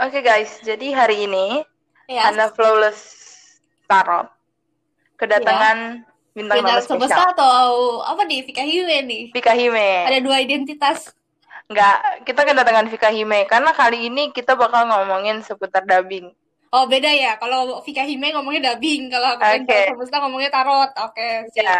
Oke 0.00 0.24
guys, 0.24 0.64
jadi 0.64 0.96
hari 0.96 1.28
ini 1.28 1.60
Ya, 2.08 2.32
Anda 2.32 2.48
Flawless 2.48 3.20
Tarot 3.84 4.32
kedatangan 5.20 6.08
bintang 6.32 6.64
bintang 6.64 6.80
tamu 6.80 7.04
spesial. 7.04 7.36
atau 7.36 7.60
apa 8.08 8.24
nih 8.24 8.40
Vika 8.48 8.64
Hime 8.64 8.96
nih? 9.04 9.22
Vika 9.28 9.52
Hime. 9.52 10.08
Ada 10.08 10.24
dua 10.24 10.40
identitas. 10.40 11.12
Enggak, 11.68 12.24
kita 12.24 12.48
kedatangan 12.48 12.88
Vika 12.88 13.12
Hime 13.12 13.44
karena 13.44 13.76
kali 13.76 14.08
ini 14.08 14.32
kita 14.32 14.56
bakal 14.56 14.88
ngomongin 14.88 15.44
seputar 15.44 15.84
dubbing. 15.84 16.32
Oh 16.72 16.88
beda 16.88 17.12
ya. 17.12 17.36
Kalau 17.36 17.84
Vika 17.84 18.00
Hime 18.00 18.32
ngomongnya 18.32 18.72
dubbing, 18.72 19.12
kalau 19.12 19.36
aku 19.36 19.44
bintang 19.44 19.84
semesta 20.00 20.16
ngomongnya 20.24 20.48
tarot. 20.48 20.90
Oke. 20.96 21.52
sip. 21.52 21.60
Ya. 21.60 21.76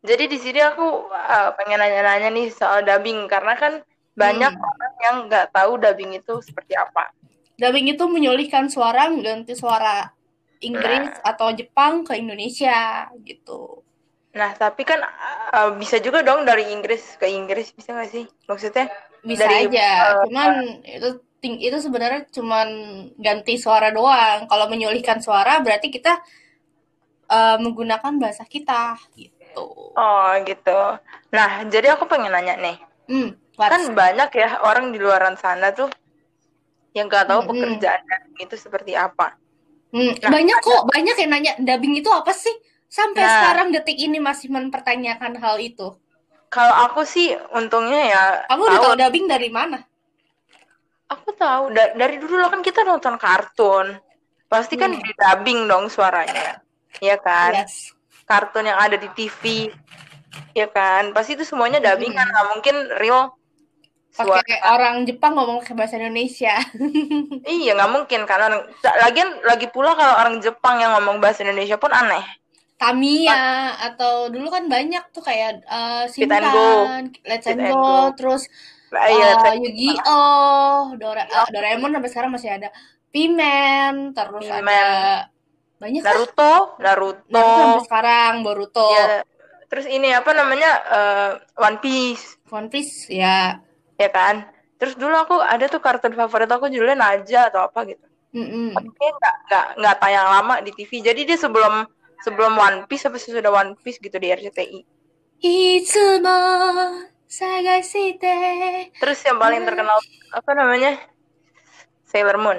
Jadi 0.00 0.24
di 0.24 0.38
sini 0.40 0.64
aku 0.64 1.12
uh, 1.12 1.52
pengen 1.60 1.84
nanya-nanya 1.84 2.32
nih 2.32 2.48
soal 2.48 2.80
dubbing 2.80 3.28
karena 3.28 3.52
kan 3.60 3.84
banyak 4.12 4.52
Hmm. 4.52 4.66
orang 4.66 4.94
yang 5.00 5.16
nggak 5.26 5.46
tahu 5.50 5.78
dubbing 5.78 6.12
itu 6.14 6.34
seperti 6.42 6.74
apa. 6.74 7.10
Dubbing 7.56 7.92
itu 7.92 8.04
menyulihkan 8.04 8.68
suara, 8.68 9.08
mengganti 9.08 9.52
suara 9.52 10.08
Inggris 10.60 11.08
Nah. 11.08 11.30
atau 11.36 11.52
Jepang 11.52 12.04
ke 12.04 12.16
Indonesia 12.16 13.08
gitu. 13.22 13.80
Nah, 14.30 14.54
tapi 14.54 14.86
kan 14.86 15.00
uh, 15.50 15.74
bisa 15.74 15.98
juga 15.98 16.22
dong 16.22 16.46
dari 16.46 16.70
Inggris 16.70 17.16
ke 17.16 17.26
Inggris 17.26 17.74
bisa 17.74 17.90
nggak 17.92 18.10
sih? 18.10 18.24
Maksudnya 18.46 18.86
Bisa 19.20 19.44
Dari, 19.44 19.68
aja. 19.68 20.16
uh, 20.16 20.24
cuman 20.24 20.52
itu 20.80 21.08
ting- 21.40 21.60
itu 21.60 21.76
sebenarnya 21.76 22.24
cuman 22.32 22.68
ganti 23.20 23.60
suara 23.60 23.92
doang. 23.92 24.48
Kalau 24.48 24.64
menyulihkan 24.64 25.20
suara 25.20 25.60
berarti 25.60 25.92
kita 25.92 26.16
uh, 27.28 27.56
menggunakan 27.60 28.16
bahasa 28.16 28.44
kita 28.44 28.96
gitu. 29.12 29.92
oh 29.92 30.30
gitu. 30.46 30.80
Nah, 31.30 31.66
jadi 31.66 31.98
aku 31.98 32.06
pengen 32.06 32.32
nanya 32.32 32.56
nih. 32.56 32.76
Hmm, 33.10 33.34
what's- 33.54 33.70
kan 33.70 33.82
banyak 33.90 34.30
ya 34.32 34.48
orang 34.60 34.90
di 34.90 34.98
luaran 34.98 35.34
sana 35.34 35.70
tuh 35.70 35.90
yang 36.92 37.06
nggak 37.06 37.24
tahu 37.24 37.40
Mm-mm. 37.42 37.50
pekerjaan 37.50 38.02
dubbing 38.02 38.38
itu 38.42 38.56
seperti 38.56 38.92
apa. 38.92 39.38
Hmm, 39.90 40.14
Nah, 40.16 40.30
banyak 40.30 40.58
kok, 40.60 40.82
banyak 40.86 41.16
yang 41.18 41.30
nanya 41.30 41.52
dubbing 41.58 41.94
itu 41.96 42.10
apa 42.10 42.30
sih? 42.30 42.52
Sampai 42.86 43.22
Nah. 43.22 43.30
sekarang 43.32 43.66
detik 43.70 43.94
ini 43.96 44.18
masih 44.18 44.50
mempertanyakan 44.50 45.38
hal 45.38 45.58
itu. 45.58 45.94
Kalau 46.46 46.74
aku 46.84 47.02
sih 47.02 47.30
untungnya 47.50 48.02
ya 48.04 48.22
Kamu 48.46 48.62
udah 48.66 48.78
tahu 48.80 48.94
dubbing 48.98 49.26
dari 49.26 49.46
mana? 49.48 49.78
Aku 51.06 51.30
tahu 51.32 51.70
da- 51.70 51.90
dari 51.92 52.18
dulu 52.18 52.42
kan 52.46 52.58
kita 52.60 52.82
nonton 52.82 53.14
kartun. 53.16 53.98
Pasti 54.46 54.74
kan 54.74 54.90
Hmm. 54.90 54.98
di 54.98 55.10
dubbing 55.12 55.66
dong 55.66 55.86
suaranya. 55.86 56.58
Iya 56.98 57.18
kan? 57.18 57.54
Yes. 57.54 57.94
Kartun 58.26 58.66
yang 58.66 58.78
ada 58.78 58.94
di 58.94 59.06
TV. 59.10 59.70
Iya 60.52 60.66
kan? 60.66 61.10
Pasti 61.10 61.34
itu 61.34 61.42
semuanya 61.42 61.78
dubbing 61.78 62.10
kan 62.10 62.26
Hmm. 62.26 62.32
nggak 62.32 62.46
mungkin 62.48 62.76
real. 62.98 63.30
Pakai 64.10 64.58
orang 64.66 65.06
Jepang 65.06 65.38
ngomong 65.38 65.62
pakai 65.62 65.74
bahasa 65.78 65.96
Indonesia. 65.96 66.58
Iya, 67.46 67.78
nggak 67.78 67.92
mungkin 67.94 68.20
karena 68.26 68.62
lagian 69.06 69.38
lagi 69.46 69.70
pula 69.70 69.94
kalau 69.94 70.14
orang 70.18 70.42
Jepang 70.42 70.82
yang 70.82 70.98
ngomong 70.98 71.22
bahasa 71.22 71.46
Indonesia 71.46 71.78
pun 71.78 71.94
aneh. 71.94 72.22
Tamiya 72.80 73.76
atau 73.92 74.32
dulu 74.32 74.48
kan 74.48 74.64
banyak 74.64 75.04
tuh 75.12 75.20
kayak 75.20 75.60
uh, 75.68 76.08
Go. 76.08 76.12
Shintan, 76.16 77.12
Let's 77.28 77.44
Go, 77.44 77.60
Go. 77.60 78.16
terus 78.16 78.48
Lah, 78.90 79.06
iya, 79.06 79.38
uh, 79.38 79.54
Yu-Gi-Oh, 79.54 80.98
Dora, 80.98 81.22
uh, 81.22 81.46
Doraemon 81.54 81.94
sampai 81.94 82.10
sekarang 82.10 82.30
masih 82.34 82.50
ada. 82.50 82.74
Pimen, 83.14 84.10
terus 84.10 84.50
Pimen. 84.50 84.66
ada 84.66 84.82
banyak. 85.78 86.02
Naruto, 86.02 86.54
Naruto. 86.82 87.22
Naruto 87.30 87.62
sampai 87.62 87.86
sekarang, 87.86 88.32
Boruto, 88.42 88.90
Ya, 88.90 89.22
terus 89.70 89.86
ini 89.86 90.10
apa 90.10 90.34
namanya 90.34 90.70
eh, 90.90 91.30
One 91.62 91.78
Piece, 91.78 92.42
One 92.50 92.66
Piece, 92.66 93.06
ya 93.06 93.62
ya 94.00 94.08
kan? 94.08 94.48
Terus 94.80 94.96
dulu 94.96 95.12
aku 95.12 95.36
ada 95.44 95.68
tuh 95.68 95.84
kartun 95.84 96.16
favorit 96.16 96.48
aku 96.48 96.72
judulnya 96.72 96.96
Naja 96.96 97.52
atau 97.52 97.68
apa 97.68 97.84
gitu. 97.84 98.06
Mm 98.32 98.72
-hmm. 98.72 98.94
nggak 98.96 99.34
nggak 99.50 99.66
nggak 99.76 99.96
tayang 99.98 100.28
lama 100.30 100.62
di 100.62 100.70
TV 100.70 101.02
jadi 101.02 101.26
dia 101.26 101.34
sebelum 101.34 101.82
sebelum 102.22 102.54
One 102.54 102.86
Piece 102.86 103.10
apa 103.10 103.18
sih 103.18 103.34
sudah 103.34 103.50
One 103.50 103.74
Piece 103.74 103.98
gitu 103.98 104.14
di 104.22 104.30
RCTI 104.30 104.80
terus 109.00 109.18
yang 109.24 109.38
paling 109.40 109.62
terkenal 109.64 109.98
apa 110.34 110.50
namanya? 110.52 111.00
Sailor 112.10 112.38
Moon. 112.42 112.58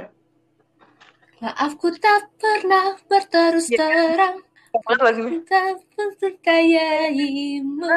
Maafku 1.43 1.91
tak 1.99 2.31
pernah 2.39 2.95
berterus 3.05 3.67
iya. 3.69 3.77
terang. 3.81 4.41
Aku 4.71 4.95
tak 5.43 5.83
mempercayainmu 5.99 7.91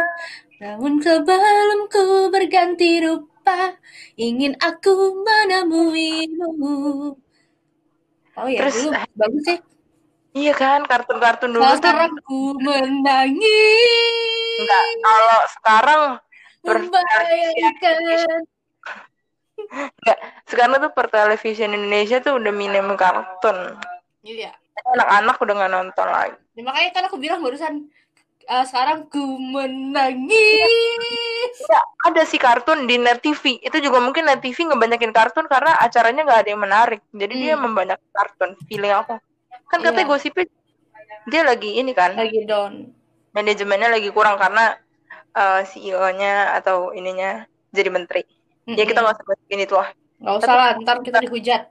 Namun 0.58 0.98
sebelum 0.98 1.86
ku 1.86 2.34
berganti 2.34 2.98
rupa 2.98 3.33
ingin 4.16 4.54
aku 4.58 4.92
menemuimu. 5.22 6.74
Oh 8.34 8.48
ya, 8.50 8.66
Terus, 8.66 8.74
dulu 8.82 8.90
bagus 9.14 9.42
sih. 9.46 9.58
Iya 10.34 10.50
kan, 10.58 10.82
kartun-kartun 10.90 11.54
dulu 11.54 11.62
Kalau 11.62 11.78
sekarang 11.78 12.10
ku 12.26 12.58
menangis. 12.58 13.46
enggak. 14.58 14.82
Kalau 14.98 15.40
sekarang 15.54 16.02
Membayangkan. 16.64 17.98
enggak. 19.54 20.18
Sekarang 20.50 20.82
tuh 20.82 20.90
per 20.90 21.06
televisi 21.12 21.62
Indonesia 21.62 22.18
tuh 22.18 22.42
udah 22.42 22.50
minim 22.50 22.90
kartun. 22.98 23.78
Iya. 24.26 24.50
Anak-anak 24.98 25.38
udah 25.38 25.54
nggak 25.54 25.70
nonton 25.70 26.08
lagi. 26.10 26.34
Ya, 26.58 26.62
makanya 26.66 26.90
kan 26.90 27.04
aku 27.06 27.16
bilang 27.22 27.38
barusan 27.38 27.86
eh, 28.44 28.64
sekarang 28.64 29.08
ku 29.08 29.20
menangis. 29.38 30.34
Ya, 31.64 31.80
ada 32.04 32.22
sih 32.24 32.40
kartun 32.40 32.84
di 32.84 32.96
Net 32.96 33.20
TV. 33.20 33.60
Itu 33.60 33.78
juga 33.78 34.00
mungkin 34.00 34.26
Net 34.26 34.42
TV 34.42 34.66
ngebanyakin 34.66 35.12
kartun 35.12 35.46
karena 35.46 35.76
acaranya 35.78 36.24
nggak 36.24 36.40
ada 36.44 36.50
yang 36.50 36.62
menarik. 36.62 37.00
Jadi 37.10 37.34
dia 37.38 37.54
Hmm. 37.54 37.68
membanyak 37.68 38.00
kartun. 38.10 38.56
Feeling 38.66 38.92
aku. 38.92 39.16
Kan 39.70 39.80
katanya 39.80 40.06
Iya. 40.06 40.10
gosipnya 40.10 40.44
dia 41.26 41.42
lagi 41.42 41.70
ini 41.74 41.92
kan. 41.92 42.16
Lagi 42.16 42.44
down. 42.44 42.90
Manajemennya 43.32 43.88
lagi 43.90 44.10
kurang 44.10 44.36
karena 44.36 44.78
eh, 45.34 45.62
CEO-nya 45.66 46.54
atau 46.54 46.94
ininya 46.94 47.42
jadi 47.70 47.90
menteri. 47.90 48.22
Ya 48.64 48.86
kita 48.86 49.02
nggak 49.02 49.18
usah 49.18 49.26
bahas 49.26 49.42
ini 49.50 49.64
tuh 49.66 49.82
lah. 49.82 49.90
Nggak 50.22 50.34
usah 50.40 50.54
lah, 50.54 50.70
ntar 50.78 50.96
kita 51.02 51.18
dihujat. 51.20 51.62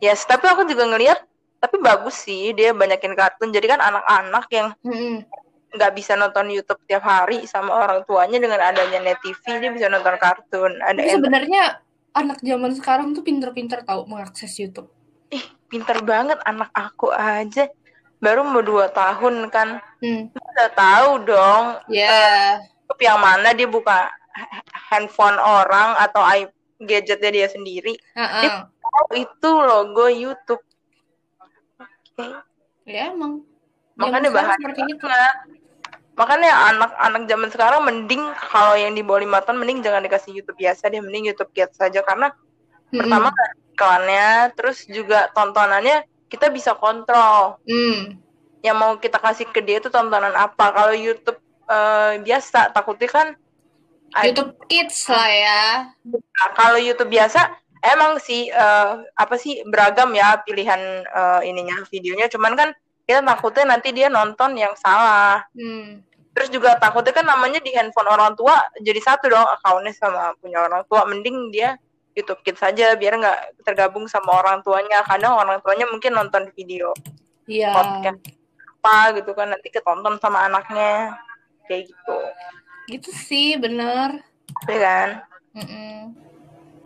Yes, 0.00 0.24
tapi 0.24 0.48
aku 0.48 0.64
juga 0.64 0.88
ngelihat 0.88 1.20
tapi 1.60 1.76
bagus 1.78 2.16
sih 2.16 2.56
dia 2.56 2.72
banyakin 2.72 3.12
kartun. 3.12 3.52
Jadi 3.52 3.68
kan 3.68 3.76
anak-anak 3.78 4.48
yang 4.48 4.72
Mm-mm. 4.80 5.28
Nggak 5.70 5.92
bisa 5.92 6.14
nonton 6.14 6.48
YouTube 6.48 6.82
tiap 6.84 7.02
hari 7.02 7.44
sama 7.44 7.70
orang 7.76 8.02
tuanya 8.02 8.36
dengan 8.36 8.58
adanya 8.58 8.98
Net 8.98 9.18
TV 9.18 9.38
dia 9.56 9.70
bisa 9.70 9.86
nonton 9.86 10.16
kartun. 10.16 10.78
Ada 10.80 10.98
Tapi 10.98 11.14
sebenarnya 11.14 11.62
anak 12.10 12.38
zaman 12.40 12.72
sekarang 12.72 13.12
tuh 13.12 13.22
pinter-pinter 13.22 13.80
tahu 13.80 14.02
mengakses 14.04 14.50
YouTube. 14.54 14.90
ih 15.30 15.40
pinter 15.66 16.02
banget 16.02 16.42
anak 16.42 16.74
aku 16.74 17.06
aja 17.08 17.70
baru 18.18 18.42
mau 18.42 18.58
dua 18.60 18.90
tahun 18.90 19.46
kan 19.46 19.78
Hmm. 20.02 20.26
udah 20.34 20.70
tahu 20.74 21.10
dong 21.22 21.64
Ya. 21.86 22.58
YouTube 22.82 23.00
yang 23.00 23.22
mana 23.22 23.54
dia 23.54 23.64
buka 23.64 24.10
handphone 24.90 25.38
orang 25.38 25.94
atau 26.02 26.26
gadgetnya 26.80 27.30
dia 27.30 27.46
sendiri 27.46 27.94
Heeh. 28.10 28.66
oh 28.82 29.06
itu 29.14 29.50
logo 29.54 30.10
YouTube 30.10 30.66
Oke. 31.78 32.26
Ya 32.84 33.14
emang. 33.14 33.46
makanya 33.94 34.32
bahaya 34.32 34.56
seperti 34.56 34.82
itu. 34.88 35.06
Makanya 36.18 36.52
anak-anak 36.74 37.22
zaman 37.30 37.48
sekarang 37.48 37.80
mending 37.86 38.22
kalau 38.50 38.74
yang 38.76 38.92
di 38.92 39.00
bawah 39.00 39.22
lima 39.22 39.38
tahun 39.40 39.62
mending 39.62 39.80
jangan 39.80 40.04
dikasih 40.04 40.36
YouTube 40.36 40.58
biasa 40.58 40.90
deh 40.90 41.00
mending 41.00 41.30
YouTube 41.32 41.50
Kids 41.54 41.78
saja 41.78 42.02
karena 42.04 42.34
Mm-mm. 42.90 42.98
pertama 43.00 43.30
iklannya 43.72 44.52
terus 44.58 44.84
juga 44.90 45.32
tontonannya 45.32 46.04
kita 46.28 46.52
bisa 46.52 46.76
kontrol 46.76 47.56
Hmm. 47.64 48.20
yang 48.60 48.76
mau 48.76 49.00
kita 49.00 49.16
kasih 49.16 49.48
ke 49.48 49.64
dia 49.64 49.80
itu 49.80 49.88
tontonan 49.88 50.36
apa 50.36 50.68
kalau 50.76 50.92
YouTube 50.92 51.40
eh, 51.70 52.20
biasa 52.20 52.74
takutnya 52.76 53.08
kan 53.08 53.28
YouTube 54.26 54.58
Kids 54.66 55.06
lah 55.06 55.30
ya. 55.30 55.62
kalau 56.58 56.76
YouTube 56.76 57.08
biasa 57.08 57.46
emang 57.80 58.20
sih 58.20 58.52
eh, 58.52 58.92
apa 59.16 59.34
sih 59.40 59.64
beragam 59.64 60.12
ya 60.12 60.36
pilihan 60.44 60.80
eh, 61.06 61.40
ininya 61.48 61.80
videonya 61.88 62.28
cuman 62.28 62.52
kan 62.52 62.68
kita 63.10 63.26
takutnya 63.26 63.64
nanti 63.68 63.90
dia 63.90 64.06
nonton 64.06 64.54
yang 64.54 64.70
salah 64.74 65.42
Hmm. 65.50 65.98
terus 66.30 66.46
juga 66.48 66.78
takutnya 66.78 67.10
kan 67.10 67.26
namanya 67.26 67.58
di 67.58 67.74
handphone 67.74 68.06
orang 68.06 68.32
tua 68.32 68.54
jadi 68.78 69.02
satu 69.02 69.26
dong 69.26 69.42
akunnya 69.42 69.90
sama 69.90 70.30
punya 70.38 70.62
orang 70.62 70.86
tua 70.86 71.02
mending 71.02 71.50
dia 71.50 71.74
YouTube 72.10 72.42
Kids 72.42 72.58
saja 72.58 72.94
biar 72.94 73.18
nggak 73.18 73.38
tergabung 73.62 74.06
sama 74.06 74.38
orang 74.38 74.62
tuanya 74.62 75.02
kadang 75.02 75.34
orang 75.34 75.58
tuanya 75.58 75.86
mungkin 75.86 76.10
nonton 76.12 76.46
video 76.54 76.94
Iya. 77.44 77.74
podcast 77.74 78.22
apa 78.80 78.96
gitu 79.12 79.34
kan 79.34 79.50
nanti 79.50 79.68
ketonton 79.68 80.16
sama 80.16 80.46
anaknya 80.46 81.18
kayak 81.66 81.90
gitu 81.90 82.18
Gitu 82.86 83.10
sih, 83.12 83.54
bener. 83.54 84.22
ya 84.66 84.78
kan 84.78 85.08
Mm-mm. 85.52 86.14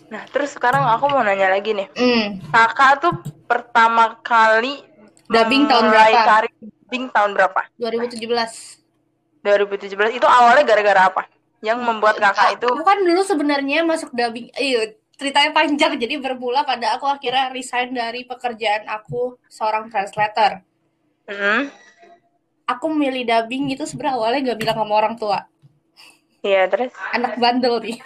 nah 0.06 0.24
terus 0.26 0.52
sekarang 0.52 0.84
aku 0.84 1.04
mau 1.06 1.20
nanya 1.20 1.48
lagi 1.48 1.72
nih 1.72 1.88
Hmm. 1.92 2.40
kakak 2.48 3.00
tuh 3.00 3.14
pertama 3.44 4.16
kali 4.20 4.84
Dubbing 5.26 5.62
tahun 5.64 5.82
memulai 5.86 6.12
berapa? 6.12 6.26
karir 6.26 6.52
dubbing 6.60 7.04
tahun 7.10 7.30
berapa 7.32 7.60
2017. 7.76 8.20
2017 9.40 10.14
itu 10.14 10.26
awalnya 10.26 10.62
gara-gara 10.62 11.00
apa 11.06 11.22
yang 11.60 11.80
membuat 11.80 12.16
kakak 12.16 12.56
itu 12.56 12.66
Aku 12.66 12.80
kan 12.80 12.96
dulu 13.00 13.20
sebenarnya 13.20 13.82
masuk 13.82 14.08
dubbing, 14.10 14.48
eh 14.52 14.94
ceritanya 15.14 15.50
panjang 15.50 15.92
jadi 16.02 16.14
bermula 16.18 16.62
pada 16.62 16.96
aku 16.96 17.04
akhirnya 17.06 17.50
resign 17.50 17.90
dari 17.90 18.22
pekerjaan 18.24 18.86
aku 18.86 19.36
seorang 19.48 19.88
translator 19.88 20.60
Hmm. 21.24 21.72
aku 22.64 22.84
memilih 22.92 23.24
dubbing 23.24 23.72
itu 23.72 23.88
sebenarnya 23.88 24.14
awalnya 24.14 24.40
gak 24.52 24.58
bilang 24.60 24.76
sama 24.76 24.94
orang 24.94 25.14
tua 25.16 25.40
Iya, 26.44 26.68
terus? 26.68 26.92
anak 27.16 27.40
bandel 27.40 27.80
nih 27.80 27.96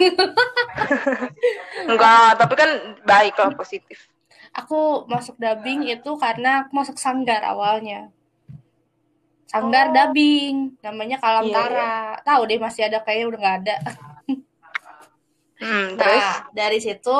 Enggak, 1.91 2.39
tapi 2.39 2.53
kan 2.55 2.69
baik 3.03 3.35
lah, 3.35 3.51
positif. 3.51 4.07
Aku 4.53 5.05
masuk 5.09 5.35
dubbing 5.37 5.87
itu 5.89 6.11
karena 6.17 6.65
aku 6.65 6.71
masuk 6.73 6.97
sanggar 6.97 7.41
awalnya 7.45 8.09
sanggar 9.49 9.89
Oh. 9.89 9.93
dubbing 9.93 10.77
namanya 10.85 11.17
Kalamtara 11.17 12.21
Iya, 12.21 12.21
tahu 12.21 12.41
deh 12.45 12.59
masih 12.61 12.85
ada 12.85 13.01
kayaknya 13.01 13.25
udah 13.33 13.39
nggak 13.41 13.57
ada 13.65 13.77
Hmm, 15.59 15.99
terus? 15.99 16.23
Nah, 16.23 16.55
dari 16.55 16.79
situ 16.79 17.19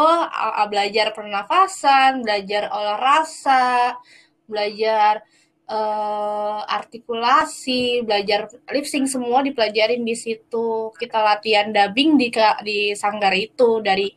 belajar 0.72 1.12
pernafasan, 1.12 2.24
belajar 2.24 2.72
olah 2.72 2.96
rasa, 2.96 4.00
belajar 4.48 5.20
eh, 5.68 6.60
artikulasi, 6.72 8.08
belajar 8.08 8.48
lip 8.72 8.88
sync 8.88 9.12
semua 9.12 9.44
dipelajarin 9.44 10.08
di 10.08 10.16
situ. 10.16 10.90
Kita 10.96 11.20
latihan 11.20 11.68
dubbing 11.70 12.16
di 12.16 12.31
di 12.64 12.80
sanggar 12.96 13.36
itu 13.36 13.84
dari 13.84 14.08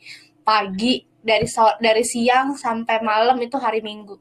pagi, 0.46 1.02
dari 1.22 1.46
so- 1.46 1.78
dari 1.78 2.02
siang 2.02 2.58
sampai 2.58 2.98
malam 3.00 3.38
itu 3.38 3.56
hari 3.56 3.80
Minggu. 3.80 4.18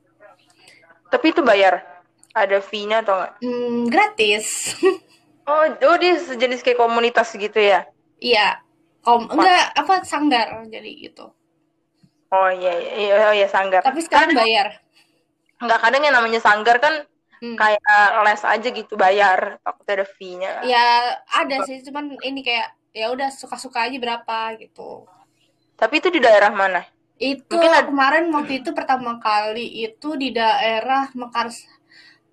Tapi 1.12 1.36
itu 1.36 1.42
bayar? 1.44 1.84
Ada 2.32 2.64
fee-nya 2.64 3.04
atau 3.04 3.20
enggak? 3.20 3.34
Hmm, 3.44 3.80
gratis. 3.92 4.46
Oh, 5.42 5.66
oh 5.68 5.98
dia 5.98 6.22
sejenis 6.22 6.62
kayak 6.62 6.78
komunitas 6.78 7.34
gitu 7.34 7.58
ya? 7.58 7.90
Iya. 8.22 8.62
Kom 9.02 9.26
enggak 9.26 9.74
apa 9.74 10.06
sanggar 10.06 10.64
jadi 10.70 11.10
gitu. 11.10 11.34
Oh 12.30 12.48
iya, 12.54 12.72
iya, 12.78 12.92
iya, 12.96 13.14
oh, 13.28 13.34
iya 13.36 13.48
sanggar. 13.50 13.82
Tapi 13.82 14.00
sekarang 14.06 14.38
bayar. 14.38 14.80
Enggak 15.58 15.82
kadang 15.82 16.06
yang 16.06 16.16
namanya 16.16 16.40
sanggar 16.40 16.78
kan 16.78 17.10
Hmm. 17.42 17.58
kayak 17.58 17.82
les 18.22 18.44
aja 18.46 18.70
gitu 18.70 18.94
bayar, 18.94 19.58
takutnya 19.66 19.94
ada 19.98 20.06
fee-nya. 20.06 20.52
Ya 20.62 21.18
ada 21.26 21.66
sih, 21.66 21.82
cuman 21.82 22.14
ini 22.22 22.46
kayak 22.46 22.70
ya 22.94 23.10
udah 23.10 23.34
suka-suka 23.34 23.90
aja 23.90 23.98
berapa 23.98 24.62
gitu. 24.62 25.10
Tapi 25.74 25.98
itu 25.98 26.14
di 26.14 26.22
daerah 26.22 26.54
mana? 26.54 26.86
Itu 27.22 27.54
Mungkin 27.54 27.94
kemarin 27.94 28.26
waktu 28.34 28.66
itu 28.66 28.74
pertama 28.74 29.22
kali 29.22 29.86
itu 29.86 30.18
di 30.18 30.34
daerah 30.34 31.06
Mekars 31.14 31.70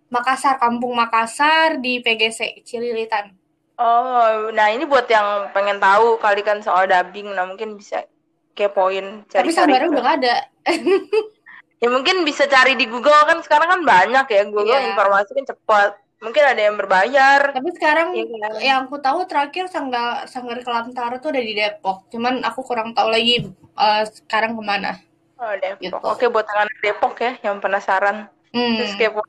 Makassar, 0.08 0.56
Kampung 0.56 0.96
Makassar 0.96 1.76
di 1.76 2.00
PGC 2.00 2.64
Cililitan. 2.64 3.36
Oh, 3.76 4.48
nah 4.50 4.72
ini 4.72 4.88
buat 4.88 5.04
yang 5.06 5.52
pengen 5.52 5.76
tahu 5.78 6.16
kali 6.18 6.40
kan 6.40 6.64
soal 6.64 6.88
dubbing, 6.88 7.28
nah 7.36 7.44
mungkin 7.44 7.76
bisa 7.76 8.08
kepoin 8.56 9.28
Tapi 9.28 9.52
cari-cari. 9.52 9.54
sanggarnya 9.54 9.86
ke- 9.86 9.92
udah 9.92 10.02
gak 10.02 10.16
ada. 10.18 10.36
Ya 11.78 11.86
mungkin 11.94 12.26
bisa 12.26 12.50
cari 12.50 12.74
di 12.74 12.90
Google 12.90 13.14
kan 13.22 13.38
sekarang 13.38 13.70
kan 13.70 13.80
banyak 13.86 14.26
ya 14.26 14.42
Google 14.50 14.82
Iya. 14.82 14.90
informasi 14.90 15.30
kan 15.30 15.46
cepat. 15.46 15.90
Mungkin 16.18 16.42
ada 16.42 16.58
yang 16.58 16.74
berbayar. 16.74 17.54
Tapi 17.54 17.70
sekarang 17.78 18.10
Iya 18.10 18.26
kan? 18.26 18.52
yang 18.58 18.78
aku 18.90 18.98
tahu 18.98 19.22
terakhir 19.30 19.70
sanggar 19.70 20.26
sanggar 20.26 20.58
Kelamtara 20.66 21.22
tuh 21.22 21.30
ada 21.30 21.42
di 21.42 21.54
Depok. 21.54 22.10
Cuman 22.10 22.42
aku 22.42 22.66
kurang 22.66 22.90
tahu 22.90 23.08
lagi 23.14 23.46
eh, 23.54 24.02
sekarang 24.10 24.58
ke 24.58 24.62
mana. 24.62 24.98
Oh, 25.38 25.54
Depok. 25.54 25.78
Gitu. 25.78 25.94
Oke, 26.02 26.24
buat 26.26 26.46
anak 26.50 26.74
Depok 26.82 27.14
ya 27.22 27.38
yang 27.46 27.62
penasaran. 27.62 28.26
Hmm. 28.50 28.74
Terus 28.82 28.98
kepo. 28.98 29.22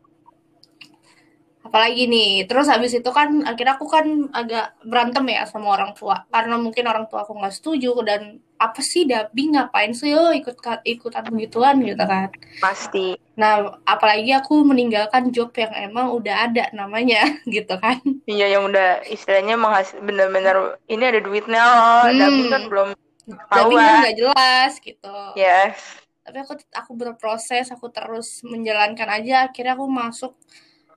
Apalagi 1.69 2.09
nih 2.09 2.49
terus 2.49 2.65
habis 2.65 2.97
itu 2.97 3.05
kan 3.13 3.45
akhirnya 3.45 3.77
aku 3.77 3.85
kan 3.85 4.27
agak 4.33 4.73
berantem 4.81 5.21
ya 5.29 5.45
sama 5.45 5.77
orang 5.77 5.93
tua 5.93 6.25
karena 6.33 6.57
mungkin 6.57 6.89
orang 6.89 7.05
tua 7.05 7.21
aku 7.21 7.37
nggak 7.37 7.53
setuju 7.53 7.93
dan 8.01 8.41
apa 8.57 8.81
sih 8.81 9.05
dubbing 9.07 9.55
ngapain 9.55 9.93
sih 9.93 10.11
yo 10.11 10.33
ikut 10.33 10.57
ikutan 10.83 11.23
begituan 11.29 11.79
gitu 11.85 12.01
kan 12.03 12.33
Pasti. 12.59 13.15
nah 13.37 13.79
apalagi 13.87 14.33
aku 14.33 14.65
meninggalkan 14.65 15.29
job 15.31 15.53
yang 15.55 15.71
emang 15.77 16.11
udah 16.11 16.49
ada 16.49 16.67
namanya 16.73 17.23
gitu 17.47 17.77
kan 17.77 18.01
Iya 18.25 18.57
yang 18.59 18.67
udah 18.67 19.05
istilahnya 19.07 19.55
menghasil 19.55 20.01
bener-bener 20.03 20.75
ini 20.91 21.03
ada 21.05 21.21
duitnya 21.23 21.61
loh. 21.63 22.03
Hmm. 22.11 22.49
Kan 22.51 22.63
belum 22.67 22.89
dubbing 23.29 23.77
kan 23.77 23.95
nggak 24.03 24.17
jelas 24.17 24.71
gitu 24.81 25.15
Yes. 25.37 25.77
tapi 26.25 26.45
aku 26.45 26.53
aku 26.73 26.91
berproses 26.97 27.69
aku 27.71 27.89
terus 27.89 28.41
menjalankan 28.45 29.07
aja 29.07 29.47
akhirnya 29.49 29.73
aku 29.77 29.85
masuk 29.87 30.33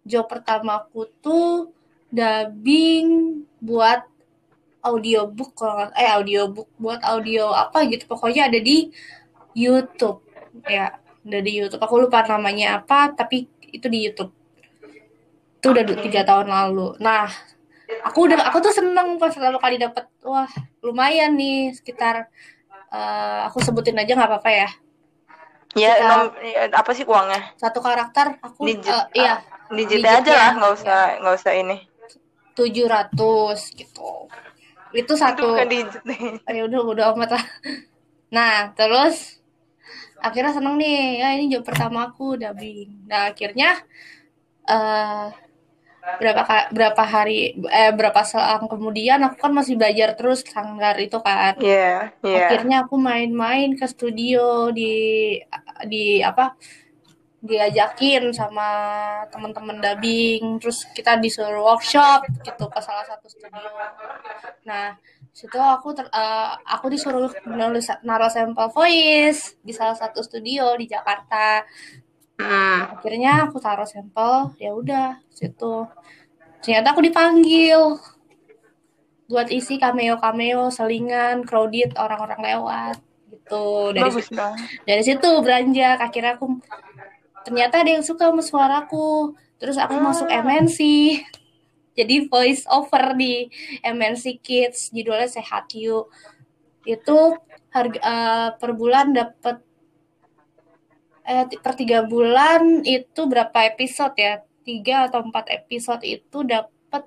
job 0.02 0.26
pertamaku 0.26 1.06
tuh 1.22 1.70
dubbing 2.12 3.40
buat 3.62 4.04
audiobook 4.82 5.54
kalau 5.54 5.78
nggak 5.78 5.94
eh 5.94 6.10
audiobook 6.10 6.68
buat 6.76 7.00
audio 7.06 7.54
apa 7.54 7.86
gitu. 7.86 8.04
Pokoknya 8.10 8.50
ada 8.50 8.58
di 8.58 8.90
YouTube 9.54 10.20
ya. 10.66 10.98
Ada 11.22 11.38
di 11.38 11.52
YouTube. 11.54 11.82
Aku 11.82 12.02
lupa 12.02 12.26
namanya 12.26 12.82
apa 12.82 13.14
tapi 13.14 13.46
itu 13.62 13.86
di 13.86 14.10
YouTube. 14.10 14.34
Itu 15.62 15.70
udah 15.70 15.86
tiga 16.02 16.26
tahun 16.26 16.50
lalu. 16.50 16.98
Nah 16.98 17.30
aku 18.02 18.26
udah 18.26 18.42
aku 18.50 18.58
tuh 18.58 18.74
seneng 18.74 19.16
pas 19.22 19.30
selalu 19.30 19.62
kali 19.62 19.76
dapet. 19.78 20.10
Wah 20.26 20.50
lumayan 20.82 21.38
nih 21.38 21.70
sekitar 21.78 22.26
eh, 22.90 23.40
aku 23.46 23.62
sebutin 23.62 23.94
aja 23.96 24.18
nggak 24.18 24.30
apa-apa 24.34 24.50
ya. 24.50 24.68
Ya, 25.72 25.96
Kita- 25.96 26.08
nom- 26.10 26.36
ya, 26.44 26.68
apa 26.68 26.92
sih 26.92 27.08
uangnya? 27.08 27.56
satu 27.56 27.80
karakter 27.80 28.36
aku 28.44 28.68
Digit, 28.68 28.92
eh, 28.92 29.24
iya 29.24 29.40
digit 29.72 30.00
digit 30.00 30.06
aja 30.06 30.32
ya. 30.32 30.38
lah, 30.38 30.50
nggak 30.60 30.72
usah 30.76 31.00
nggak 31.20 31.34
usah 31.40 31.52
ini. 31.56 31.76
700 32.52 33.80
gitu. 33.80 34.10
Itu 34.92 35.12
satu. 35.16 35.56
ya 36.56 36.62
udah 36.68 36.80
udah 36.84 37.04
amat 37.16 37.30
lah. 37.40 37.44
Nah 38.28 38.70
terus 38.76 39.40
akhirnya 40.20 40.52
seneng 40.52 40.76
nih. 40.76 41.24
Ya 41.24 41.28
ini 41.36 41.48
job 41.48 41.64
pertama 41.64 42.12
aku 42.12 42.36
dubbing. 42.36 43.08
Nah 43.08 43.32
akhirnya 43.32 43.80
eh 44.68 45.28
berapa 46.02 46.66
berapa 46.74 47.02
hari 47.06 47.54
eh 47.70 47.92
berapa 47.94 48.26
selang 48.26 48.66
kemudian 48.66 49.22
aku 49.22 49.38
kan 49.38 49.54
masih 49.54 49.78
belajar 49.78 50.18
terus 50.18 50.42
sanggar 50.42 50.98
itu 50.98 51.16
kan. 51.22 51.54
Iya, 51.62 52.10
iya. 52.26 52.50
akhirnya 52.50 52.76
aku 52.84 52.98
main-main 52.98 53.78
ke 53.78 53.86
studio 53.86 54.74
di 54.74 55.38
di 55.86 56.18
apa 56.18 56.58
diajakin 57.42 58.30
sama 58.30 58.68
teman-teman 59.28 59.82
dubbing. 59.82 60.62
Terus 60.62 60.86
kita 60.94 61.18
disuruh 61.18 61.74
workshop 61.74 62.22
gitu 62.46 62.64
ke 62.70 62.80
salah 62.80 63.02
satu 63.02 63.26
studio. 63.26 63.66
Nah 64.64 64.94
situ 65.34 65.58
aku 65.58 65.90
ter, 65.96 66.06
eh, 66.06 66.50
aku 66.70 66.86
disuruh 66.86 67.32
nulis 67.50 67.90
naruh 68.06 68.30
sampel 68.30 68.70
voice 68.70 69.58
di 69.60 69.74
salah 69.74 69.98
satu 69.98 70.22
studio 70.22 70.72
di 70.78 70.86
Jakarta. 70.86 71.66
Hmm. 72.42 72.98
akhirnya 72.98 73.46
aku 73.46 73.62
taruh 73.62 73.86
sampel 73.86 74.56
ya 74.58 74.74
udah 74.74 75.20
situ. 75.30 75.86
Ternyata 76.58 76.90
aku 76.90 77.02
dipanggil 77.04 77.98
buat 79.30 79.46
isi 79.52 79.78
cameo 79.78 80.18
cameo 80.18 80.68
selingan 80.74 81.46
crowded 81.46 81.94
orang-orang 81.94 82.40
lewat 82.42 82.96
gitu. 83.30 83.94
Dari 83.94 84.10
Bagus 84.10 84.26
situ, 84.26 84.46
dari 84.86 85.02
situ 85.02 85.28
beranjak. 85.42 85.98
Akhirnya 85.98 86.32
aku 86.36 86.46
ternyata 87.44 87.82
ada 87.82 87.90
yang 87.90 88.04
suka 88.06 88.30
sama 88.30 88.42
suaraku. 88.42 89.34
Terus 89.58 89.78
aku 89.78 89.94
Ah. 89.94 90.04
masuk 90.10 90.26
MNC 90.26 90.78
jadi 91.98 92.26
voice 92.26 92.66
over 92.66 93.14
di 93.14 93.46
MNC 93.82 94.40
Kids. 94.40 94.90
Judulnya 94.90 95.28
Sehat 95.28 95.70
You. 95.74 96.08
Itu 96.82 97.38
harga 97.70 97.98
eh, 98.00 98.48
per 98.58 98.70
bulan 98.74 99.12
dapat 99.12 99.62
eh 101.22 101.46
per 101.62 101.78
tiga 101.78 102.02
bulan 102.02 102.82
itu 102.82 103.20
berapa 103.24 103.54
episode 103.66 104.18
ya? 104.18 104.42
Tiga 104.62 105.06
atau 105.06 105.22
empat 105.22 105.46
episode 105.50 106.02
itu 106.02 106.42
dapat 106.42 107.06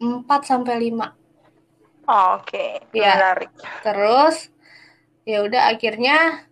empat 0.00 0.40
sampai 0.42 0.74
lima. 0.80 1.14
Oh, 2.10 2.42
Oke, 2.42 2.82
Iya. 2.90 3.14
menarik. 3.14 3.50
terus 3.86 4.50
ya 5.22 5.46
udah 5.46 5.70
akhirnya 5.70 6.42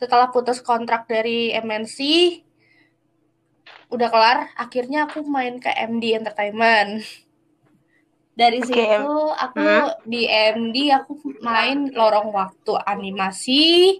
setelah 0.00 0.32
putus 0.32 0.64
kontrak 0.64 1.04
dari 1.04 1.52
MNC 1.52 1.98
udah 3.90 4.08
kelar 4.08 4.38
akhirnya 4.56 5.04
aku 5.04 5.20
main 5.26 5.60
ke 5.60 5.68
MD 5.68 6.16
Entertainment 6.16 7.04
dari 8.32 8.62
Oke, 8.62 8.70
situ 8.72 9.12
aku 9.36 9.60
Hmm. 9.60 9.92
di 10.06 10.24
MD 10.24 10.76
aku 10.88 11.12
main 11.44 11.92
lorong 11.92 12.32
waktu 12.32 12.72
animasi 12.86 13.98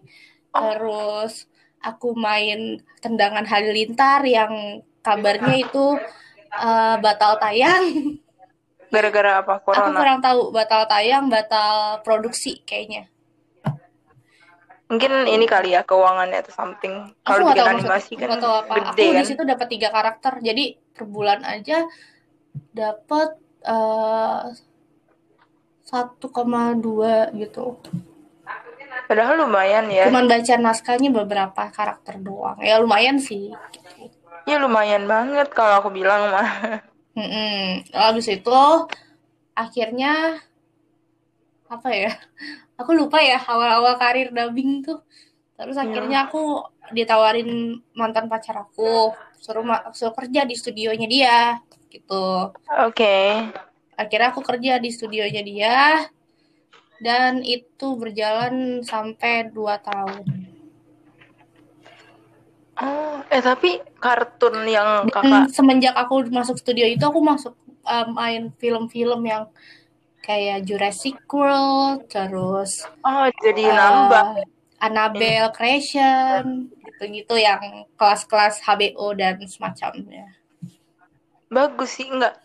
Oh. 0.51 0.73
terus 0.73 1.45
aku 1.79 2.17
main 2.17 2.81
tendangan 2.99 3.45
halilintar 3.45 4.25
yang 4.25 4.81
kabarnya 5.03 5.55
itu 5.61 6.01
eh, 6.51 6.97
batal 6.99 7.39
tayang 7.39 8.17
Gara-gara 8.91 9.39
apa? 9.39 9.63
aku 9.63 9.71
Corona. 9.71 9.95
kurang 9.95 10.19
tahu 10.19 10.41
batal 10.51 10.83
tayang 10.87 11.31
batal 11.31 12.03
produksi 12.03 12.59
kayaknya 12.65 13.07
Mungkin 14.91 15.13
ini 15.31 15.47
kali 15.47 15.79
ya 15.79 15.87
keuangannya 15.87 16.43
atau 16.43 16.53
something. 16.53 17.15
Kalau 17.23 17.47
bikin 17.55 17.63
tahu 17.63 17.71
animasi 17.79 18.13
maksud- 18.19 18.27
kan 18.27 18.39
tahu 18.43 18.55
apa 18.67 18.75
gede 18.91 19.03
aku 19.07 19.15
kan. 19.15 19.21
di 19.23 19.25
situ 19.31 19.43
dapat 19.47 19.67
tiga 19.71 19.89
karakter 19.95 20.33
jadi 20.43 20.65
per 20.91 21.05
bulan 21.07 21.41
aja 21.47 21.79
dapat 22.75 23.39
eh, 23.63 24.43
1,2 25.87 27.31
gitu 27.39 27.79
Padahal 29.07 29.43
lumayan 29.43 29.91
ya. 29.91 30.07
Cuman 30.07 30.31
baca 30.31 30.55
naskahnya 30.59 31.11
beberapa 31.11 31.63
karakter 31.71 32.19
doang. 32.23 32.59
Ya 32.63 32.79
lumayan 32.79 33.19
sih. 33.19 33.51
Gitu. 33.75 34.07
Ya 34.47 34.59
lumayan 34.63 35.07
banget 35.11 35.51
kalau 35.51 35.83
aku 35.83 35.91
bilang 35.91 36.31
mah. 36.31 36.83
Mm-mm. 37.19 37.91
Habis 37.91 38.31
itu 38.31 38.59
akhirnya 39.55 40.39
apa 41.67 41.91
ya? 41.91 42.15
Aku 42.81 42.97
lupa 42.97 43.21
ya 43.21 43.37
awal-awal 43.45 44.01
karir 44.01 44.33
dubbing 44.33 44.81
tuh. 44.81 45.05
Terus 45.61 45.77
Iya. 45.77 45.85
akhirnya 45.85 46.19
aku 46.25 46.65
ditawarin 46.97 47.77
mantan 47.93 48.33
pacar 48.33 48.65
aku 48.65 49.13
suruh 49.37 49.65
suruh 49.93 50.17
kerja 50.17 50.49
di 50.49 50.57
studionya 50.57 51.05
dia 51.05 51.39
gitu. 51.93 52.57
Oke. 52.81 53.45
Akhirnya 54.01 54.33
aku 54.33 54.41
kerja 54.41 54.81
di 54.81 54.89
studionya 54.89 55.43
dia 55.45 56.09
dan 57.05 57.45
itu 57.45 57.97
berjalan 57.97 58.81
sampai 58.81 59.53
dua 59.53 59.77
tahun. 59.81 60.25
Oh, 62.81 63.21
eh 63.29 63.45
tapi 63.45 63.77
kartun 64.01 64.65
yang 64.65 65.05
Dan 65.05 65.13
kakak 65.13 65.53
semenjak 65.53 65.93
aku 65.93 66.25
masuk 66.33 66.57
studio 66.57 66.89
itu 66.89 67.05
aku 67.05 67.21
masuk 67.21 67.53
uh, 67.85 68.09
main 68.09 68.49
film-film 68.57 69.21
yang 69.29 69.53
kayak 70.25 70.65
Jurassic 70.69 71.17
World, 71.29 72.07
terus 72.13 72.85
oh 73.05 73.27
jadi 73.41 73.65
uh, 73.69 73.75
nambah. 73.77 74.27
Annabelle 74.81 75.53
Creation, 75.53 76.73
gitu-gitu 76.73 77.37
yang 77.37 77.85
kelas-kelas 78.01 78.65
HBO 78.65 79.13
dan 79.13 79.37
semacamnya. 79.45 80.25
Bagus 81.53 82.01
sih 82.01 82.09
enggak. 82.09 82.41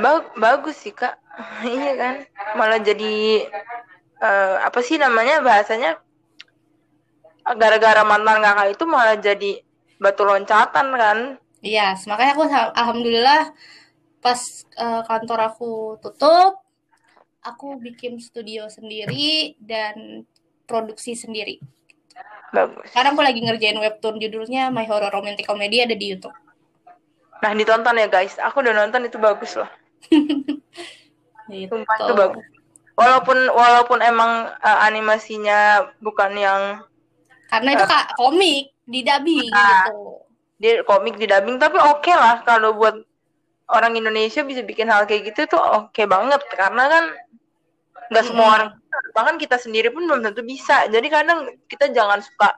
Ba- 0.00 0.32
bagus 0.40 0.80
sih 0.80 0.96
kak. 0.96 1.20
iya 1.68 1.92
kan. 2.00 2.14
Malah 2.56 2.80
jadi 2.80 3.44
eh, 4.22 4.56
apa 4.64 4.80
sih 4.80 4.96
namanya 4.96 5.44
bahasanya? 5.44 6.00
Gara-gara 7.48 8.00
mantan 8.04 8.40
kakak 8.40 8.68
itu 8.76 8.84
malah 8.88 9.16
jadi 9.20 9.60
batu 10.00 10.22
loncatan 10.24 10.86
kan. 10.96 11.18
Iya, 11.60 11.98
makanya 12.06 12.32
aku 12.38 12.44
alhamdulillah 12.76 13.42
pas 14.22 14.40
uh, 14.78 15.02
kantor 15.06 15.38
aku 15.52 15.70
tutup, 15.98 16.60
aku 17.42 17.78
bikin 17.78 18.18
studio 18.18 18.66
sendiri 18.66 19.54
dan 19.62 20.26
produksi 20.68 21.14
sendiri. 21.14 21.62
Bagus. 22.52 22.88
Sekarang 22.92 23.16
aku 23.16 23.22
lagi 23.24 23.40
ngerjain 23.44 23.76
webtoon 23.76 24.16
judulnya 24.20 24.72
My 24.72 24.88
Horror 24.88 25.12
Romantic 25.12 25.44
Comedy 25.44 25.84
ada 25.84 25.92
di 25.92 26.16
YouTube. 26.16 26.34
Nah 27.44 27.52
ditonton 27.54 28.00
ya 28.00 28.08
guys. 28.08 28.40
Aku 28.40 28.64
udah 28.64 28.72
nonton 28.74 29.04
itu 29.04 29.16
bagus 29.20 29.56
loh. 29.56 29.70
Gitu. 31.48 31.72
Sumpah 31.72 31.96
itu 31.96 32.12
bagus. 32.12 32.44
Walaupun 32.92 33.38
walaupun 33.48 33.98
emang 34.04 34.52
eh, 34.60 34.78
animasinya 34.84 35.88
bukan 36.04 36.36
yang 36.36 36.62
Karena 37.48 37.72
itu 37.72 37.84
kak 37.88 38.12
komik 38.20 38.76
di 38.84 39.00
dubbing 39.00 39.48
Nah. 39.48 39.88
gitu. 39.88 40.00
dia 40.60 40.72
komik 40.84 41.16
di 41.16 41.24
dubbing 41.24 41.56
tapi 41.56 41.80
oke 41.80 42.12
lah 42.12 42.44
kalau 42.44 42.76
buat 42.76 43.00
orang 43.68 43.92
Indonesia 43.96 44.40
bisa 44.44 44.64
bikin 44.64 44.88
hal 44.88 45.04
kayak 45.04 45.32
gitu 45.32 45.56
tuh 45.56 45.60
oke 45.60 46.02
banget 46.08 46.40
karena 46.56 46.84
kan 46.88 47.04
nggak 48.08 48.24
semua 48.24 48.46
orang 48.56 48.70
bahkan 49.12 49.36
kita 49.36 49.60
sendiri 49.60 49.92
pun 49.92 50.08
belum 50.08 50.24
tentu 50.24 50.40
bisa 50.40 50.88
jadi 50.88 51.04
kadang 51.12 51.52
kita 51.68 51.92
jangan 51.92 52.24
suka 52.24 52.56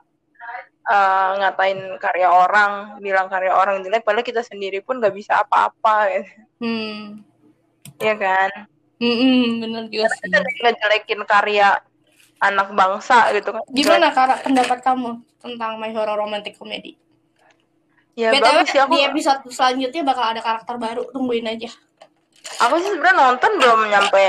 eh, 0.87 1.31
ngatain 1.43 1.99
karya 1.99 2.31
orang 2.31 2.95
bilang 3.03 3.27
karya 3.27 3.51
orang 3.51 3.83
jelek 3.83 4.07
padahal 4.07 4.23
kita 4.23 4.41
sendiri 4.41 4.79
pun 4.79 5.03
nggak 5.03 5.11
bisa 5.11 5.43
apa-apa 5.43 5.95
gitu. 6.15 6.31
Hmm. 6.63 6.99
ya 7.99 8.15
kan 8.15 8.49
Mm-mm, 9.01 9.65
bener 9.65 9.83
juga 9.89 10.13
sih. 10.13 10.29
kita 10.29 10.39
ngejelekin 10.45 11.21
karya 11.25 11.81
anak 12.41 12.69
bangsa 12.73 13.33
gitu 13.35 13.49
kan 13.53 13.61
Gimana 13.73 14.13
kak 14.13 14.45
pendapat 14.45 14.79
kamu 14.81 15.19
tentang 15.41 15.81
My 15.81 15.89
Horror 15.93 16.21
Romantic 16.21 16.57
Comedy? 16.57 16.97
Ya 18.13 18.29
BTW 18.31 18.43
bagus 18.43 18.67
sih 18.69 18.79
aku 18.79 18.91
di 18.91 19.01
episode 19.03 19.41
selanjutnya 19.47 20.01
bakal 20.03 20.25
ada 20.27 20.41
karakter 20.41 20.75
baru, 20.75 21.03
tungguin 21.09 21.47
aja. 21.47 21.69
aku 22.59 22.73
sih 22.77 22.91
sebenarnya 22.91 23.15
nonton 23.17 23.51
belum 23.55 23.79
nyampe 23.87 24.25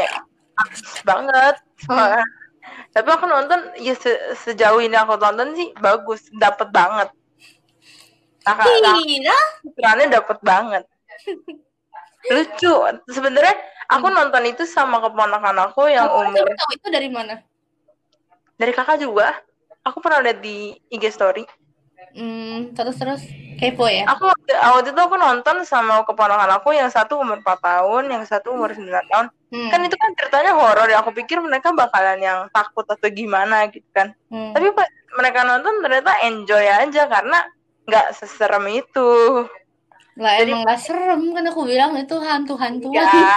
habis 0.54 0.80
banget 1.02 1.56
Hmm. 1.82 2.22
tapi 2.94 3.08
aku 3.10 3.26
nonton 3.26 3.58
ya 3.74 3.90
se- 3.98 4.22
sejauh 4.38 4.78
ini 4.78 4.94
aku 4.94 5.18
tonton 5.18 5.50
sih 5.52 5.74
bagus 5.76 6.30
dapet 6.30 6.70
banget 6.70 7.10
kakak 8.40 8.70
Iya. 9.02 9.34
perannya 9.74 10.06
dapet 10.08 10.38
banget 10.40 10.84
lucu 12.30 12.72
sebenarnya 13.10 13.58
aku 13.90 14.06
nonton 14.08 14.46
itu 14.46 14.62
sama 14.62 15.02
keponakan 15.02 15.58
aku 15.66 15.90
yang 15.90 16.06
Kamu 16.06 16.30
umur 16.30 16.46
tahu 16.54 16.70
itu 16.70 16.86
dari 16.86 17.08
mana? 17.10 17.34
dari 18.54 18.70
kakak 18.70 19.02
juga 19.02 19.42
aku 19.82 19.98
pernah 19.98 20.22
lihat 20.22 20.38
di 20.38 20.70
IG 20.86 21.10
story 21.10 21.42
Hmm, 22.12 22.76
terus 22.76 22.94
terus 22.94 23.22
kepo 23.62 23.86
ya. 23.86 24.02
aku 24.04 24.26
waktu, 24.26 24.50
waktu 24.52 24.88
itu 24.90 25.00
aku 25.00 25.16
nonton 25.16 25.56
sama 25.62 26.02
keponakan 26.02 26.50
aku 26.52 26.72
yang 26.72 26.88
satu 26.88 27.16
umur 27.16 27.38
4 27.38 27.46
tahun 27.58 28.04
yang 28.08 28.22
satu 28.22 28.50
umur 28.50 28.70
9 28.70 28.82
tahun 29.06 29.26
Hmm. 29.48 29.68
kan 29.68 29.80
itu 29.80 29.92
kan 29.94 30.10
ceritanya 30.12 30.52
horor 30.52 30.88
ya 30.88 30.98
aku 30.98 31.12
pikir 31.12 31.36
mereka 31.38 31.70
bakalan 31.70 32.16
yang 32.18 32.38
takut 32.48 32.82
atau 32.82 33.04
gimana 33.06 33.68
gitu 33.68 33.84
kan 33.90 34.16
Hmm. 34.26 34.50
tapi 34.50 34.72
pas 34.72 34.88
mereka 35.12 35.44
nonton 35.44 35.78
ternyata 35.78 36.12
enjoy 36.22 36.64
aja 36.64 37.04
karena 37.06 37.38
nggak 37.84 38.06
seserem 38.12 38.64
itu 38.72 39.10
lah 40.14 40.32
jadi- 40.36 40.52
emang 40.52 40.64
gak 40.66 40.76
serem 40.78 41.22
kan 41.30 41.44
aku 41.46 41.60
bilang 41.64 41.92
itu 41.94 42.16
hantu-hantuan. 42.16 42.96
ya 42.96 43.36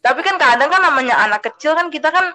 tapi 0.00 0.20
kan 0.20 0.34
kadang 0.34 0.66
kan 0.66 0.80
namanya 0.80 1.14
anak 1.20 1.42
kecil 1.44 1.74
kan 1.74 1.88
kita 1.88 2.08
kan 2.08 2.34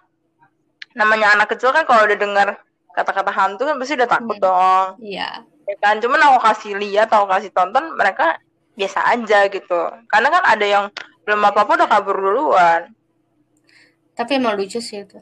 namanya 0.94 1.34
anak 1.34 1.48
kecil 1.50 1.70
kan 1.70 1.84
kalau 1.84 2.04
udah 2.04 2.16
dengar 2.16 2.48
kata-kata 2.92 3.28
hantu 3.30 3.64
kan 3.66 3.76
pasti 3.76 3.96
udah 3.96 4.08
takut 4.08 4.36
Hmm. 4.36 4.46
dong 4.46 4.88
Iya. 5.02 5.44
Kan. 5.80 6.00
Cuman 6.00 6.20
aku 6.20 6.38
kasih 6.44 6.74
lihat 6.78 7.12
aku 7.12 7.26
kasih 7.30 7.52
tonton 7.52 7.96
mereka 7.96 8.40
biasa 8.76 9.00
aja 9.16 9.48
gitu. 9.48 9.80
Karena 10.12 10.28
kan 10.30 10.44
ada 10.44 10.66
yang 10.66 10.86
belum 11.26 11.42
apa 11.42 11.66
apa 11.66 11.72
udah 11.80 11.90
kabur 11.90 12.18
duluan. 12.20 12.92
Tapi 14.16 14.40
emang 14.40 14.56
lucu 14.56 14.80
sih 14.80 15.04
itu. 15.04 15.20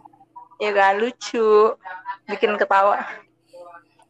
ya 0.61 0.71
kan 0.71 1.01
lucu. 1.01 1.73
Bikin 2.29 2.55
ketawa. 2.55 3.03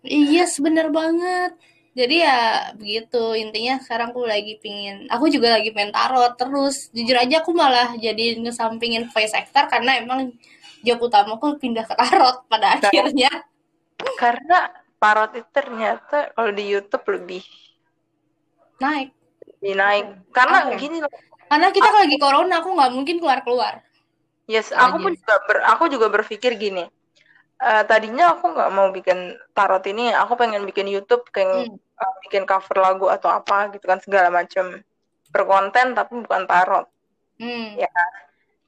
Iya, 0.04 0.46
bener 0.60 0.92
banget. 0.92 1.56
Jadi 1.94 2.16
ya 2.26 2.74
begitu. 2.76 3.38
Intinya 3.38 3.80
sekarang 3.80 4.12
aku 4.12 4.26
lagi 4.26 4.58
pingin 4.60 5.06
aku 5.08 5.30
juga 5.30 5.56
lagi 5.56 5.70
main 5.72 5.94
tarot 5.94 6.36
terus. 6.36 6.90
Jujur 6.92 7.16
aja 7.16 7.42
aku 7.46 7.54
malah 7.54 7.96
jadi 7.96 8.38
ngesampingin 8.42 9.08
voice 9.14 9.34
actor 9.34 9.70
karena 9.70 10.02
emang 10.02 10.34
job 10.84 11.00
utamaku 11.00 11.56
pindah 11.62 11.86
ke 11.88 11.96
tarot 11.96 12.44
pada 12.52 12.78
akhirnya. 12.82 13.32
karena 14.20 14.83
parot 15.04 15.32
itu 15.36 15.50
ternyata 15.52 16.32
kalau 16.32 16.52
di 16.56 16.64
YouTube 16.64 17.04
lebih 17.12 17.44
naik. 18.80 19.12
Lebih 19.60 19.76
naik. 19.76 20.06
Karena 20.32 20.58
Apa? 20.72 20.80
gini 20.80 21.04
loh. 21.04 21.12
Karena 21.52 21.68
kita 21.76 21.92
kan 21.92 22.08
lagi 22.08 22.18
corona 22.18 22.56
aku 22.64 22.70
nggak 22.72 22.92
mungkin 22.96 23.16
keluar 23.20 23.44
keluar 23.44 23.84
yes 24.48 24.76
aku 24.76 25.00
pun 25.00 25.14
juga 25.16 25.36
ber- 25.48 25.66
aku 25.68 25.84
juga 25.88 26.08
berpikir 26.12 26.60
gini. 26.60 26.84
Eh, 27.64 27.84
tadinya 27.88 28.36
aku 28.36 28.52
nggak 28.52 28.72
mau 28.76 28.92
bikin 28.92 29.40
tarot 29.56 29.84
ini 29.88 30.12
aku 30.12 30.36
pengen 30.36 30.68
bikin 30.68 30.90
YouTube 30.92 31.24
kayak 31.32 31.72
Hmm. 31.72 31.80
eh, 31.80 32.14
bikin 32.28 32.44
cover 32.44 32.78
lagu 32.84 33.08
atau 33.08 33.32
apa 33.32 33.72
gitu 33.72 33.86
kan 33.88 34.04
segala 34.04 34.28
macam 34.28 34.84
berkonten 35.32 35.96
tapi 35.96 36.20
bukan 36.28 36.44
tarot 36.44 36.86
hmm. 37.40 37.80
Ya. 37.80 37.90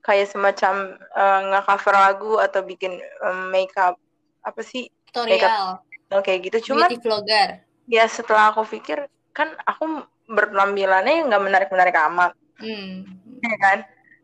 kayak 0.05 0.31
semacam 0.31 0.95
eh, 0.95 1.41
nge-cover 1.51 1.95
lagu 1.97 2.33
atau 2.39 2.61
bikin 2.63 2.95
eh, 3.01 3.37
makeup 3.51 3.99
apa 4.45 4.61
sih? 4.63 4.87
Tutorial 5.11 5.81
kayak 6.21 6.51
gitu. 6.51 6.71
Cuman 6.73 6.91
beauty 6.91 7.01
vlogger 7.01 7.49
ya 7.85 8.05
setelah 8.09 8.53
aku 8.53 8.65
pikir 8.65 9.05
kan 9.35 9.53
aku 9.65 10.05
berpenampilannya 10.25 11.29
nggak 11.29 11.43
menarik 11.43 11.69
menarik 11.69 11.95
amat. 12.11 12.31
Hmm. 12.59 13.03
ya 13.43 13.57
kan? 13.59 13.77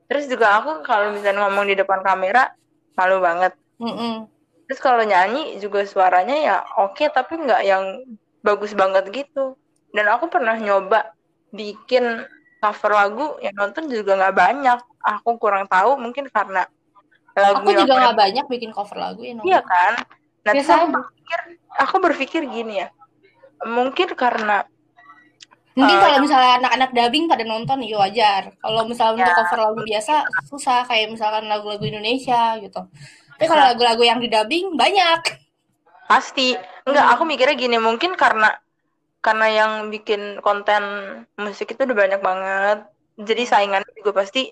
Terus 0.07 0.27
juga 0.27 0.59
aku 0.59 0.83
kalau 0.83 1.11
misalnya 1.11 1.47
ngomong 1.47 1.67
di 1.67 1.75
depan 1.75 1.99
kamera 2.03 2.51
malu 2.95 3.19
banget. 3.23 3.53
Mm-mm. 3.81 4.29
terus 4.69 4.77
kalau 4.77 5.01
nyanyi 5.01 5.57
juga 5.57 5.83
suaranya 5.83 6.37
ya 6.37 6.55
oke 6.79 7.01
tapi 7.11 7.33
nggak 7.33 7.65
yang 7.65 7.83
bagus 8.39 8.71
banget 8.71 9.09
gitu. 9.11 9.59
Dan 9.91 10.07
aku 10.07 10.31
pernah 10.31 10.55
nyoba 10.55 11.11
bikin 11.51 12.23
cover 12.63 12.91
lagu 12.93 13.35
yang 13.43 13.51
nonton 13.57 13.91
juga 13.91 14.15
nggak 14.15 14.37
banyak. 14.37 14.79
Aku 15.01 15.35
kurang 15.41 15.67
tahu 15.67 15.99
mungkin 15.99 16.29
karena 16.31 16.69
lagu 17.35 17.63
aku 17.63 17.71
juga 17.75 17.93
nggak 17.95 18.17
banyak 18.17 18.45
bikin 18.47 18.71
cover 18.75 18.97
lagu 18.99 19.21
ya 19.23 19.33
iya 19.43 19.59
kan 19.63 20.03
nah 20.41 20.53
Biasa 20.57 20.71
aku 20.73 20.87
berpikir 20.89 21.39
aku 21.77 21.95
berpikir 22.01 22.41
gini 22.49 22.73
ya 22.81 22.87
mungkin 23.65 24.13
karena 24.17 24.65
Mungkin 25.71 25.97
Eh, 25.97 26.03
kalau 26.03 26.19
misalnya 26.19 26.59
anak-anak 26.59 26.91
dubbing 26.91 27.31
pada 27.31 27.47
nonton 27.47 27.79
ya 27.87 27.95
wajar. 27.95 28.51
Kalau 28.59 28.83
misalnya 28.83 29.23
untuk 29.23 29.31
Ya. 29.31 29.39
cover 29.39 29.59
lagu 29.71 29.79
biasa 29.87 30.13
susah 30.51 30.83
kayak 30.83 31.15
misalkan 31.15 31.47
lagu-lagu 31.47 31.79
Indonesia 31.87 32.59
gitu. 32.59 32.91
Tapi 33.39 33.45
kalau 33.47 33.71
lagu-lagu 33.71 34.03
yang 34.03 34.19
di 34.19 34.27
dubbing 34.27 34.75
banyak. 34.75 35.39
Pasti. 36.11 36.59
Enggak, 36.83 37.15
aku 37.15 37.23
mikirnya 37.23 37.55
gini, 37.55 37.79
mungkin 37.79 38.19
karena 38.19 38.51
karena 39.23 39.47
yang 39.47 39.71
bikin 39.87 40.43
konten 40.43 40.83
musik 41.39 41.71
itu 41.71 41.87
udah 41.87 41.95
banyak 41.95 42.19
banget. 42.19 42.77
Jadi 43.15 43.43
saingannya 43.47 43.91
juga 43.95 44.11
pasti 44.27 44.51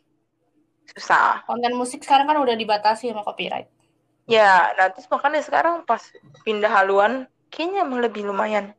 susah. 0.96 1.44
Konten 1.44 1.76
musik 1.76 2.00
sekarang 2.00 2.32
kan 2.32 2.40
udah 2.40 2.56
dibatasi 2.56 3.12
sama 3.12 3.28
copyright. 3.28 3.68
Ya, 4.30 4.70
nah 4.78 4.94
terus 4.94 5.10
makanya 5.10 5.42
sekarang 5.42 5.82
pas 5.84 6.06
pindah 6.46 6.70
haluan, 6.70 7.26
kayaknya 7.50 7.82
emang 7.82 8.00
lebih 8.00 8.30
lumayan 8.30 8.78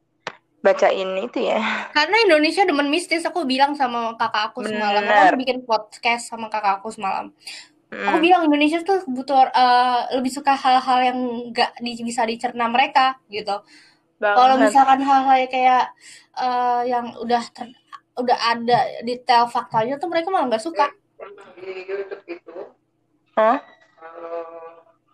bacain 0.61 1.11
itu 1.19 1.40
ya. 1.42 1.90
Karena 1.90 2.16
Indonesia 2.23 2.62
demen 2.62 2.87
mistis, 2.87 3.26
aku 3.26 3.42
bilang 3.42 3.75
sama 3.75 4.14
kakak 4.14 4.54
aku 4.54 4.62
semalam. 4.62 5.02
Aku 5.02 5.11
Bener. 5.11 5.35
bikin 5.40 5.59
podcast 5.66 6.30
sama 6.30 6.47
kakak 6.52 6.78
aku 6.78 6.95
semalam. 6.95 7.33
Aku 7.90 8.16
Hmm. 8.16 8.23
bilang 8.23 8.47
Indonesia 8.47 8.78
tuh 8.87 9.02
butuh 9.11 9.50
eh, 9.50 10.00
lebih 10.14 10.30
suka 10.30 10.54
hal-hal 10.54 10.99
yang 11.02 11.19
nggak 11.50 11.83
di- 11.83 12.04
bisa 12.07 12.23
dicerna 12.23 12.71
mereka 12.71 13.19
gitu. 13.26 13.59
Kalau 14.21 14.54
misalkan 14.61 15.02
hal-hal 15.02 15.49
kayak 15.50 15.90
eh, 16.38 16.83
yang 16.87 17.19
udah 17.19 17.42
ter- 17.50 17.75
udah 18.14 18.38
ada 18.52 18.78
detail 19.02 19.49
faktanya 19.49 19.97
tuh 19.99 20.07
mereka 20.07 20.28
malah 20.30 20.47
nggak 20.47 20.62
suka. 20.62 20.87
Hah? 23.35 23.59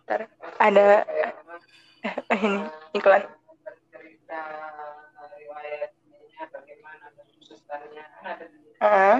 Ntar, 0.07 0.23
ada 0.63 1.03
eh, 2.31 2.39
ini 2.39 2.63
iklan. 2.95 3.27
Heeh. 8.79 9.17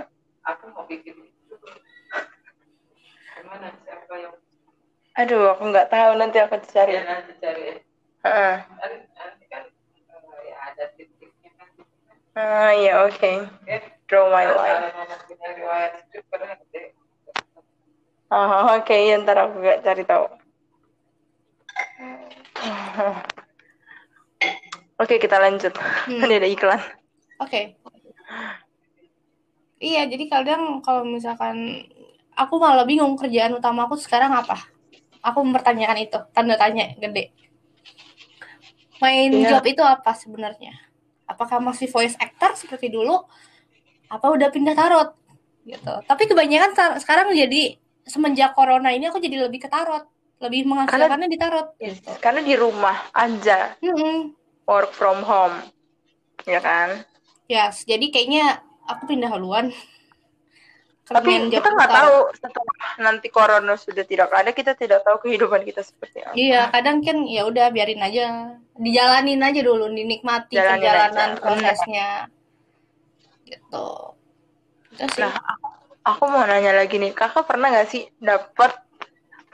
Aduh, 5.20 5.44
aku 5.51 5.63
nggak 5.75 5.91
tahu 5.91 6.12
nanti 6.15 6.39
aku 6.39 6.56
cari. 6.72 6.96
Heeh. 8.24 8.56
Ah, 12.39 12.72
ya 12.72 13.03
oke. 13.03 13.32
Draw 14.08 14.25
my 14.32 14.48
line. 14.56 14.84
Ah, 18.32 18.79
oke, 18.79 18.96
ya, 18.96 19.20
ntar 19.20 19.36
aku 19.36 19.56
gak 19.63 19.84
cari 19.84 20.03
tahu. 20.08 20.47
Oke, 25.01 25.22
kita 25.22 25.38
lanjut. 25.38 25.77
Hmm. 25.77 26.25
Ini 26.25 26.41
ada 26.41 26.50
iklan. 26.50 26.81
Oke. 27.38 27.77
Iya, 29.77 30.10
jadi 30.10 30.25
kadang 30.25 30.81
kalau 30.81 31.05
misalkan 31.05 31.86
aku 32.34 32.57
malah 32.57 32.81
bingung 32.81 33.13
kerjaan 33.13 33.53
utama 33.53 33.86
aku 33.86 33.93
sekarang 33.93 34.34
apa. 34.34 34.57
Aku 35.22 35.46
mempertanyakan 35.46 35.98
itu, 36.01 36.17
tanda 36.34 36.57
tanya 36.57 36.98
gede. 36.98 37.29
Main 38.98 39.38
Iya. 39.38 39.57
job 39.57 39.63
itu 39.69 39.86
apa 39.86 40.17
sebenarnya? 40.17 40.74
Apakah 41.29 41.62
masih 41.62 41.86
voice 41.93 42.17
actor 42.17 42.57
seperti 42.57 42.89
dulu? 42.89 43.22
Apa 44.10 44.34
udah 44.34 44.50
pindah 44.50 44.74
tarot? 44.74 45.13
Gitu. 45.62 45.93
Tapi 46.10 46.24
kebanyakan 46.25 46.74
tar- 46.74 46.98
sekarang 46.98 47.29
jadi 47.38 47.77
semenjak 48.07 48.57
corona 48.57 48.89
ini 48.89 49.12
aku 49.12 49.22
jadi 49.22 49.46
lebih 49.46 49.62
ke 49.62 49.69
tarot, 49.69 50.10
lebih 50.38 50.70
menghasilkannya 50.70 51.29
di 51.29 51.38
tarot. 51.38 51.67
Gitu. 51.82 52.12
Karena 52.22 52.41
di 52.46 52.53
rumah 52.53 53.10
aja, 53.13 53.74
Mm-mm. 53.82 54.34
work 54.70 54.94
from 54.94 55.25
home. 55.25 55.58
Ya 56.46 56.62
kan? 56.62 57.03
Yes, 57.48 57.84
jadi 57.88 58.08
kayaknya 58.12 58.62
aku 58.88 59.10
pindah 59.12 59.32
haluan. 59.32 59.72
Tapi 61.08 61.48
kita 61.48 61.72
nggak 61.72 61.88
tahu 61.88 62.15
setelah 62.36 63.00
nanti 63.00 63.32
corona 63.32 63.79
sudah 63.79 64.03
tidak 64.03 64.27
ada, 64.27 64.51
kita 64.51 64.75
tidak 64.75 65.08
tahu 65.08 65.24
kehidupan 65.24 65.63
kita 65.63 65.79
seperti 65.79 66.20
apa. 66.20 66.36
Iya, 66.36 66.67
kadang 66.67 67.00
kan 67.00 67.24
ya 67.24 67.48
udah 67.48 67.72
biarin 67.72 68.03
aja, 68.03 68.60
dijalanin 68.75 69.39
aja 69.39 69.63
dulu, 69.63 69.88
dinikmati 69.88 70.60
Jalanin 70.60 70.84
perjalanan 70.84 71.29
aja, 71.32 71.39
prosesnya, 71.39 72.10
gitu. 73.48 73.88
Itu 74.91 75.08
sih. 75.15 75.24
Nah, 75.24 75.32
aku, 75.32 75.67
aku 76.03 76.24
mau 76.27 76.44
nanya 76.44 76.75
lagi 76.75 77.00
nih, 77.00 77.15
kakak 77.15 77.48
pernah 77.48 77.72
nggak 77.72 77.88
sih 77.88 78.12
dapat 78.20 78.75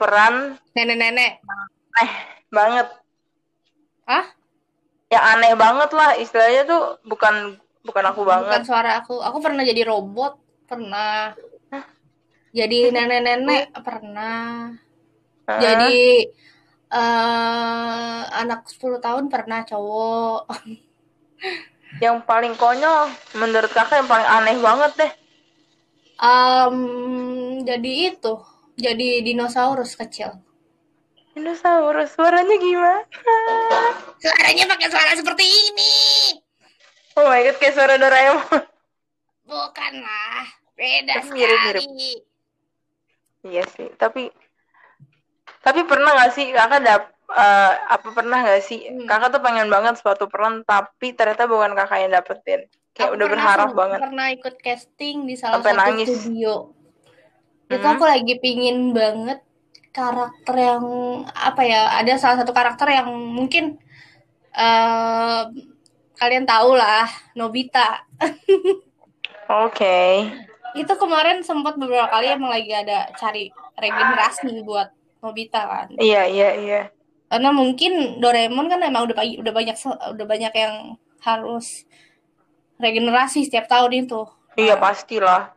peran 0.04 0.34
Nenek-nenek, 0.74 1.32
aneh 1.96 2.10
banget? 2.56 2.86
ah, 4.06 4.26
Yang 5.12 5.24
aneh 5.32 5.52
banget 5.64 5.90
lah, 5.98 6.10
istilahnya 6.18 6.62
tuh 6.70 6.82
bukan 7.10 7.34
bukan 7.86 8.04
aku 8.10 8.22
bukan 8.24 8.60
banget. 8.60 8.60
suara 8.68 8.90
aku. 9.00 9.14
Aku 9.28 9.38
pernah 9.44 9.62
jadi 9.70 9.82
robot, 9.90 10.32
pernah. 10.68 11.34
Jadi 12.54 12.76
nenek-nenek, 12.94 13.64
pernah. 13.86 14.70
Hah? 15.48 15.60
Jadi 15.60 15.94
eh 16.94 18.20
anak 18.42 18.60
10 18.70 18.98
tahun 19.02 19.24
pernah 19.32 19.60
cowok. 19.70 20.40
yang 22.04 22.16
paling 22.26 22.54
konyol 22.58 23.10
menurut 23.40 23.70
kakak 23.70 24.02
yang 24.02 24.08
paling 24.10 24.26
aneh 24.26 24.56
banget 24.58 24.92
deh. 25.00 25.12
Em, 26.30 26.76
jadi 27.68 27.90
itu, 28.10 28.32
jadi 28.74 29.22
dinosaurus 29.22 29.94
kecil. 29.94 30.38
Dinosaurus, 31.32 32.14
suaranya 32.14 32.54
gimana? 32.54 33.02
Suaranya 34.18 34.64
pakai 34.70 34.86
suara 34.86 35.12
seperti 35.12 35.42
ini. 35.42 35.94
Oh 37.14 37.26
my 37.26 37.42
god, 37.42 37.56
kayak 37.58 37.74
suara 37.74 37.94
Doraemon. 37.94 38.62
Bukanlah, 39.44 40.46
beda 40.72 41.14
Tapi 41.20 41.28
sekali. 41.30 42.14
Iya 43.44 43.62
sih, 43.68 43.92
tapi 43.94 44.32
tapi 45.60 45.80
pernah 45.84 46.12
nggak 46.12 46.32
sih 46.32 46.48
kakak 46.48 46.80
dap 46.80 47.02
eh, 47.30 47.72
apa 47.88 48.08
pernah 48.10 48.40
nggak 48.40 48.60
sih 48.60 48.84
Hmm. 48.84 49.04
kakak 49.04 49.32
tuh 49.32 49.40
pengen 49.40 49.68
banget 49.68 49.96
suatu 49.96 50.28
peran 50.28 50.60
tapi 50.60 51.12
ternyata 51.12 51.44
bukan 51.44 51.72
kakak 51.72 52.04
yang 52.04 52.12
dapetin 52.12 52.60
kayak 52.92 53.08
Aku 53.08 53.16
udah 53.16 53.26
pernah 53.26 53.44
berharap 53.44 53.68
banget 53.72 53.98
Pernah 54.00 54.26
ikut 54.32 54.54
casting 54.60 55.24
di 55.24 55.34
salah 55.36 55.60
Sampai 55.60 55.72
satu 55.72 55.80
nangis. 55.80 56.08
studio. 56.10 56.52
Itu 57.78 57.86
aku 57.86 58.04
lagi 58.06 58.34
pingin 58.38 58.90
banget 58.94 59.38
karakter 59.94 60.54
yang 60.58 60.84
apa 61.32 61.62
ya? 61.62 61.80
Ada 62.02 62.18
salah 62.18 62.36
satu 62.42 62.50
karakter 62.54 62.90
yang 62.90 63.08
mungkin 63.10 63.78
eh 64.54 65.42
kalian 66.14 66.46
tahu 66.46 66.78
lah, 66.78 67.06
Nobita. 67.34 68.06
oke 69.50 69.98
Itu 70.74 70.92
kemarin 70.98 71.46
sempat 71.46 71.78
beberapa 71.78 72.10
kali 72.10 72.34
emang 72.34 72.50
lagi 72.50 72.74
ada 72.74 73.06
cari 73.14 73.50
regenerasi 73.78 74.62
buat 74.66 74.90
Nobita 75.22 75.62
kan. 75.64 75.86
iya 76.02 76.26
iya 76.26 76.50
iya 76.58 76.80
Karena 77.30 77.50
mungkin 77.50 78.22
Doraemon 78.22 78.70
kan 78.70 78.78
emang 78.82 79.10
udah 79.10 79.16
udah 79.16 79.52
banyak 79.54 79.76
udah 80.14 80.26
banyak 80.26 80.52
yang 80.54 80.74
harus 81.22 81.82
regenerasi 82.78 83.46
setiap 83.46 83.70
tahun 83.70 84.06
itu. 84.06 84.22
iya 84.58 84.74
pastilah 84.78 85.53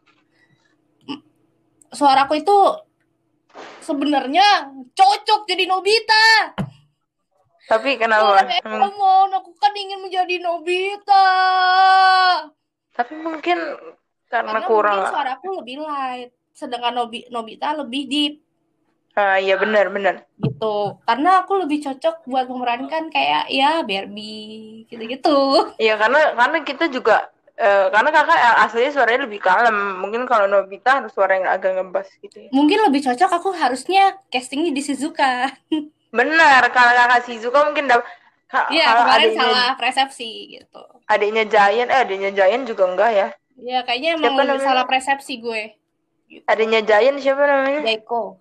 suaraku 1.89 2.33
itu 2.37 2.57
sebenarnya 3.79 4.67
cocok 4.89 5.45
jadi 5.45 5.65
Nobita. 5.65 6.53
tapi 7.67 7.95
kenapa 7.95 8.47
Emang- 8.63 8.95
Doraemon, 8.95 9.29
aku 9.33 9.51
kan 9.55 9.73
ingin 9.73 9.99
menjadi 9.99 10.39
Nobita. 10.39 11.27
tapi 12.91 13.13
mungkin 13.13 13.57
karena 14.25 14.51
Karena 14.55 14.65
kurang 14.65 14.97
mungkin 14.97 15.13
suaraku 15.13 15.47
lebih 15.55 15.77
light, 15.79 16.29
sedangkan 16.51 16.93
Nobi, 16.95 17.27
Nobita 17.27 17.75
lebih 17.75 18.03
deep 18.05 18.33
ah 19.13 19.35
iya 19.35 19.57
benar 19.57 19.89
benar 19.89 20.29
gitu. 20.37 20.93
Karena 21.01 21.41
aku 21.41 21.57
lebih 21.57 21.81
cocok 21.81 22.21
buat 22.23 22.45
memerankan 22.45 23.09
kayak 23.09 23.49
ya 23.49 23.81
Barbie 23.81 24.85
gitu-gitu. 24.85 25.73
iya 25.77 25.97
karena 25.97 26.37
karena 26.37 26.57
kita 26.61 26.85
juga 26.87 27.25
eh, 27.57 27.85
karena 27.89 28.09
kakak 28.09 28.39
aslinya 28.63 28.91
suaranya 28.93 29.21
lebih 29.25 29.39
kalem 29.39 29.73
mungkin 29.97 30.23
kalau 30.23 30.45
Nobita 30.45 31.01
harus 31.01 31.11
suara 31.11 31.35
yang 31.35 31.45
agak 31.45 31.73
ngebas 31.73 32.07
gitu 32.21 32.37
ya 32.39 32.49
Mungkin 32.53 32.79
lebih 32.85 33.01
cocok 33.03 33.29
aku 33.33 33.49
harusnya 33.53 34.15
castingnya 34.29 34.71
di 34.71 34.81
Shizuka. 34.81 35.49
benar 36.17 36.63
kalau 36.69 36.93
kakak 36.93 37.21
Shizuka 37.25 37.59
mungkin 37.63 37.85
dap 37.85 38.05
Iya, 38.71 38.95
kemarin 38.95 39.27
adiknya 39.27 39.43
salah 39.43 39.69
persepsi 39.75 40.29
gitu. 40.55 40.79
adiknya 41.05 41.43
Giant 41.43 41.89
eh 41.91 41.99
adiknya 41.99 42.31
Giant 42.31 42.63
juga 42.63 42.83
enggak 42.87 43.11
ya 43.11 43.27
Ya 43.59 43.79
kayaknya 43.83 44.15
Siapa 44.15 44.23
emang 44.23 44.37
namanya? 44.39 44.63
salah 44.63 44.85
persepsi 44.85 45.33
gue. 45.37 45.61
Gitu. 46.27 46.43
adiknya 46.47 46.79
Giant 46.79 47.17
siapa 47.19 47.43
namanya 47.43 47.83
Jaiko. 47.83 48.39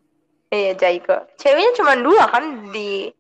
iya 0.49 0.73
Jaiko 0.75 1.27
ceweknya 1.35 1.73
cuma 1.75 1.99
dua 1.99 2.23
kan 2.27 2.45
di 2.71 3.11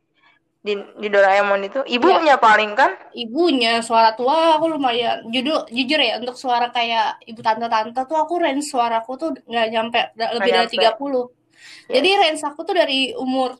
di 0.67 0.75
di 0.99 1.07
Doraemon 1.07 1.63
itu 1.63 1.81
ibunya 1.87 2.35
paling 2.37 2.75
kan 2.75 2.91
Ibunya 3.15 3.79
suara 3.79 4.19
tua 4.19 4.59
aku 4.59 4.67
lumayan 4.75 5.23
jujur 5.31 5.63
jujur 5.71 6.01
ya 6.03 6.19
untuk 6.19 6.35
suara 6.35 6.75
kayak 6.75 7.23
ibu 7.23 7.39
tante-tante 7.39 8.03
tuh 8.03 8.19
aku 8.19 8.43
range 8.43 8.67
suaraku 8.67 9.15
tuh 9.15 9.31
nggak 9.47 9.67
nyampe 9.71 10.01
da- 10.19 10.35
lebih 10.35 10.51
dari 10.51 10.67
nyampe. 10.67 10.99
30. 10.99 11.95
Jadi 11.95 12.09
range 12.19 12.43
aku 12.43 12.61
tuh 12.67 12.75
dari 12.75 13.15
umur 13.15 13.55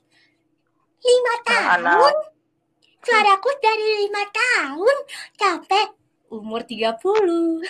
5 0.99 1.37
tahun. 1.47 1.71
anak 1.79 2.15
Suaraku 3.07 3.51
dari 3.63 3.89
5 4.11 4.27
tahun 4.35 4.97
sampai 5.39 5.83
umur 6.35 6.61
30. 6.67 7.63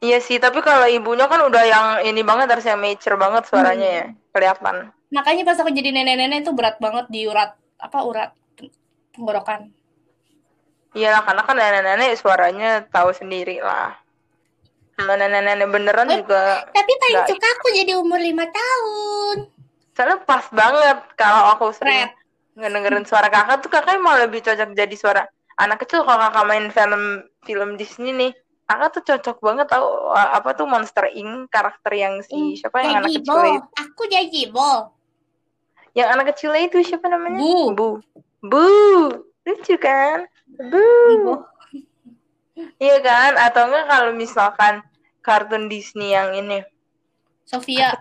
iya 0.00 0.16
sih 0.16 0.38
tapi 0.38 0.62
kalau 0.62 0.88
ibunya 0.88 1.26
kan 1.26 1.44
udah 1.44 1.62
yang 1.66 1.86
ini 2.06 2.22
banget 2.24 2.48
harus 2.48 2.64
yang 2.64 2.80
mature 2.80 3.20
banget 3.20 3.44
suaranya 3.44 3.88
ya 3.90 4.06
kelihatan 4.32 4.94
Makanya 5.10 5.42
pas 5.42 5.58
aku 5.58 5.74
jadi 5.74 5.90
nenek-nenek 5.90 6.46
itu 6.46 6.54
berat 6.54 6.78
banget 6.78 7.10
di 7.10 7.26
urat 7.26 7.50
apa 7.80 7.98
urat 8.00 8.30
tenggorokan. 9.10 9.72
iya 10.92 11.18
karena 11.20 11.42
kan 11.42 11.54
nenek-nenek 11.54 12.14
suaranya 12.14 12.84
tahu 12.86 13.10
sendiri 13.10 13.58
lah 13.58 13.94
Sama 14.94 15.16
nenek-nenek 15.16 15.66
beneran 15.66 16.08
Eh, 16.08 16.20
juga 16.20 16.66
Tapi 16.68 16.92
paling 16.94 17.24
suka 17.26 17.46
aku 17.50 17.66
jadi 17.72 17.92
umur 17.94 18.18
5 18.18 18.36
tahun. 18.50 19.36
soalnya 19.90 20.18
pas 20.22 20.44
banget 20.50 20.98
kalau 21.14 21.52
aku 21.52 21.72
sering 21.72 22.08
ngedengerin 22.52 23.04
suara 23.04 23.28
kakak 23.28 23.60
tuh 23.60 23.68
kakak 23.68 23.94
emang 23.94 24.16
lebih 24.18 24.40
cocok 24.40 24.72
jadi 24.72 24.94
suara 24.94 25.22
anak 25.56 25.80
kecil 25.80 26.02
kalau 26.02 26.20
kakak 26.22 26.44
main 26.46 26.66
film 26.68 27.02
film 27.42 27.76
Disney 27.76 28.10
nih 28.10 28.32
kakak 28.64 28.90
tuh 28.92 29.02
cocok 29.04 29.36
banget 29.40 29.66
tau 29.68 30.08
apa 30.10 30.52
tuh 30.52 30.64
Monster 30.64 31.04
Inc 31.10 31.48
karakter 31.48 31.92
yang 31.92 32.20
si 32.20 32.56
siapa 32.56 32.80
yang 32.80 33.00
anak 33.00 33.12
kecil 33.12 33.20
itu 33.20 33.60
Aku 33.78 34.02
jadi 34.06 34.48
bol. 34.48 34.88
Yang 35.94 36.08
anak 36.14 36.34
kecilnya 36.34 36.66
itu 36.70 36.82
siapa 36.86 37.06
namanya? 37.10 37.38
Bu. 37.38 37.74
Bu. 37.74 37.88
Bu. 38.44 38.66
Lucu 39.46 39.74
kan? 39.80 40.26
Bu. 40.58 40.84
Bu. 41.24 41.34
iya 42.78 43.00
kan? 43.00 43.36
Atau 43.40 43.68
enggak 43.70 43.86
kalau 43.88 44.12
misalkan 44.14 44.74
kartun 45.24 45.66
Disney 45.66 46.12
yang 46.14 46.34
ini. 46.36 46.62
Sofia. 47.48 47.96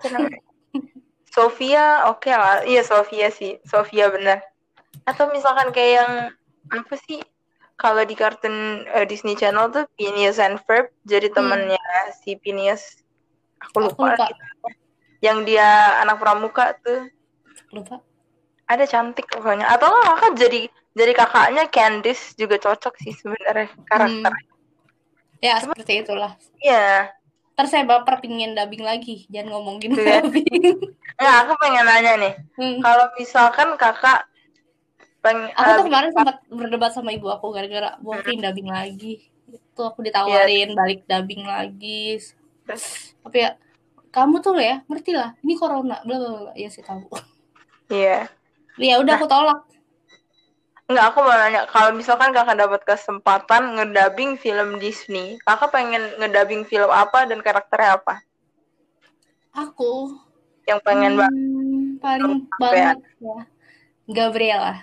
Sofia 1.30 2.10
oke 2.10 2.30
lah. 2.30 2.66
Iya 2.66 2.86
Sofia 2.86 3.30
sih. 3.34 3.58
Sofia 3.66 4.10
benar 4.12 4.44
atau 5.10 5.30
misalkan 5.34 5.70
kayak 5.74 5.94
yang 6.02 6.12
apa 6.70 6.96
sih? 7.10 7.22
Kalau 7.80 8.04
di 8.04 8.12
kartun 8.12 8.84
eh, 8.92 9.08
Disney 9.08 9.40
Channel 9.40 9.72
tuh 9.72 9.88
Phineas 9.96 10.36
and 10.38 10.60
Ferb 10.68 10.92
jadi 11.08 11.32
temennya 11.32 11.80
si 12.20 12.36
Phineas. 12.44 13.00
Aku 13.64 13.80
Aku 13.80 13.92
lupa, 13.92 14.16
lupa. 14.16 14.26
gitu. 14.30 14.44
yang 15.20 15.44
dia 15.44 16.00
anak 16.00 16.16
pramuka 16.20 16.76
tuh 16.80 17.08
Lupa. 17.70 18.02
ada 18.66 18.86
cantik 18.86 19.26
pokoknya 19.26 19.66
atau 19.66 19.90
enggak 19.90 20.06
kakak 20.16 20.34
jadi 20.40 20.60
jadi 20.94 21.14
kakaknya 21.16 21.64
Candice 21.68 22.34
juga 22.34 22.58
cocok 22.58 22.94
sih 22.98 23.14
sebenarnya 23.14 23.70
karakter 23.84 24.34
Ya, 25.40 25.56
seperti 25.58 26.04
itulah. 26.04 26.36
iya 26.60 27.10
Ntar 27.56 27.66
saya 27.66 27.84
baper 27.84 28.20
pingin 28.20 28.54
dubbing 28.54 28.84
lagi. 28.84 29.24
Jangan 29.28 29.52
ngomongin 29.52 29.92
Tuh 29.92 30.00
ya. 30.00 30.20
dubbing. 30.20 30.48
Nggak, 31.16 31.36
aku 31.40 31.52
pengen 31.58 31.86
nanya 31.86 32.14
nih 32.16 32.34
Hmm. 32.56 32.80
kalau 32.80 33.06
misalkan 33.16 33.70
kakak 33.76 34.28
pengen 35.20 35.48
Aku 35.52 35.70
tuh 35.74 35.76
eh, 35.76 35.88
kemarin 35.88 36.10
sempat 36.12 36.38
berdebat 36.46 36.92
sama 36.92 37.12
ibu 37.12 37.28
aku 37.28 37.52
gara-gara 37.52 37.96
mau 38.00 38.16
Hmm. 38.16 38.40
dubbing 38.40 38.68
lagi. 38.68 39.28
Itu 39.48 39.82
aku 39.82 40.00
Iya. 40.00 40.08
ditawarin 40.12 40.70
balik 40.74 41.02
dubbing 41.04 41.44
lagi. 41.44 42.20
Tapi 43.20 43.38
ya 43.40 43.56
kamu 44.10 44.40
tuh 44.40 44.56
ya, 44.56 44.84
ngerti 44.86 45.12
lah. 45.12 45.34
Ini 45.40 45.54
corona, 45.56 46.04
bla 46.04 46.16
bla 46.16 46.30
bla. 46.38 46.52
Ya 46.54 46.68
sih 46.68 46.84
tahu. 46.84 47.08
Iya 47.90 48.30
Ya 48.80 48.96
udah 49.04 49.20
aku 49.20 49.28
tolak. 49.28 49.60
Enggak, 50.90 51.06
aku 51.14 51.20
mau 51.22 51.36
nanya, 51.38 51.70
kalau 51.70 51.94
misalkan 51.94 52.34
kakak 52.34 52.58
dapat 52.58 52.82
kesempatan 52.82 53.78
ngedabing 53.78 54.42
film 54.42 54.82
Disney, 54.82 55.38
kakak 55.46 55.70
pengen 55.70 56.02
ngedabing 56.18 56.66
film 56.66 56.90
apa 56.90 57.30
dan 57.30 57.46
karakternya 57.46 58.02
apa? 58.02 58.26
Aku 59.54 60.18
Yang 60.66 60.80
pengen 60.82 61.14
banget 61.20 61.36
hmm, 61.36 62.02
paling 62.02 62.34
Apa 62.58 62.74
ya? 62.74 62.94
banget 62.96 62.98
ya. 63.22 63.38
Gabriela. 64.10 64.74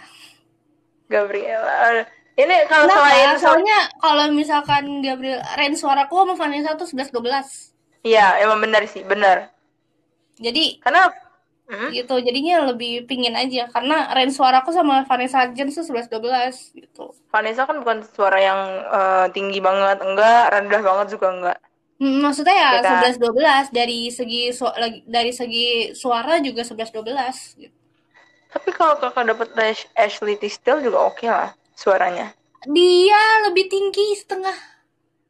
Gabriela. 1.11 2.07
Ini 2.37 2.57
kalau 2.71 2.87
Kenapa? 2.87 3.01
selain 3.03 3.29
Soalnya 3.41 3.79
kalau 3.99 4.25
misalkan 4.31 4.85
Gabriel 5.03 5.41
range 5.59 5.81
suaraku 5.83 6.15
sama 6.23 6.35
Vanessa 6.39 6.79
tuh 6.79 6.87
11 6.87 7.11
12. 7.11 8.07
Iya, 8.07 8.39
emang 8.47 8.63
benar 8.63 8.87
sih, 8.87 9.03
benar. 9.03 9.51
Jadi 10.39 10.79
Karena 10.85 11.11
Hmm? 11.69 11.91
gitu 11.97 12.15
jadinya 12.27 12.55
lebih 12.69 12.91
pingin 13.09 13.35
aja 13.43 13.61
karena 13.75 13.95
range 14.15 14.35
suaraku 14.39 14.71
sama 14.79 14.95
Vanessa 15.11 15.39
Hudgens 15.47 15.75
tuh 15.79 15.85
11 15.89 16.09
12 16.13 16.57
gitu. 16.81 17.03
Vanessa 17.33 17.63
kan 17.69 17.77
bukan 17.83 17.99
suara 18.17 18.39
yang 18.49 18.61
eh, 18.99 19.27
tinggi 19.35 19.59
banget, 19.69 19.97
enggak, 20.07 20.41
rendah 20.53 20.81
banget 20.89 21.07
juga 21.15 21.27
enggak. 21.35 21.57
Hmm, 22.01 22.17
Maksudnya 22.25 22.55
ya 22.65 22.71
Ya 22.71 22.79
kan? 22.81 23.05
11 23.05 23.17
12 23.23 23.65
dari 23.79 23.99
segi 24.19 24.43
su- 24.59 24.77
dari 25.17 25.33
segi 25.41 25.67
suara 26.03 26.33
juga 26.47 26.61
11 26.69 26.91
12 26.97 27.37
gitu. 27.63 27.77
Tapi 28.53 28.71
kalau 28.79 28.95
kakak 29.03 29.25
dapat 29.31 29.49
Ash- 29.69 29.91
Ashley 30.05 30.35
Tisdale 30.43 30.83
juga 30.87 30.99
oke 31.09 31.27
lah 31.37 31.51
suaranya. 31.83 32.27
Dia 32.77 33.23
lebih 33.49 33.65
tinggi 33.73 34.07
setengah. 34.21 34.57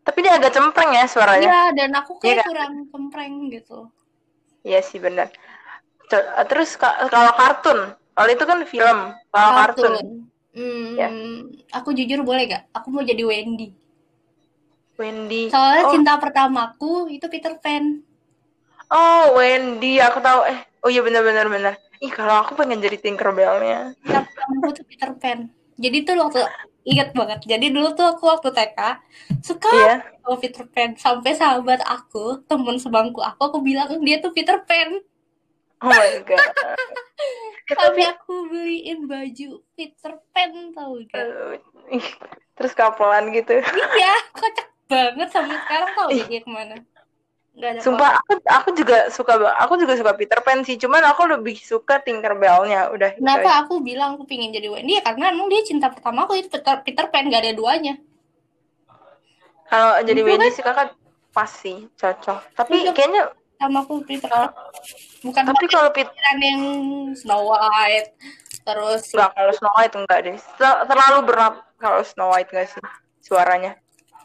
Tapi 0.06 0.18
dia 0.24 0.32
agak 0.38 0.52
cempreng 0.56 0.90
ya 0.98 1.04
suaranya. 1.14 1.50
Ya, 1.50 1.58
dan 1.78 1.90
aku 2.00 2.12
Iya 2.24 2.34
kayak 2.34 2.40
kan? 2.40 2.46
kurang 2.46 2.72
kempreng 2.90 3.34
gitu. 3.54 3.78
Iya 4.68 4.80
sih 4.88 4.98
benar. 5.04 5.28
Co- 6.06 6.28
Terus 6.44 6.70
ka- 6.74 7.06
kalau 7.06 7.32
kartun, 7.32 7.78
kalau 8.12 8.28
itu 8.28 8.44
kan 8.44 8.58
film. 8.64 8.98
Kalau 9.28 9.50
kartun, 9.54 9.92
Kartun. 9.92 10.06
Hmm, 10.56 10.96
Ya. 10.96 11.08
aku 11.70 11.92
jujur 11.92 12.24
boleh 12.24 12.48
gak? 12.48 12.64
Aku 12.72 12.88
mau 12.88 13.04
jadi 13.04 13.20
Wendy. 13.20 13.76
Wendy. 14.96 15.52
Soalnya 15.52 15.84
oh, 15.84 15.92
cinta 15.92 16.12
pertamaku 16.16 17.12
itu 17.12 17.28
Peter 17.28 17.52
Pan. 17.60 18.00
oh, 18.88 19.36
Wendy, 19.36 20.00
aku 20.00 20.18
tahu. 20.18 20.48
Eh, 20.48 20.56
oh 20.80 20.88
iya 20.88 21.04
benar-benar 21.04 21.46
benar. 21.46 21.74
Ih, 21.98 22.08
kalau 22.08 22.40
aku 22.40 22.56
pengen 22.56 22.80
jadi 22.80 22.96
Tinkerbell-nya. 22.96 23.92
Cinta 24.00 24.24
pertamaku 24.24 24.68
tuh 24.72 24.84
Peter 24.88 25.10
Pan. 25.12 25.38
Jadi 25.76 25.96
tuh 26.02 26.16
waktu 26.16 26.40
ingat 26.86 27.12
banget. 27.12 27.44
Jadi 27.44 27.66
dulu 27.68 27.92
tuh 27.92 28.08
aku 28.08 28.24
waktu 28.26 28.48
TK 28.48 28.78
suka 29.44 29.68
Iya. 29.68 29.96
sama 30.16 30.36
Peter 30.40 30.64
Pan. 30.64 30.90
Sampai 30.96 31.36
sahabat 31.36 31.84
aku, 31.84 32.40
temen 32.48 32.80
sebangku 32.80 33.20
aku, 33.20 33.40
aku 33.44 33.58
bilang 33.60 33.92
dia 34.00 34.16
tuh 34.16 34.32
Peter 34.32 34.56
Pan. 34.64 34.96
Oh 35.78 35.88
my 35.88 36.24
god. 36.24 36.40
Tapi 37.66 37.98
Sampai 37.98 38.06
aku 38.06 38.34
beliin 38.46 39.10
baju 39.10 39.48
Peter 39.74 40.12
Pan 40.30 40.50
tau 40.70 40.94
gak? 41.02 41.58
terus 42.54 42.72
kapelan 42.72 43.34
gitu. 43.34 43.58
Iya, 43.58 44.14
kocak 44.32 44.66
banget 44.86 45.28
sampai 45.28 45.58
sekarang 45.60 45.90
tau 45.92 46.08
gak 46.08 46.28
dia 46.30 46.40
ke 46.40 46.50
mana? 46.50 46.76
Gak 47.56 47.68
ada 47.74 47.80
Sumpah 47.82 48.22
aku 48.22 48.38
aku 48.44 48.68
juga 48.72 49.10
suka 49.10 49.34
aku 49.58 49.74
juga 49.76 49.98
suka 49.98 50.12
Peter 50.14 50.38
Pan 50.40 50.62
sih, 50.62 50.78
cuman 50.78 51.02
aku 51.10 51.26
lebih 51.26 51.58
suka 51.58 51.98
Tinkerbell-nya. 51.98 52.94
Udah 52.94 53.10
itu 53.12 53.18
aja. 53.18 53.34
Kenapa 53.34 53.50
aku 53.66 53.82
bilang 53.82 54.14
aku 54.14 54.24
pingin 54.24 54.54
jadi 54.54 54.70
Wendy? 54.70 54.96
Ya 54.96 55.02
karena 55.02 55.34
emang 55.34 55.50
dia 55.50 55.66
cinta 55.66 55.90
pertama 55.90 56.22
aku 56.22 56.38
itu 56.38 56.46
Peter, 56.46 56.86
Peter 56.86 57.10
Pan 57.10 57.26
gak 57.26 57.42
ada 57.42 57.52
duanya. 57.52 57.98
Kalau 59.66 59.98
jadi 60.00 60.20
Itu 60.22 60.28
Wendy 60.30 60.46
kan- 60.46 60.54
sih 60.54 60.62
kakak 60.62 60.88
pas 61.34 61.50
sih 61.50 61.90
cocok. 61.98 62.38
Tapi 62.54 62.74
Cocok. 62.78 62.94
kayaknya 62.94 63.22
Sama 63.58 63.82
aku 63.82 64.06
Peter 64.06 64.30
Pan. 64.30 64.54
Bukan 65.26 65.42
tapi 65.42 65.66
kalau 65.66 65.90
pikiran 65.90 66.38
yang 66.38 66.62
Snow 67.18 67.50
White. 67.50 68.14
Terus 68.62 69.10
enggak 69.10 69.30
kalau 69.34 69.52
Snow 69.58 69.72
White 69.74 69.94
enggak 69.98 70.18
deh. 70.22 70.36
Ter- 70.58 70.82
Terlalu 70.86 71.18
berat 71.26 71.54
kalau 71.82 72.00
Snow 72.06 72.30
White 72.30 72.50
enggak 72.54 72.66
sih 72.70 72.82
suaranya. 73.20 73.74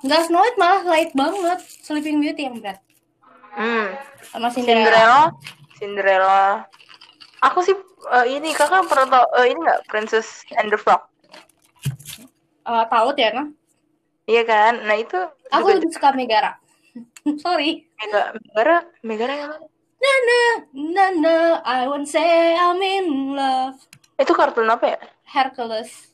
enggak 0.06 0.30
Snow 0.30 0.42
White 0.46 0.58
malah 0.62 0.82
light 0.86 1.12
banget. 1.18 1.60
Sleeping 1.82 2.22
Beauty 2.22 2.42
yang 2.46 2.62
berat. 2.62 2.78
Hmm. 3.52 3.98
Sama 4.30 4.48
Cinderella. 4.54 4.86
Cinderella, 4.86 5.22
Cinderella. 5.82 6.44
Aku 7.42 7.66
sih 7.66 7.74
eh, 8.14 8.26
ini 8.38 8.54
kakak 8.54 8.86
pernah 8.86 9.08
tau 9.10 9.26
eh, 9.42 9.50
ini 9.50 9.58
nggak 9.58 9.90
Princess 9.90 10.46
and 10.62 10.70
the 10.70 10.78
Frog? 10.78 11.02
Eh, 12.62 12.84
tahu 12.94 13.10
ya, 13.18 13.34
nah? 13.34 13.50
Iya 14.30 14.46
kan? 14.46 14.86
Nah 14.86 14.96
itu 15.02 15.18
Aku 15.50 15.66
juga 15.66 15.82
lebih 15.82 15.92
suka 15.92 16.14
Megara. 16.14 16.52
Sorry. 17.44 17.90
Mega 17.98 18.38
Megara 18.38 18.78
Megara 19.02 19.34
yang 19.34 19.50
mana? 19.58 19.68
Nana, 20.02 20.42
Nana, 20.74 21.36
I 21.62 21.86
won't 21.86 22.10
say 22.10 22.58
I'm 22.58 22.82
in 22.82 23.38
love. 23.38 23.78
Itu 24.18 24.34
kartun 24.34 24.66
apa 24.66 24.86
ya? 24.88 25.00
Hercules. 25.24 26.10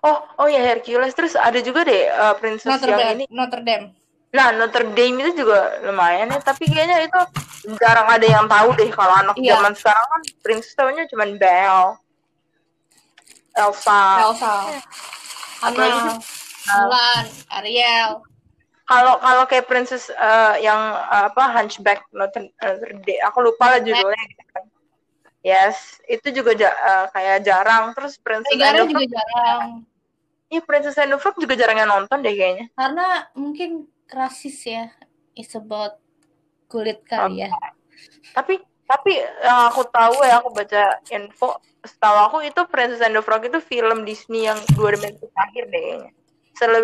Oh 0.00 0.24
oh 0.40 0.48
ya 0.48 0.58
Hercules 0.58 1.12
terus 1.12 1.36
ada 1.36 1.60
juga 1.60 1.84
deh 1.84 2.08
eh, 2.08 2.34
Princess 2.40 2.80
Notre 2.80 2.90
yang 2.90 3.00
Dame. 3.00 3.14
ini. 3.14 3.24
Notre 3.28 3.60
Dame. 3.60 3.86
Nah 4.32 4.48
Notre 4.50 4.88
Dame 4.88 5.20
itu 5.20 5.44
juga 5.44 5.78
lumayan 5.84 6.32
ya 6.32 6.40
tapi 6.40 6.64
kayaknya 6.64 7.04
itu 7.04 7.20
jarang 7.76 8.08
ada 8.08 8.24
yang 8.24 8.48
tahu 8.48 8.72
deh 8.72 8.88
kalau 8.88 9.12
anak 9.12 9.36
Iya. 9.36 9.54
zaman 9.54 9.72
sekarang 9.76 10.06
kan 10.08 10.20
Princess 10.40 10.72
tahunya 10.72 11.04
cuma 11.06 11.28
Belle, 11.28 12.00
Elsa. 13.52 14.02
Elsa. 14.24 14.54
Anna. 15.60 15.84
tuh? 16.08 16.18
Mulan. 16.72 17.24
Ariel. 17.52 18.10
Kalau 18.92 19.14
kalau 19.24 19.44
kayak 19.48 19.64
Princess 19.64 20.12
eh, 20.12 20.54
yang 20.60 20.76
eh, 21.08 21.24
apa 21.32 21.44
Hunchback 21.56 22.04
Notre, 22.12 22.52
Notre 22.60 22.92
Dame, 23.00 23.24
aku 23.24 23.38
lupa 23.40 23.72
lah 23.72 23.80
judulnya 23.80 24.24
gitu 24.28 24.44
kan. 24.52 24.64
Yes, 25.42 25.98
itu 26.06 26.28
juga 26.30 26.52
ja- 26.52 26.76
eh, 26.76 27.06
kayak 27.08 27.38
jarang. 27.40 27.96
Terus 27.96 28.20
Princess 28.20 28.52
the 28.52 28.84
juga 28.84 29.06
jarang. 29.08 29.88
iya 30.52 30.60
Princess 30.60 31.00
and 31.00 31.08
the 31.08 31.16
Frog 31.16 31.40
juga 31.40 31.56
jarang 31.56 31.80
yang 31.80 31.88
nonton 31.88 32.20
deh 32.20 32.36
kayaknya. 32.36 32.68
Karena 32.76 33.32
mungkin 33.32 33.88
rasis 34.12 34.60
ya. 34.68 34.92
It's 35.32 35.56
about 35.56 35.96
kulit 36.68 37.00
kali 37.08 37.48
ya. 37.48 37.50
Tapi 38.36 38.60
tapi 38.84 39.12
yang 39.16 39.72
aku 39.72 39.88
tahu 39.88 40.20
ya 40.20 40.44
aku 40.44 40.52
baca 40.52 41.00
info, 41.08 41.56
setahu 41.80 42.16
aku 42.28 42.36
itu 42.44 42.60
Princess 42.68 43.00
and 43.00 43.16
the 43.16 43.24
Frog 43.24 43.40
itu 43.48 43.56
film 43.64 44.04
Disney 44.04 44.44
yang 44.44 44.60
dua 44.76 44.92
dimensi 44.92 45.24
terakhir 45.32 45.64
deh 45.72 45.80
kayaknya. 45.80 46.10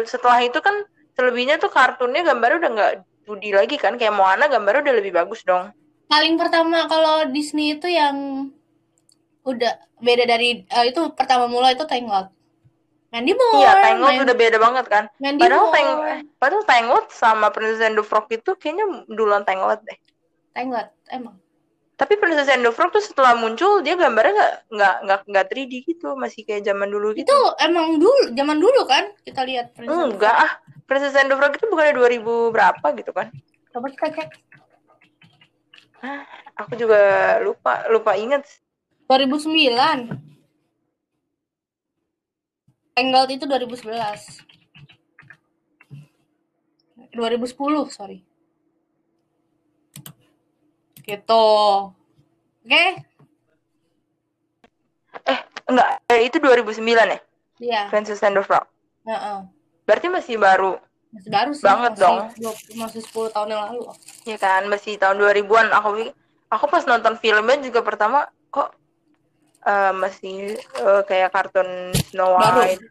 Setelah 0.08 0.40
itu 0.40 0.56
kan 0.64 0.88
selebihnya 1.18 1.58
tuh 1.58 1.74
kartunnya 1.74 2.22
gambarnya 2.22 2.62
udah 2.62 2.70
nggak 2.70 2.92
2D 3.26 3.44
lagi 3.50 3.74
kan, 3.74 3.98
kayak 3.98 4.14
Moana 4.14 4.46
gambarnya 4.46 4.86
udah 4.86 4.94
lebih 5.02 5.12
bagus 5.18 5.42
dong. 5.42 5.74
Paling 6.06 6.38
pertama 6.38 6.86
kalau 6.86 7.26
Disney 7.28 7.74
itu 7.74 7.90
yang 7.90 8.48
udah 9.42 9.74
beda 9.98 10.24
dari 10.30 10.62
eh, 10.62 10.84
itu 10.86 11.10
pertama 11.12 11.50
mula 11.50 11.74
itu 11.74 11.82
Tangled. 11.84 12.30
Mandy 13.08 13.32
Moore. 13.32 13.56
Iya, 13.58 13.72
Tangled 13.82 14.14
Man- 14.14 14.24
udah 14.24 14.36
beda 14.36 14.56
banget 14.60 14.86
kan. 14.86 15.04
Mandy 15.18 15.40
Padahal 15.42 15.66
Moore. 15.66 15.74
Tang 15.74 15.90
padahal 16.38 16.64
Tangled 16.68 17.06
sama 17.10 17.46
Princess 17.50 17.82
and 17.82 17.96
the 17.98 18.04
Frog 18.04 18.28
itu 18.30 18.54
kayaknya 18.56 18.86
duluan 19.10 19.42
Tangled 19.42 19.80
deh. 19.84 19.98
Tangled 20.54 20.88
emang. 21.10 21.36
Tapi 21.98 22.14
Princess 22.14 22.52
and 22.52 22.62
the 22.62 22.70
Frog 22.70 22.94
tuh 22.94 23.02
setelah 23.02 23.34
muncul 23.34 23.82
dia 23.82 23.98
gambarnya 23.98 24.32
nggak 24.38 24.54
nggak 24.70 24.94
nggak 25.02 25.20
nggak 25.34 25.46
3D 25.50 25.72
gitu, 25.82 26.14
masih 26.14 26.46
kayak 26.46 26.62
zaman 26.62 26.88
dulu 26.88 27.10
gitu. 27.16 27.26
Itu 27.26 27.38
emang 27.58 27.98
dulu, 27.98 28.32
zaman 28.32 28.56
dulu 28.60 28.80
kan 28.86 29.10
kita 29.26 29.42
lihat 29.42 29.74
Princess 29.74 29.98
Enggak 29.98 30.36
ah, 30.36 30.52
Princess 30.88 31.20
and 31.20 31.28
the 31.28 31.36
Frog 31.36 31.52
itu 31.52 31.68
bukannya 31.68 31.92
2000 31.92 32.48
berapa 32.48 32.86
gitu 32.96 33.12
kan? 33.12 33.28
Coba 33.76 33.92
kita 33.92 34.08
cek. 34.08 34.30
Aku 36.56 36.72
juga 36.80 37.36
lupa 37.44 37.84
lupa 37.92 38.16
inget. 38.16 38.48
2009. 39.04 40.16
Tangled 42.96 43.30
itu 43.36 43.44
2011. 43.44 44.40
2010, 47.12 47.92
sorry. 47.92 48.24
Gitu. 51.04 51.48
Oke? 52.64 52.84
Eh, 55.28 55.40
enggak, 55.68 55.88
eh, 56.08 56.20
itu 56.24 56.36
2009 56.40 57.12
ya? 57.12 57.20
Iya. 57.60 57.82
Princess 57.92 58.24
and 58.24 58.40
the 58.40 58.42
Frog. 58.44 58.64
Heeh. 59.04 59.57
Berarti 59.88 60.06
masih 60.06 60.36
baru. 60.36 60.76
Masih 61.08 61.30
baru 61.32 61.50
sih. 61.50 61.64
Banget 61.64 61.92
masih, 61.94 62.02
dong. 62.04 62.16
dua- 62.36 62.60
Masih 62.76 63.00
10 63.00 63.32
tahun 63.32 63.48
yang 63.48 63.62
lalu. 63.64 63.82
Ya 64.22 64.36
kan, 64.36 64.62
masih 64.68 64.92
tahun 64.94 65.16
2000-an. 65.16 65.72
Aku 65.72 65.88
aku 66.46 66.64
pas 66.68 66.84
nonton 66.84 67.16
filmnya 67.16 67.56
juga 67.58 67.80
pertama 67.80 68.18
kok 68.48 68.76
eh, 69.64 69.92
masih 69.92 70.36
eh, 70.60 71.02
kayak 71.02 71.32
kartun 71.32 71.68
Snow 72.06 72.36
Baru. 72.36 72.60
White. 72.60 72.84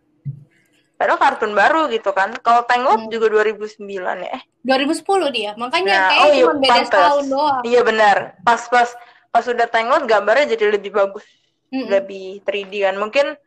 Padahal 0.97 1.21
kartun 1.21 1.53
baru 1.53 1.85
gitu 1.87 2.09
kan. 2.09 2.33
Kalau 2.41 2.65
Tangled 2.65 3.05
Hmm. 3.05 3.13
juga 3.13 3.29
2009 3.31 3.77
ya. 4.17 4.33
Eh, 4.33 4.43
2010 4.63 5.29
dia. 5.29 5.53
Makanya 5.53 5.85
Nah, 5.87 6.09
kayak 6.09 6.17
oh 6.19 6.27
iya, 6.27 6.41
cuma 6.43 6.53
beda 6.57 6.73
pantes. 6.73 6.89
setahun 6.89 7.25
doang. 7.27 7.61
Iya 7.61 7.81
benar. 7.85 8.17
Pas 8.41 8.61
pas 8.65 8.89
pas 9.29 9.45
udah 9.45 9.67
Tangled 9.69 10.05
gambarnya 10.05 10.57
jadi 10.57 10.73
lebih 10.73 10.89
bagus, 10.91 11.21
Mm-mm. 11.69 11.85
lebih 11.87 12.41
3D 12.41 12.81
kan. 12.81 12.97
Mungkin 12.97 13.37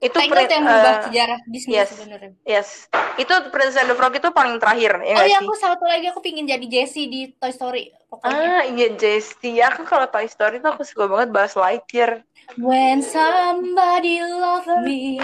itu 0.00 0.16
Tangled 0.16 0.48
yang 0.48 0.64
merubah 0.64 0.94
eh, 0.96 1.02
sejarah 1.12 1.38
Disney 1.44 1.76
yes. 1.76 1.88
sebenarnya. 1.92 2.32
Yes. 2.48 2.68
Itu 3.20 3.34
Princess 3.52 3.84
and 3.84 3.92
the 3.92 3.96
Frog 4.00 4.16
itu 4.16 4.32
paling 4.32 4.56
terakhir 4.56 4.96
ya 5.04 5.16
Oh 5.20 5.26
iya, 5.28 5.38
aku 5.44 5.52
satu 5.52 5.84
lagi 5.84 6.08
aku 6.08 6.24
pingin 6.24 6.48
jadi 6.48 6.64
Jessie 6.64 7.04
di 7.12 7.20
Toy 7.36 7.52
Story. 7.52 7.92
Pokoknya. 8.08 8.32
Ah 8.32 8.62
iya 8.64 8.88
Jessie. 8.96 9.60
Aku 9.60 9.84
kalau 9.84 10.08
Toy 10.08 10.24
Story 10.24 10.64
tuh 10.64 10.72
aku 10.72 10.88
suka 10.88 11.04
banget 11.04 11.28
Buzz 11.36 11.52
Lightyear. 11.52 12.24
When 12.56 13.04
somebody 13.04 14.24
loved 14.24 14.82
me, 14.82 15.20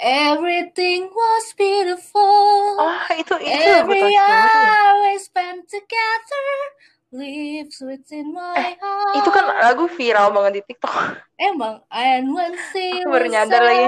everything 0.00 1.12
was 1.12 1.46
beautiful. 1.54 2.80
Oh 2.80 3.04
itu 3.12 3.36
itu 3.36 3.68
Every 3.84 4.16
hour 4.16 5.04
we 5.04 5.20
spent 5.20 5.68
together 5.68 6.48
lives 7.12 7.78
within 7.82 8.32
my 8.34 8.76
heart. 8.80 9.16
Itu 9.18 9.30
kan 9.34 9.44
lagu 9.50 9.84
viral 9.90 10.30
banget 10.34 10.62
di 10.62 10.62
TikTok. 10.74 10.94
emang. 11.40 11.82
And 11.90 12.34
when 12.34 12.54
she 12.70 13.02
Aku 13.02 13.08
baru 13.10 13.26
was 13.26 13.34
nyadar 13.34 13.62
lagi. 13.62 13.86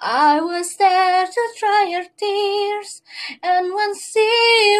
I 0.00 0.40
was 0.42 0.76
there 0.76 1.24
to 1.26 1.42
dry 1.58 1.86
her 1.94 2.06
tears. 2.18 3.02
And 3.42 3.72
when 3.72 3.94
she 3.94 4.26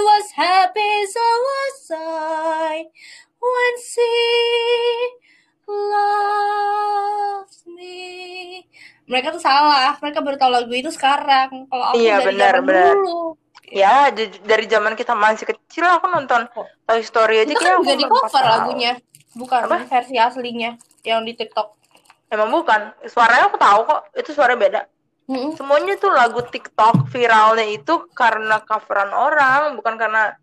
was 0.02 0.26
happy, 0.34 1.06
so 1.06 1.22
was 1.22 1.78
I. 1.94 2.90
When 3.38 3.74
she 3.78 4.12
loves 6.14 7.58
me. 7.68 8.66
Mereka 9.08 9.32
tuh 9.36 9.42
salah. 9.42 9.96
Mereka 10.02 10.18
baru 10.24 10.36
tahu 10.40 10.50
lagu 10.52 10.72
itu 10.74 10.90
sekarang. 10.92 11.68
Kalau 11.70 11.86
aku 11.94 12.00
Iya, 12.02 12.16
dari 12.16 12.34
benar, 12.34 12.54
zaman 12.56 12.64
benar. 12.66 12.96
dulu. 12.98 13.38
Ya 13.72 14.12
dari 14.44 14.66
zaman 14.68 14.92
kita 14.92 15.16
masih 15.16 15.48
kecil 15.48 15.84
aku 15.88 16.06
nonton. 16.08 16.44
Toy 16.84 17.00
Story 17.00 17.44
aja 17.44 17.52
Itu 17.52 17.60
kan 17.60 17.80
juga 17.80 17.94
di 17.96 18.04
cover 18.04 18.28
pas 18.28 18.44
lagunya. 18.44 18.92
Bukan 19.34 19.60
Apa? 19.66 19.76
versi 19.88 20.14
aslinya 20.20 20.76
yang 21.02 21.24
di 21.24 21.32
TikTok. 21.32 21.74
Emang 22.28 22.52
bukan. 22.52 22.92
Suaranya 23.08 23.48
aku 23.48 23.56
tahu 23.56 23.80
kok. 23.88 24.00
Itu 24.14 24.30
suara 24.36 24.54
beda. 24.54 24.86
Mm-mm. 25.24 25.56
Semuanya 25.56 25.96
tuh 25.96 26.12
lagu 26.12 26.44
TikTok 26.44 27.08
viralnya 27.08 27.64
itu 27.64 28.04
karena 28.12 28.60
coveran 28.60 29.08
orang, 29.08 29.72
bukan 29.72 29.96
karena 29.96 30.36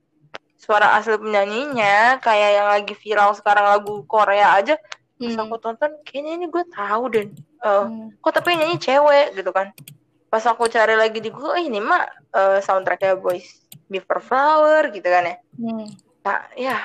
suara 0.57 0.97
asli 0.97 1.21
penyanyinya. 1.21 2.17
Kayak 2.17 2.51
yang 2.57 2.67
lagi 2.67 2.93
viral 2.97 3.37
sekarang 3.37 3.69
lagu 3.69 4.01
Korea 4.09 4.57
aja. 4.57 4.75
Pas 5.21 5.37
Hmm. 5.37 5.45
aku 5.45 5.61
tonton, 5.61 5.91
kayaknya 6.01 6.33
ini 6.33 6.45
gue 6.49 6.65
tahu 6.73 7.03
deh. 7.13 7.29
Eh, 7.61 7.83
Hmm. 7.85 8.09
kok 8.17 8.33
tapi 8.33 8.57
nyanyi 8.57 8.81
cewek 8.81 9.37
gitu 9.37 9.53
kan. 9.53 9.69
Pas 10.31 10.43
aku 10.47 10.71
cari 10.71 10.95
lagi 10.95 11.19
di 11.19 11.27
Google, 11.27 11.59
"Eh, 11.59 11.67
ini 11.67 11.83
mah 11.83 12.07
eh, 12.31 12.63
soundtracknya 12.63 13.19
Boys 13.19 13.61
Before 13.91 14.23
Flower 14.23 14.87
gitu 14.95 15.03
kan 15.03 15.27
ya. 15.27 15.35
Hmm. 15.59 15.91
Nah, 16.23 16.39
ya, 16.55 16.77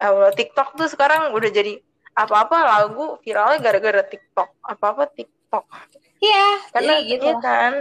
Allah 0.00 0.32
TikTok 0.32 0.80
tuh 0.80 0.88
sekarang 0.88 1.36
udah 1.36 1.50
jadi 1.52 1.76
apa-apa 2.16 2.56
lagu 2.64 3.20
viralnya 3.20 3.60
gara-gara 3.60 4.00
TikTok. 4.08 4.48
Apa-apa 4.64 5.12
TikTok. 5.12 5.68
Iya, 6.24 6.48
Karena 6.72 6.94
jadi 7.04 7.08
gitu 7.12 7.28
lah. 7.28 7.40
kan. 7.44 7.72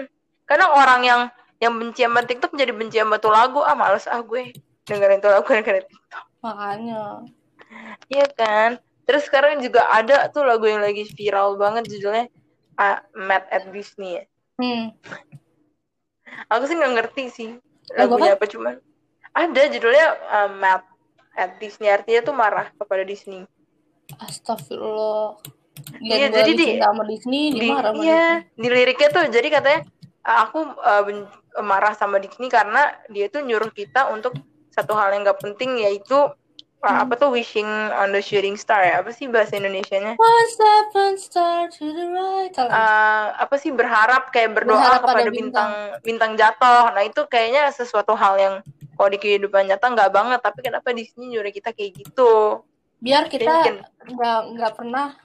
Karena 0.44 0.66
orang 0.76 1.02
yang 1.08 1.22
yang 1.64 1.74
benci 1.80 2.04
sama 2.04 2.28
TikTok 2.28 2.52
jadi 2.60 2.76
benci 2.76 3.00
sama 3.00 3.16
tuh 3.24 3.32
lagu. 3.32 3.64
Ah, 3.64 3.78
males 3.78 4.04
ah 4.12 4.20
gue 4.20 4.52
dengerin 4.84 5.24
tuh 5.24 5.32
lagu 5.32 5.48
gara-gara 5.52 5.80
TikTok. 5.80 6.26
Makanya. 6.44 7.24
Iya 8.12 8.28
kan? 8.36 8.70
Terus 9.08 9.24
sekarang 9.32 9.64
juga 9.64 9.88
ada 9.88 10.28
tuh 10.28 10.44
lagu 10.44 10.68
yang 10.68 10.84
lagi 10.84 11.08
viral 11.08 11.56
banget 11.56 11.88
judulnya 11.88 12.28
ah, 12.76 13.00
Mad 13.16 13.48
at 13.48 13.72
Disney 13.72 14.20
ya. 14.20 14.24
Hmm. 14.60 14.94
Aku 16.50 16.64
sih 16.70 16.78
nggak 16.78 16.94
ngerti 16.94 17.24
sih 17.30 17.50
Lagu 17.94 18.16
lagunya 18.16 18.38
apa 18.38 18.46
cuman 18.48 18.76
ada 19.34 19.62
judulnya 19.66 20.08
uh, 20.30 20.50
Mad 20.56 20.82
at 21.34 21.58
Disney 21.58 21.90
artinya 21.90 22.22
tuh 22.22 22.36
marah 22.38 22.70
kepada 22.78 23.02
Disney. 23.02 23.50
Astagfirullah. 24.22 25.42
Iya, 25.98 26.30
jadi 26.30 26.52
di- 26.54 26.78
sama 26.78 27.02
Disney, 27.10 27.50
dia 27.50 27.62
Di, 27.66 27.70
marah 27.74 27.92
sama 27.92 28.02
iya, 28.06 28.28
di 28.54 28.68
liriknya 28.70 29.10
tuh 29.10 29.26
jadi 29.34 29.48
katanya 29.50 29.82
"Ah, 30.22 30.46
aku 30.46 30.60
uh, 30.64 31.02
ben- 31.02 31.30
marah 31.66 31.98
sama 31.98 32.22
Disney 32.22 32.48
karena 32.48 32.94
dia 33.10 33.26
tuh 33.34 33.42
nyuruh 33.42 33.74
kita 33.74 34.14
untuk 34.14 34.38
satu 34.70 34.94
hal 34.94 35.14
yang 35.14 35.26
gak 35.26 35.42
penting 35.42 35.82
yaitu 35.82 36.30
Hmm. 36.84 37.08
apa 37.08 37.16
tuh 37.16 37.32
wishing 37.32 37.64
on 37.96 38.12
the 38.12 38.20
shooting 38.20 38.60
star 38.60 38.84
ya 38.84 39.00
apa 39.00 39.16
sih 39.16 39.32
bahasa 39.32 39.56
Indonesianya 39.56 40.20
One 40.20 40.48
step 40.52 40.92
and 41.00 41.16
start 41.16 41.72
to 41.80 41.88
the 41.88 42.12
right. 42.12 42.52
Uh, 42.60 43.32
apa 43.40 43.56
sih 43.56 43.72
berharap 43.72 44.36
kayak 44.36 44.52
berdoa 44.52 44.76
Berharap 44.76 45.02
pada 45.08 45.24
kepada 45.24 45.32
bintang 45.32 45.72
bintang 46.04 46.32
jatuh 46.36 46.92
nah 46.92 47.00
itu 47.08 47.24
kayaknya 47.32 47.72
sesuatu 47.72 48.12
hal 48.20 48.36
yang 48.36 48.56
kalau 49.00 49.10
di 49.10 49.16
kehidupan 49.16 49.72
nyata 49.72 49.96
nggak 49.96 50.12
banget 50.12 50.40
tapi 50.44 50.60
kenapa 50.60 50.92
Disney 50.92 51.32
nyuruh 51.32 51.56
kita 51.56 51.72
kayak 51.72 52.04
gitu 52.04 52.60
Biar 53.00 53.32
kita 53.32 53.80
nggak 54.04 54.40
nggak 54.60 54.72
pernah 54.76 55.16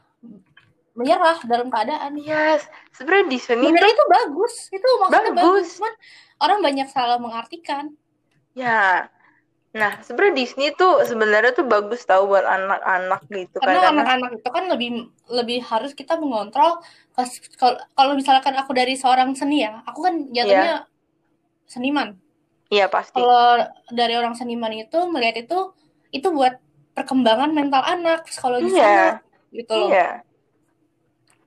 menyerah 0.94 1.38
dalam 1.42 1.74
keadaan. 1.74 2.22
yes 2.22 2.70
sebenarnya 2.94 3.34
Disney 3.34 3.66
Sebenarnya 3.66 3.94
itu 3.98 4.06
bagus, 4.06 4.54
itu 4.70 4.88
maksudnya 5.02 5.32
bagus. 5.34 5.42
Bagus. 5.42 5.68
Cuman 5.74 5.94
orang 6.38 6.58
banyak 6.62 6.88
salah 6.90 7.18
mengartikan. 7.18 7.94
Ya. 8.54 9.10
Nah, 9.76 10.00
sebenarnya 10.00 10.34
Disney 10.40 10.72
tuh 10.72 11.04
sebenarnya 11.04 11.52
tuh 11.52 11.68
bagus 11.68 12.00
tahu 12.08 12.32
buat 12.32 12.40
anak-anak 12.40 13.20
gitu 13.28 13.60
kan. 13.60 13.68
Karena 13.68 13.92
anak-anak 13.92 14.30
itu 14.40 14.48
kan 14.48 14.64
lebih 14.72 14.90
lebih 15.28 15.60
harus 15.60 15.92
kita 15.92 16.16
mengontrol. 16.16 16.80
Kalau 17.92 18.12
misalkan 18.16 18.56
aku 18.56 18.72
dari 18.72 18.96
seorang 18.96 19.36
seni 19.36 19.66
ya, 19.66 19.84
aku 19.84 20.00
kan 20.00 20.14
jatuhnya 20.32 20.88
seniman. 21.68 22.16
iya 22.68 22.84
pasti. 22.84 23.16
kalau 23.16 23.64
dari 23.88 24.12
orang 24.12 24.36
seniman 24.36 24.68
itu 24.76 25.00
melihat 25.08 25.40
itu 25.40 25.72
itu 26.12 26.28
buat 26.28 26.60
perkembangan 26.92 27.48
mental 27.56 27.80
anak 27.80 28.28
psikologi 28.28 28.76
Iya. 28.76 28.84
anak 28.84 29.14
gitu 29.56 29.72
loh 29.72 29.88
Iya. 29.88 30.08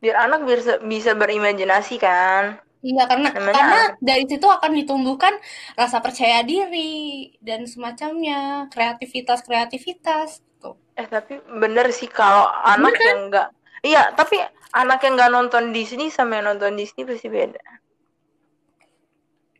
Biar 0.01 0.15
anak 0.25 0.41
bisa 0.49 0.81
bisa 0.81 1.13
berimajinasi 1.13 2.01
kan. 2.01 2.57
Iya 2.89 3.03
karena 3.11 3.29
Namanya 3.35 3.53
karena 3.57 3.79
dari 4.09 4.23
situ 4.29 4.47
akan 4.57 4.71
ditumbuhkan 4.79 5.33
rasa 5.79 5.97
percaya 6.05 6.39
diri 6.51 6.89
dan 7.47 7.61
semacamnya 7.71 8.67
kreativitas 8.73 9.39
kreativitas 9.47 10.29
gitu. 10.41 10.69
Eh 10.99 11.07
tapi 11.15 11.33
bener 11.61 11.87
sih 11.99 12.07
kalau 12.19 12.45
anak 12.73 12.93
kan? 12.99 13.07
yang 13.09 13.19
enggak 13.27 13.47
Iya, 13.81 14.13
tapi 14.13 14.37
anak 14.77 14.99
yang 15.01 15.13
nggak 15.17 15.33
nonton 15.33 15.63
Disney 15.75 16.07
sama 16.13 16.37
yang 16.37 16.53
nonton 16.53 16.77
Disney 16.77 17.01
pasti 17.09 17.27
beda. 17.33 17.61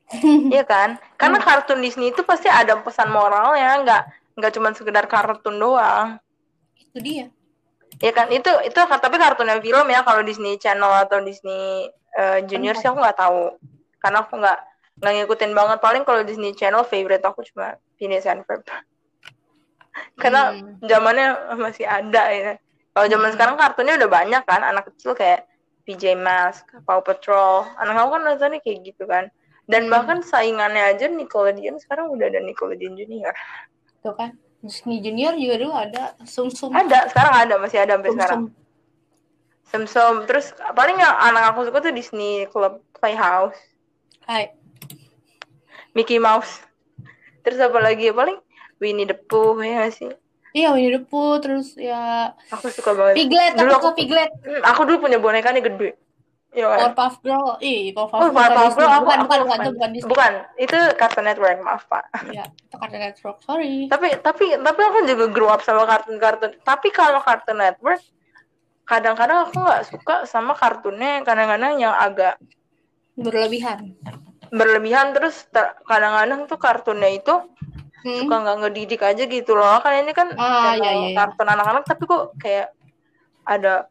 Iya 0.54 0.64
kan? 0.72 0.90
Karena 1.20 1.38
Hmm. 1.38 1.46
kartun 1.48 1.80
Disney 1.84 2.08
itu 2.14 2.22
pasti 2.30 2.48
ada 2.52 2.74
pesan 2.86 3.10
moralnya, 3.16 3.70
nggak 3.84 4.02
nggak 4.38 4.52
cuma 4.56 4.70
sekedar 4.78 5.06
kartun 5.14 5.56
doang. 5.64 6.08
itu 6.82 6.98
dia 7.06 7.26
Ya 8.00 8.12
kan 8.16 8.32
itu 8.32 8.50
itu 8.64 8.80
tapi 8.80 9.16
kartunnya 9.20 9.60
film 9.60 9.88
ya 9.92 10.02
kalau 10.02 10.24
Disney 10.24 10.56
Channel 10.56 11.04
atau 11.04 11.20
Disney 11.20 11.92
eh, 12.16 12.40
Junior 12.48 12.76
sih 12.76 12.88
aku 12.88 12.98
nggak 12.98 13.20
tahu. 13.20 13.60
Karena 14.00 14.24
aku 14.24 14.40
nggak 14.40 14.60
nggak 15.02 15.14
ngikutin 15.22 15.52
banget. 15.52 15.78
Paling 15.84 16.04
kalau 16.08 16.22
Disney 16.24 16.56
Channel 16.56 16.88
favorite 16.88 17.22
aku 17.22 17.44
cuma 17.52 17.76
Phineas 18.00 18.26
and 18.26 18.48
Ferb. 18.48 18.64
Karena 20.22 20.56
Hmm. 20.56 20.80
zamannya 20.82 21.28
masih 21.60 21.84
ada 21.84 22.24
ya. 22.32 22.56
Kalau 22.92 23.08
zaman 23.08 23.28
Hmm. 23.32 23.36
sekarang 23.36 23.56
kartunnya 23.60 23.94
udah 24.00 24.10
banyak 24.10 24.44
kan. 24.48 24.62
Anak 24.64 24.92
kecil 24.94 25.12
kayak 25.14 25.48
PJ 25.88 26.16
Masks, 26.16 26.68
Paw 26.88 27.02
Patrol. 27.04 27.68
Anak 27.76 27.96
aku 27.98 28.10
kan 28.16 28.22
nontonnya 28.24 28.60
kayak 28.64 28.80
gitu 28.88 29.04
kan. 29.06 29.28
Dan 29.68 29.88
Hmm. 29.88 29.92
bahkan 29.94 30.20
saingannya 30.20 30.96
aja 30.96 31.08
Nickelodeon 31.08 31.80
sekarang 31.80 32.12
udah 32.12 32.28
ada 32.28 32.40
Nickelodeon 32.40 32.98
Junior. 32.98 33.36
Tuh 34.02 34.16
kan 34.18 34.36
Disney 34.62 35.02
Junior 35.02 35.34
juga 35.38 35.56
dulu 35.58 35.74
ada 35.74 36.14
Sum 36.26 36.54
Sum 36.54 36.70
ada 36.72 37.10
sekarang 37.10 37.34
ada 37.34 37.54
masih 37.58 37.82
ada 37.82 37.98
sampai 37.98 38.10
Sum 38.10 38.18
sekarang. 38.18 38.42
Sum 38.46 38.62
Semsom 39.72 40.28
terus 40.28 40.52
paling 40.76 41.00
yang 41.00 41.16
anak 41.16 41.56
aku 41.56 41.64
suka 41.64 41.80
tuh 41.80 41.96
Disney 41.96 42.44
Club 42.52 42.84
Playhouse. 42.92 43.56
Hai. 44.28 44.52
Mickey 45.96 46.20
Mouse. 46.20 46.60
Terus 47.48 47.64
apa 47.64 47.80
lagi? 47.80 48.12
Paling 48.12 48.36
Winnie 48.84 49.08
the 49.08 49.16
Pooh 49.16 49.56
ya 49.64 49.88
sih? 49.88 50.12
Iya 50.52 50.76
Winnie 50.76 51.00
the 51.00 51.02
Pooh 51.08 51.40
terus 51.40 51.80
ya 51.80 52.36
aku 52.52 52.68
suka 52.68 52.92
banget. 52.92 53.16
Piglet 53.24 53.56
dulu 53.56 53.72
aku 53.72 53.80
aku 53.80 53.88
suka 53.96 54.00
Piglet. 54.04 54.32
Hmm, 54.44 54.62
aku 54.68 54.82
dulu 54.84 54.98
punya 55.08 55.18
bonekanya 55.24 55.64
gede 55.64 55.96
ya 56.52 56.68
kan? 56.68 56.78
Powerpuff 56.92 57.16
Girl 57.24 57.48
ih 57.64 57.96
Powerpuff 57.96 58.20
Oh, 58.20 58.28
Girl 58.28 58.36
Powerpuff. 58.36 58.76
Girl 58.76 58.92
aku 58.92 59.04
bukan 59.04 59.20
bukan 59.24 59.40
bukan 59.42 59.60
itu 59.60 59.72
bukan 59.72 59.90
Disney 59.96 60.10
bukan 60.12 60.32
itu 60.60 60.78
Cartoon 61.00 61.26
Network 61.26 61.58
maaf 61.64 61.84
pak 61.88 62.04
ya 62.30 62.44
itu 62.48 62.76
Cartoon 62.76 63.02
Network 63.02 63.38
sorry 63.42 63.74
tapi 63.88 64.08
tapi 64.20 64.46
tapi 64.60 64.82
aku 64.84 64.98
juga 65.08 65.26
grow 65.32 65.50
up 65.50 65.64
sama 65.64 65.88
kartun-kartun 65.88 66.52
tapi 66.62 66.88
kalau 66.92 67.24
Cartoon 67.24 67.60
Network 67.60 68.04
kadang-kadang 68.84 69.48
aku 69.48 69.58
nggak 69.64 69.84
suka 69.88 70.16
sama 70.28 70.52
kartunnya 70.52 71.24
kadang-kadang 71.24 71.80
yang 71.80 71.96
agak 71.96 72.36
berlebihan 73.16 73.96
berlebihan 74.52 75.16
terus 75.16 75.48
ter- 75.48 75.80
kadang-kadang 75.88 76.44
tuh 76.44 76.60
kartunnya 76.60 77.08
itu 77.16 77.32
hmm. 78.04 78.28
suka 78.28 78.36
nggak 78.44 78.58
ngedidik 78.68 79.00
aja 79.00 79.24
gitu 79.24 79.56
loh 79.56 79.80
kan 79.80 79.96
ini 79.96 80.12
kan 80.12 80.36
Ah, 80.36 80.76
iya, 80.76 80.92
iya, 80.92 80.92
iya. 80.92 81.16
kartun 81.16 81.48
anak-anak 81.48 81.88
tapi 81.88 82.04
kok 82.04 82.36
kayak 82.36 82.76
ada 83.48 83.88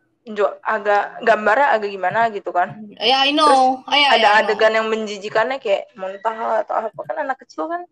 agak 0.61 1.25
gambarnya 1.25 1.69
agak 1.73 1.91
gimana 1.91 2.29
gitu 2.29 2.53
kan. 2.53 2.77
Ya 3.01 3.25
I 3.25 3.33
know. 3.33 3.81
Ah, 3.89 3.97
ya, 3.97 4.09
ada 4.15 4.21
ya, 4.21 4.21
I 4.21 4.21
know. 4.21 4.41
adegan 4.53 4.73
yang 4.77 4.87
menjijikannya 4.93 5.57
kayak 5.59 5.89
muntah 5.97 6.61
atau 6.65 6.75
apa. 6.89 7.01
Kan 7.09 7.17
anak 7.25 7.41
kecil 7.41 7.67
kan 7.67 7.89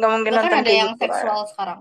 nggak 0.00 0.10
mungkin 0.10 0.32
bahkan 0.32 0.48
nonton 0.48 0.64
ada 0.64 0.72
yang 0.72 0.90
gitu 0.96 1.04
kan. 1.04 1.08
seksual 1.12 1.40
sekarang. 1.52 1.80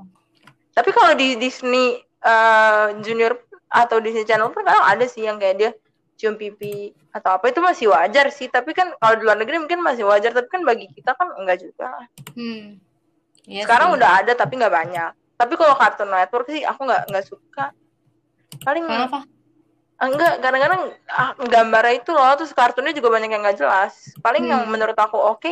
Tapi 0.75 0.89
kalau 0.91 1.11
di 1.15 1.27
Disney 1.39 1.85
eh, 2.03 2.87
Junior 2.99 3.39
atau 3.71 3.97
Disney 4.03 4.27
Channel 4.27 4.51
pun 4.51 4.67
kadang 4.67 4.83
ada 4.83 5.05
sih 5.07 5.23
yang 5.23 5.39
kayak 5.39 5.55
dia 5.55 5.71
cium 6.19 6.35
pipi 6.35 6.91
atau 7.15 7.39
apa. 7.39 7.47
Itu 7.47 7.63
masih 7.63 7.95
wajar 7.95 8.27
sih. 8.35 8.51
Tapi 8.51 8.75
kan 8.75 8.91
kalau 8.99 9.15
di 9.15 9.23
luar 9.23 9.39
negeri 9.39 9.63
mungkin 9.63 9.79
masih 9.79 10.03
wajar. 10.03 10.35
Tapi 10.35 10.51
kan 10.51 10.61
bagi 10.67 10.91
kita 10.91 11.15
kan 11.15 11.31
enggak 11.39 11.63
juga. 11.63 12.03
Hmm. 12.35 12.83
Iya 13.47 13.63
sekarang 13.65 13.95
sih. 13.95 14.03
udah 14.03 14.09
ada 14.19 14.35
tapi 14.35 14.59
nggak 14.59 14.75
banyak. 14.75 15.11
Tapi 15.39 15.53
kalau 15.55 15.79
Cartoon 15.79 16.11
Network 16.11 16.51
sih 16.51 16.67
aku 16.67 16.83
nggak 16.83 17.03
nggak 17.07 17.25
suka. 17.25 17.71
Paling 18.59 18.83
kenapa 18.83 19.23
enggak 19.99 20.39
kadang-kadang 20.39 20.81
ah, 21.07 21.35
gambarnya 21.35 21.99
itu 21.99 22.11
loh 22.11 22.31
terus 22.33 22.55
kartunnya 22.55 22.95
juga 22.95 23.11
banyak 23.11 23.29
yang 23.29 23.43
nggak 23.43 23.59
jelas. 23.59 23.93
Paling 24.19 24.47
Hmm. 24.47 24.51
yang 24.51 24.61
menurut 24.67 24.95
aku 24.95 25.19
oke 25.19 25.51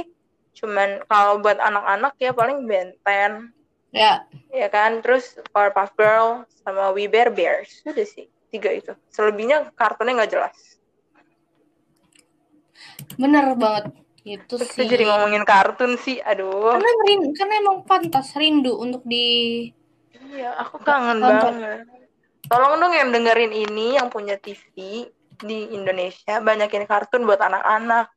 cuman 0.58 1.06
kalau 1.06 1.38
buat 1.38 1.60
anak-anak 1.60 2.18
ya 2.18 2.32
paling 2.32 2.66
Ben 2.66 2.96
10 3.04 3.54
ya. 3.92 4.24
Ya 4.50 4.68
kan? 4.68 5.04
Terus 5.04 5.38
Powerpuff 5.52 5.94
Girl 5.94 6.28
sama 6.64 6.90
We 6.92 7.06
Bear 7.06 7.30
Bears. 7.30 7.84
Udah 7.84 8.08
sih 8.08 8.26
tiga 8.48 8.72
itu. 8.72 8.96
Selebihnya 9.12 9.70
kartunnya 9.76 10.18
nggak 10.18 10.32
jelas. 10.32 10.58
Bener 13.20 13.54
banget. 13.54 13.92
Itu 14.24 14.60
terus 14.60 14.76
sih. 14.76 14.84
jadi 14.84 15.08
ngomongin 15.08 15.44
kartun 15.44 15.96
sih 15.98 16.20
aduh. 16.20 16.76
Karena 16.76 16.92
rin- 17.08 17.32
karena 17.32 17.54
emang 17.60 17.78
pantas 17.88 18.36
rindu 18.36 18.76
untuk 18.76 19.04
di 19.04 19.72
iya 20.28 20.52
aku 20.60 20.84
kangen 20.84 21.24
banget 21.24 21.88
tolong 22.48 22.80
dong 22.80 22.94
yang 22.96 23.10
dengerin 23.12 23.52
ini 23.52 24.00
yang 24.00 24.08
punya 24.08 24.40
TV 24.40 25.06
di 25.38 25.60
Indonesia 25.76 26.42
banyakin 26.42 26.88
kartun 26.90 27.28
buat 27.28 27.40
anak-anak. 27.40 28.10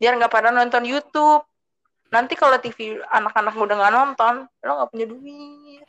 Biar 0.00 0.16
nggak 0.16 0.32
pada 0.32 0.54
nonton 0.54 0.86
YouTube. 0.86 1.44
Nanti 2.10 2.34
kalau 2.34 2.58
TV 2.58 3.00
anak-anak 3.00 3.54
udah 3.54 3.76
nggak 3.76 3.94
nonton 3.94 4.34
lo 4.64 4.70
nggak 4.80 4.90
punya 4.92 5.06
duit. 5.08 5.86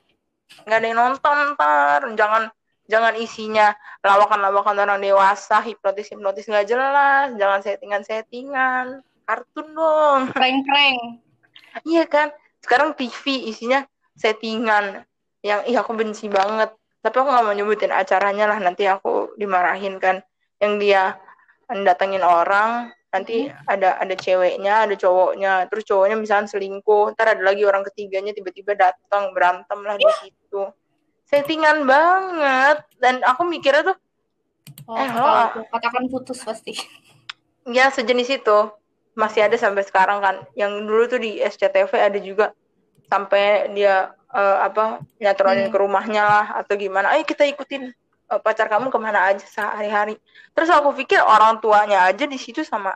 Nggak 0.65 0.77
ada 0.77 0.88
yang 0.88 0.99
nonton 0.99 1.36
ntar. 1.56 2.01
Jangan 2.17 2.43
jangan 2.89 3.13
isinya 3.15 3.71
lawakan-lawakan 4.04 4.84
orang 4.84 4.99
dewasa 4.99 5.63
hipnotis 5.63 6.12
hipnotis 6.12 6.49
nggak 6.49 6.67
jelas. 6.67 7.27
Jangan 7.38 7.60
settingan 7.62 8.01
settingan 8.04 8.86
kartun 9.27 9.67
dong. 9.71 10.21
Prank-prank. 10.34 11.23
Iya 11.88 12.04
kan? 12.10 12.34
Sekarang 12.60 12.97
TV 12.97 13.47
isinya 13.47 13.86
settingan. 14.17 15.08
Yang 15.41 15.60
ih 15.73 15.77
aku 15.80 15.91
benci 15.95 16.30
banget. 16.30 16.81
Tapi 17.02 17.16
aku 17.18 17.30
nggak 17.34 17.46
mau 17.46 17.56
nyebutin 17.58 17.90
acaranya 17.90 18.46
lah 18.46 18.62
nanti 18.62 18.86
aku 18.86 19.34
dimarahin 19.36 19.98
kan. 19.98 20.22
Yang 20.62 20.74
dia 20.78 21.04
datengin 21.72 22.22
orang, 22.22 22.94
nanti 23.10 23.50
ada 23.66 23.98
ada 23.98 24.16
ceweknya, 24.16 24.86
ada 24.86 24.96
cowoknya, 24.96 25.66
terus 25.68 25.84
cowoknya 25.90 26.16
misalnya 26.16 26.48
selingkuh, 26.48 27.18
ntar 27.18 27.34
ada 27.34 27.44
lagi 27.44 27.66
orang 27.66 27.82
ketiganya 27.90 28.32
tiba-tiba 28.32 28.78
datang 28.78 29.34
berantem 29.34 29.80
lah 29.82 29.98
di 29.98 30.06
situ. 30.22 30.70
Settingan 31.26 31.88
banget. 31.88 32.84
Dan 33.00 33.24
aku 33.24 33.48
mikirnya 33.48 33.96
tuh 33.96 33.98
oh, 34.88 35.00
Eh, 35.00 35.10
lo- 35.10 35.68
katakan 35.72 36.12
putus 36.12 36.44
pasti. 36.44 36.76
Ya 37.66 37.88
sejenis 37.90 38.42
itu. 38.42 38.60
Masih 39.16 39.44
ada 39.48 39.56
sampai 39.60 39.84
sekarang 39.88 40.20
kan. 40.24 40.36
Yang 40.56 40.72
dulu 40.88 41.04
tuh 41.08 41.20
di 41.24 41.40
SCTV 41.40 41.92
ada 42.00 42.20
juga. 42.20 42.52
Sampai 43.08 43.72
dia 43.76 44.12
eh, 44.32 44.58
apa 44.63 45.00
nyatronin 45.20 45.67
Hmm. 45.67 45.74
ke 45.74 45.78
rumahnya 45.78 46.24
lah 46.24 46.46
atau 46.60 46.74
gimana. 46.76 47.13
Ayo 47.13 47.24
kita 47.24 47.44
ikutin 47.44 47.91
eh, 48.32 48.39
pacar 48.39 48.67
kamu 48.67 48.88
ke 48.88 49.00
mana 49.00 49.28
aja 49.28 49.44
sehari-hari. 49.44 50.15
Terus 50.52 50.72
aku 50.72 50.96
pikir 50.96 51.20
orang 51.20 51.60
tuanya 51.60 52.08
aja 52.08 52.24
di 52.24 52.39
situ 52.39 52.63
sama 52.63 52.96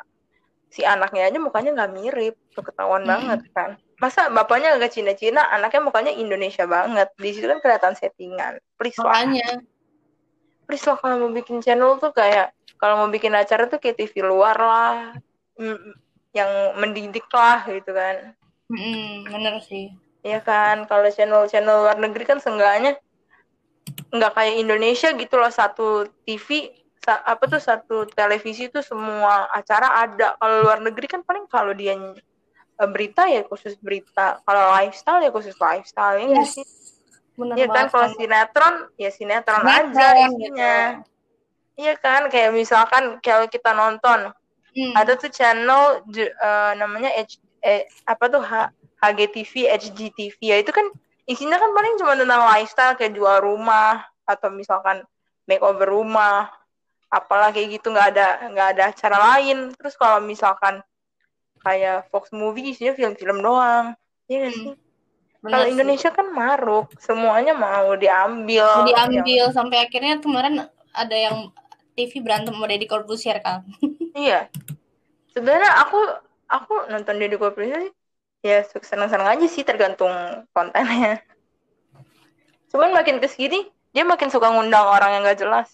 si 0.71 0.83
anaknya 0.83 1.27
aja 1.27 1.37
mukanya 1.39 1.75
nggak 1.75 1.91
mirip. 1.91 2.35
Tuh 2.51 2.63
ketahuan 2.63 3.03
Hmm. 3.03 3.11
banget 3.11 3.39
kan. 3.51 3.75
Masa 3.95 4.27
bapaknya 4.27 4.75
agak 4.75 4.91
Cina-Cina 4.91 5.47
anaknya 5.51 5.81
mukanya 5.81 6.11
Indonesia 6.11 6.67
banget. 6.67 7.07
Di 7.15 7.31
situ 7.31 7.47
kan 7.47 7.59
kelihatan 7.59 7.95
settingan. 7.95 8.59
Please 8.75 8.99
makanya. 8.99 9.63
Please 10.65 10.83
lah 10.83 10.97
kalau 10.97 11.15
mau 11.21 11.31
bikin 11.31 11.61
channel 11.61 11.95
tuh 11.95 12.11
kayak 12.11 12.51
kalau 12.75 12.99
mau 12.99 13.07
bikin 13.07 13.31
acara 13.31 13.67
tuh 13.67 13.79
kayak 13.79 13.95
TV 13.95 14.19
luar 14.19 14.57
lah. 14.57 14.95
Mm, 15.55 15.95
yang 16.35 16.51
mendidik 16.75 17.23
lah 17.31 17.63
gitu 17.63 17.95
kan. 17.95 18.35
Mm-mm, 18.67 19.31
bener 19.31 19.55
sih 19.63 19.95
ya 20.25 20.41
kan 20.41 20.89
kalau 20.89 21.05
channel-channel 21.05 21.85
luar 21.85 22.01
negeri 22.01 22.25
kan 22.25 22.41
seenggaknya 22.41 22.97
nggak 24.09 24.31
kayak 24.33 24.55
Indonesia 24.57 25.13
gitu 25.13 25.37
loh 25.37 25.53
satu 25.53 26.09
TV 26.25 26.73
sa- 26.97 27.21
apa 27.21 27.45
tuh 27.45 27.61
satu 27.61 28.09
televisi 28.09 28.65
tuh 28.73 28.81
semua 28.81 29.45
acara 29.53 30.01
ada. 30.01 30.33
Kalau 30.41 30.65
luar 30.65 30.81
negeri 30.81 31.05
kan 31.05 31.21
paling 31.21 31.45
kalau 31.45 31.77
dia 31.77 31.93
eh, 31.93 32.89
berita 32.89 33.29
ya 33.29 33.45
khusus 33.45 33.77
berita. 33.77 34.41
Kalau 34.41 34.63
lifestyle 34.73 35.21
ya 35.21 35.29
khusus 35.29 35.53
lifestyle 35.61 36.17
ya 36.17 36.41
yes. 36.41 36.57
sih. 36.57 36.65
Bener 37.37 37.55
Iya 37.61 37.67
kan 37.69 37.85
kalau 37.93 38.09
sinetron 38.15 38.75
ya 38.97 39.11
sinetron, 39.13 39.61
aja 39.61 39.85
Sinetron, 39.93 40.31
isinya. 40.33 40.75
Iya 41.75 41.93
kan 41.99 42.21
kayak 42.31 42.55
misalkan 42.55 43.21
kalau 43.21 43.45
kita 43.45 43.77
nonton 43.77 44.33
Hmm. 44.75 44.91
ada 44.91 45.15
tuh 45.15 45.31
channel 45.31 46.03
eh, 46.11 46.71
namanya 46.75 47.07
H, 47.15 47.39
eh, 47.63 47.87
apa 48.03 48.27
tuh 48.27 48.43
H, 48.43 48.67
HGTV, 49.11 49.69
HGTV 49.69 50.37
ya 50.41 50.57
itu 50.61 50.71
kan 50.73 50.85
isinya 51.25 51.57
kan 51.57 51.73
paling 51.73 51.93
cuma 51.97 52.13
tentang 52.17 52.41
lifestyle 52.45 52.95
kayak 52.97 53.13
jual 53.13 53.37
rumah 53.41 54.05
atau 54.25 54.49
misalkan 54.49 55.01
makeover 55.45 55.89
rumah 55.89 56.49
apalah 57.09 57.53
kayak 57.53 57.81
gitu. 57.81 57.93
Nggak 57.93 58.07
ada 58.17 58.27
nggak 58.49 58.67
ada 58.77 58.83
acara 58.93 59.17
lain. 59.33 59.73
Terus 59.77 59.93
kalau 59.97 60.21
misalkan 60.21 60.81
kayak 61.61 62.09
Fox 62.13 62.29
Movie 62.33 62.73
isinya 62.73 62.93
film-film 62.93 63.41
doang. 63.41 63.97
Nggak 64.29 64.51
Hmm. 64.53 64.73
kalau. 65.45 65.69
Indonesia 65.69 66.09
kan 66.09 66.27
maruk. 66.33 66.89
Semuanya 66.97 67.53
mau 67.53 67.93
diambil. 67.93 68.65
Mau 68.81 68.89
diambil. 68.89 69.53
Sampai 69.53 69.85
akhirnya 69.85 70.17
kemarin 70.17 70.65
ada 70.93 71.15
yang 71.15 71.53
TV 71.95 72.19
berantem 72.19 72.51
sama 72.51 72.67
Deddy 72.67 72.91
Corbuzier 72.91 73.39
kan 73.39 73.63
Iya. 74.11 74.51
Sebenarnya 75.31 75.71
aku 75.79 75.99
aku 76.51 76.73
nonton 76.91 77.15
Deddy 77.19 77.39
Corbuzier 77.39 77.87
sih 77.87 77.93
ya 78.45 78.61
seneng-seneng 78.61 79.25
aja 79.25 79.45
sih 79.49 79.65
tergantung 79.65 80.13
kontennya. 80.53 81.17
Cuman 82.69 82.93
makin 82.93 83.17
ke 83.17 83.25
sini 83.25 83.65
dia 83.89 84.05
makin 84.05 84.29
suka 84.29 84.53
ngundang 84.53 84.85
orang 84.85 85.17
yang 85.17 85.21
gak 85.25 85.41
jelas. 85.41 85.69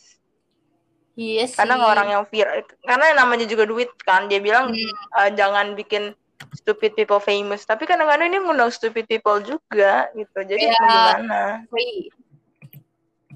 iya 1.20 1.43
sih 1.43 1.60
Karena 1.60 1.76
orang 1.84 2.08
yang 2.08 2.24
viral, 2.24 2.64
karena 2.88 3.12
namanya 3.12 3.43
juga 3.43 3.68
duit 3.68 3.91
kan. 4.08 4.32
Dia 4.32 4.39
bilang 4.39 4.72
Hmm. 4.72 5.28
"Eh, 5.28 5.30
jangan 5.36 5.76
bikin 5.76 6.16
stupid 6.56 6.96
people 6.96 7.20
famous. 7.20 7.68
Tapi 7.68 7.84
kadang-kadang 7.84 8.32
dia 8.32 8.39
ngundang 8.39 8.72
stupid 8.72 9.04
people 9.12 9.43
juga 9.43 10.08
gitu. 10.16 10.39
Jadi 10.39 10.72
mau 10.72 10.80
gimana? 10.88 11.41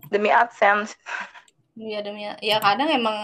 Demi 0.07 0.32
AdSense. 0.32 0.95
Iya 1.76 1.99
demi 2.07 2.24
ya 2.24 2.57
kadang 2.64 2.88
emang 2.88 3.18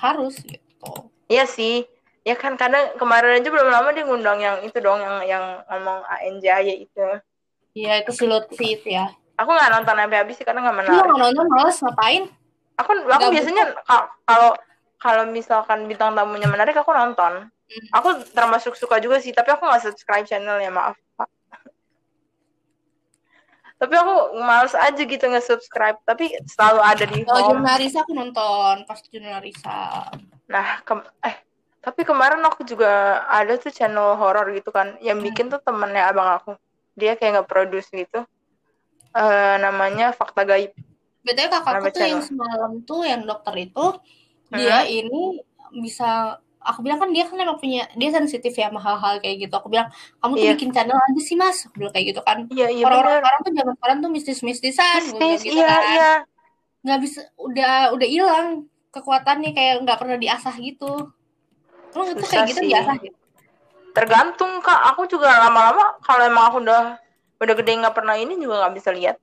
harus 0.00 0.40
gitu. 0.40 1.12
Iya 1.28 1.44
sih. 1.44 1.84
Ya 2.28 2.36
kan 2.36 2.60
kadang 2.60 2.92
kemarin 3.00 3.40
aja 3.40 3.48
belum 3.48 3.72
lama 3.72 3.88
dia 3.96 4.04
ngundang 4.04 4.36
yang 4.36 4.56
itu 4.60 4.76
dong 4.84 5.00
yang 5.00 5.16
yang 5.24 5.44
ngomong 5.64 6.04
ANJY 6.04 6.84
itu. 6.84 7.06
Iya 7.72 8.04
itu 8.04 8.10
si 8.12 8.28
Lutfi 8.28 8.76
itu 8.76 8.92
ya. 8.92 9.08
Aku 9.40 9.48
nggak 9.48 9.70
nonton 9.72 9.96
sampai 9.96 10.18
habis 10.20 10.36
sih 10.36 10.44
karena 10.44 10.60
nggak 10.60 10.76
menarik. 10.76 11.08
nggak 11.08 11.24
nonton 11.24 11.46
males 11.48 11.78
ngapain? 11.80 12.24
Aku 12.76 12.90
aku 12.92 13.08
Nggak 13.08 13.32
biasanya 13.32 13.64
ka- 13.80 14.10
kalau 14.28 14.50
kalau 14.98 15.24
misalkan 15.30 15.88
bintang 15.88 16.12
tamunya 16.12 16.50
menarik 16.50 16.76
aku 16.76 16.92
nonton. 16.92 17.48
Hmm. 17.48 17.86
Aku 17.96 18.08
termasuk 18.36 18.76
suka 18.76 19.00
juga 19.00 19.22
sih, 19.24 19.32
tapi 19.32 19.48
aku 19.54 19.64
nggak 19.64 19.88
subscribe 19.88 20.28
channelnya 20.28 20.68
maaf. 20.68 20.98
Pak. 21.16 21.28
tapi 23.78 23.94
aku 23.94 24.14
males 24.42 24.74
aja 24.74 24.98
gitu 24.98 25.22
nge-subscribe 25.22 26.02
tapi 26.02 26.34
selalu 26.50 26.80
ada 26.82 27.04
di 27.06 27.22
Kalau 27.22 27.54
Junarisa 27.54 28.02
aku 28.02 28.10
nonton 28.10 28.82
pas 28.82 28.98
Junarisa. 29.06 30.10
nah 30.50 30.82
kem 30.82 30.98
eh 31.22 31.46
tapi 31.88 32.04
kemarin 32.04 32.44
aku 32.44 32.68
juga 32.68 33.24
ada 33.24 33.56
tuh 33.56 33.72
channel 33.72 34.12
horor 34.20 34.44
gitu 34.52 34.68
kan 34.68 35.00
yang 35.00 35.16
bikin 35.24 35.48
tuh 35.48 35.56
temennya 35.64 36.12
abang 36.12 36.28
aku 36.36 36.52
dia 36.92 37.16
kayak 37.16 37.40
nge-produce 37.40 37.88
gitu 37.96 38.28
eh 39.16 39.56
namanya 39.56 40.12
fakta 40.12 40.44
gaib 40.44 40.76
Betulnya 41.24 41.48
kakakku 41.48 41.80
Nama 41.80 41.88
tuh 41.96 42.04
yang 42.04 42.20
semalam 42.20 42.72
tuh 42.84 43.02
yang 43.08 43.22
dokter 43.24 43.54
itu 43.56 43.84
dia 44.52 44.84
ini 44.84 45.40
bisa 45.80 46.36
aku 46.60 46.84
bilang 46.84 47.00
kan 47.00 47.08
dia 47.12 47.24
kan 47.24 47.36
emang 47.40 47.56
punya 47.56 47.88
dia 47.96 48.10
sensitif 48.12 48.52
ya 48.52 48.68
sama 48.68 48.80
hal-hal 48.80 49.20
kayak 49.24 49.48
gitu. 49.48 49.54
Aku 49.56 49.68
bilang 49.72 49.88
kamu 50.20 50.32
tuh 50.36 50.44
Iya. 50.44 50.52
bikin 50.56 50.70
channel 50.76 50.96
aja 50.96 51.20
sih 51.24 51.36
mas. 51.36 51.64
Aku 51.68 51.80
bilang 51.80 51.92
kayak 51.92 52.06
gitu 52.12 52.20
kan. 52.20 52.44
iya 52.52 52.68
iya 52.68 52.84
Orang-orang 52.84 53.20
sekarang 53.20 53.40
tuh 53.40 53.52
zaman 53.56 53.74
sekarang 53.80 53.96
tuh 54.04 54.10
mistis-mistisan 54.12 55.00
mistis 55.04 55.40
gitu 55.44 55.56
iya 55.56 55.68
kan. 55.68 55.82
iya 55.96 56.10
Nggak 56.84 56.98
bisa 57.04 57.20
udah 57.40 57.74
udah 57.96 58.08
hilang 58.08 58.46
kekuatannya 58.92 59.50
kayak 59.52 59.74
nggak 59.84 59.98
pernah 60.00 60.16
diasah 60.16 60.54
gitu. 60.60 61.12
Terus 61.88 62.08
itu 62.10 62.24
kayak 62.24 62.46
gitu 62.48 62.60
sih. 62.60 62.68
diasah 62.68 62.96
gitu. 62.98 63.16
tergantung 63.90 64.60
kak 64.60 64.80
aku 64.88 65.06
juga 65.06 65.26
lama-lama 65.40 65.98
kalau 66.00 66.22
emang 66.22 66.44
aku 66.46 66.58
udah 66.60 67.00
udah 67.36 67.54
gede 67.56 67.72
nggak 67.76 67.92
pernah 67.92 68.14
ini 68.14 68.36
juga 68.36 68.62
nggak 68.62 68.74
bisa 68.74 68.90
lihat 68.90 69.16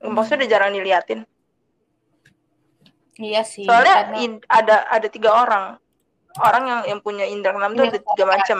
maksudnya 0.00 0.42
udah 0.42 0.50
jarang 0.50 0.72
diliatin 0.72 1.20
Iya 3.16 3.42
sih. 3.42 3.62
soalnya 3.62 3.94
karena- 4.08 4.18
in- 4.20 4.42
ada 4.48 4.86
ada 4.86 5.06
tiga 5.06 5.30
orang 5.32 5.64
orang 6.38 6.64
yang 6.64 6.80
yang 6.86 7.00
punya 7.00 7.26
indra 7.26 7.50
keenam 7.50 7.74
tuh 7.74 7.84
Iya, 7.84 7.90
ada 7.92 8.00
tiga 8.04 8.24
macam 8.26 8.58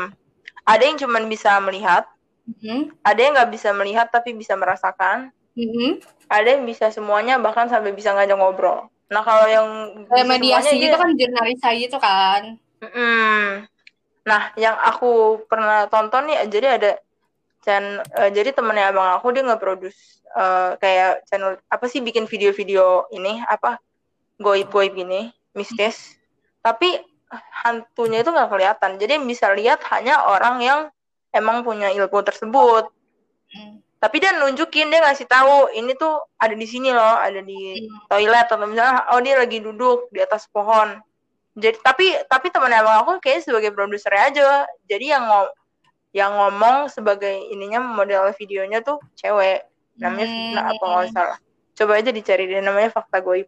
ada 0.64 0.82
yang 0.82 0.96
cuman 0.96 1.22
bisa 1.26 1.50
melihat 1.60 2.04
Mhm. 2.44 2.78
ada 3.02 3.18
yang 3.18 3.32
nggak 3.34 3.50
bisa 3.50 3.68
melihat 3.72 4.06
tapi 4.08 4.30
bisa 4.32 4.54
merasakan 4.54 5.30
Mhm. 5.54 6.02
ada 6.28 6.48
yang 6.48 6.62
bisa 6.64 6.86
semuanya 6.88 7.34
bahkan 7.36 7.66
sampai 7.66 7.90
bisa 7.92 8.10
ngajak 8.10 8.34
ngobrol 8.34 8.86
nah 9.06 9.22
kalau 9.22 9.46
yang 9.46 9.66
Kayak 10.06 10.26
mediasi 10.28 10.74
gitu 10.76 10.86
dia- 10.86 10.98
kan 10.98 11.10
jurnalisa 11.12 11.68
gitu 11.74 11.96
kan. 11.96 12.42
Mm-mm. 12.78 13.66
Nah, 14.28 14.42
yang 14.60 14.76
aku 14.76 15.42
pernah 15.48 15.88
tonton 15.88 16.28
nih, 16.28 16.46
jadi 16.52 16.66
ada 16.78 16.90
channel, 17.64 18.04
eh, 18.14 18.30
jadi 18.30 18.52
temennya 18.52 18.92
abang 18.92 19.08
aku 19.16 19.32
dia 19.34 19.42
nge-produce 19.42 20.20
eh, 20.36 20.70
kayak 20.76 21.24
channel 21.26 21.56
apa 21.72 21.84
sih 21.88 22.04
bikin 22.04 22.28
video-video 22.28 23.08
ini 23.10 23.40
apa 23.48 23.80
goib-goib 24.38 24.94
ini, 24.94 25.32
mistis. 25.56 26.20
Tapi 26.62 27.00
hantunya 27.64 28.20
itu 28.22 28.30
nggak 28.30 28.50
kelihatan. 28.52 29.00
Jadi 29.00 29.16
yang 29.18 29.26
bisa 29.26 29.50
lihat 29.56 29.82
hanya 29.90 30.28
orang 30.28 30.60
yang 30.62 30.80
emang 31.34 31.64
punya 31.64 31.90
ilmu 31.92 32.20
tersebut. 32.22 32.88
Hmm. 33.48 33.80
Tapi 33.98 34.16
dia 34.22 34.30
nunjukin, 34.38 34.94
dia 34.94 35.02
ngasih 35.02 35.26
tahu 35.26 35.74
ini 35.74 35.90
tuh 35.98 36.22
ada 36.38 36.54
di 36.54 36.66
sini 36.68 36.94
loh, 36.94 37.18
ada 37.18 37.42
di 37.42 37.82
Hmm. 37.82 38.06
toilet 38.06 38.46
atau 38.46 38.62
misalnya 38.68 39.10
oh 39.10 39.20
dia 39.24 39.34
lagi 39.40 39.58
duduk 39.58 40.06
di 40.14 40.22
atas 40.22 40.46
pohon 40.46 41.00
jadi 41.58 41.76
tapi 41.82 42.06
tapi 42.24 42.46
teman 42.48 42.70
abang 42.70 43.02
aku 43.02 43.18
kayak 43.18 43.42
sebagai 43.42 43.74
produser 43.74 44.14
aja. 44.14 44.62
Jadi 44.86 45.10
yang 45.10 45.26
ngom 45.26 45.46
yang 46.10 46.32
ngomong 46.32 46.88
sebagai 46.88 47.34
ininya 47.50 47.82
model 47.82 48.30
videonya 48.32 48.80
tuh 48.80 48.96
cewek. 49.14 49.66
Namanya 49.98 50.24
Hmm. 50.24 50.34
Fitna 50.38 50.62
apa 50.70 50.84
nggak 50.86 51.06
salah. 51.10 51.38
Coba 51.74 51.92
aja 51.98 52.10
dicari 52.10 52.46
deh 52.46 52.62
namanya 52.62 52.90
fakta 52.90 53.18
goib. 53.18 53.46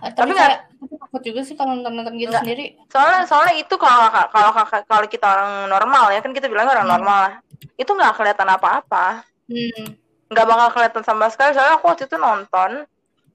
Eh, 0.00 0.10
Tapi 0.14 0.32
tapi 0.32 0.54
aku 0.80 0.94
takut 0.96 1.22
juga 1.22 1.40
sih 1.42 1.54
kalau 1.54 1.74
nonton-nonton 1.74 2.14
gitu 2.16 2.30
sendiri. 2.30 2.78
soalnya 2.86 3.26
soalnya 3.26 3.54
itu 3.58 3.74
kalau 3.74 4.06
kalau 4.30 4.50
kalau 4.86 5.06
kita 5.06 5.26
orang 5.26 5.66
normal 5.66 6.10
ya 6.10 6.20
kan 6.20 6.30
kita 6.30 6.46
bilang 6.46 6.66
orang 6.66 6.86
Hmm. 6.86 6.94
normal. 6.94 7.18
Lah 7.26 7.34
itu 7.74 7.88
nggak 7.88 8.14
kelihatan 8.14 8.48
apa-apa. 8.48 9.24
Hmm. 9.48 9.86
nggak 10.30 10.46
bakal 10.46 10.68
kelihatan 10.70 11.02
sama 11.02 11.26
sekali. 11.26 11.54
Soalnya 11.54 11.74
aku 11.74 11.90
waktu 11.90 12.06
itu 12.06 12.14
nonton 12.14 12.70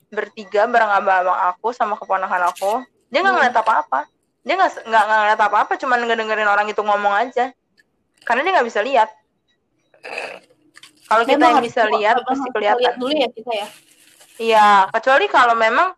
bertiga 0.07 0.63
bareng 0.63 0.91
abang-abang 0.95 1.35
aku 1.51 1.75
sama 1.75 1.99
keponakan 1.99 2.47
aku 2.47 2.79
dia 3.15 3.23
nggak 3.23 3.31
Hmm. 3.31 3.39
ngeliat 3.39 3.55
apa-apa 3.55 3.99
dia 4.43 4.53
nggak 4.53 4.71
nggak 4.83 5.03
ngeliat 5.07 5.39
apa-apa 5.41 5.73
cuman 5.79 5.99
ngedengerin 6.03 6.45
orang 6.45 6.67
itu 6.67 6.81
ngomong 6.83 7.15
aja 7.15 7.55
karena 8.21 8.43
dia 8.43 8.51
nggak 8.53 8.67
bisa 8.67 8.83
lihat 8.83 9.07
kalau 11.05 11.23
kita 11.23 11.39
yang 11.39 11.63
bisa 11.63 11.87
lihat 11.87 12.15
pasti 12.21 12.47
kelihatan 12.51 12.81
lihat 12.81 12.95
dulu 12.97 13.13
ya 13.13 13.29
kita 13.29 13.51
ya. 13.53 13.67
iya 14.35 14.67
kecuali 14.91 15.25
kalau 15.25 15.55
memang 15.55 15.95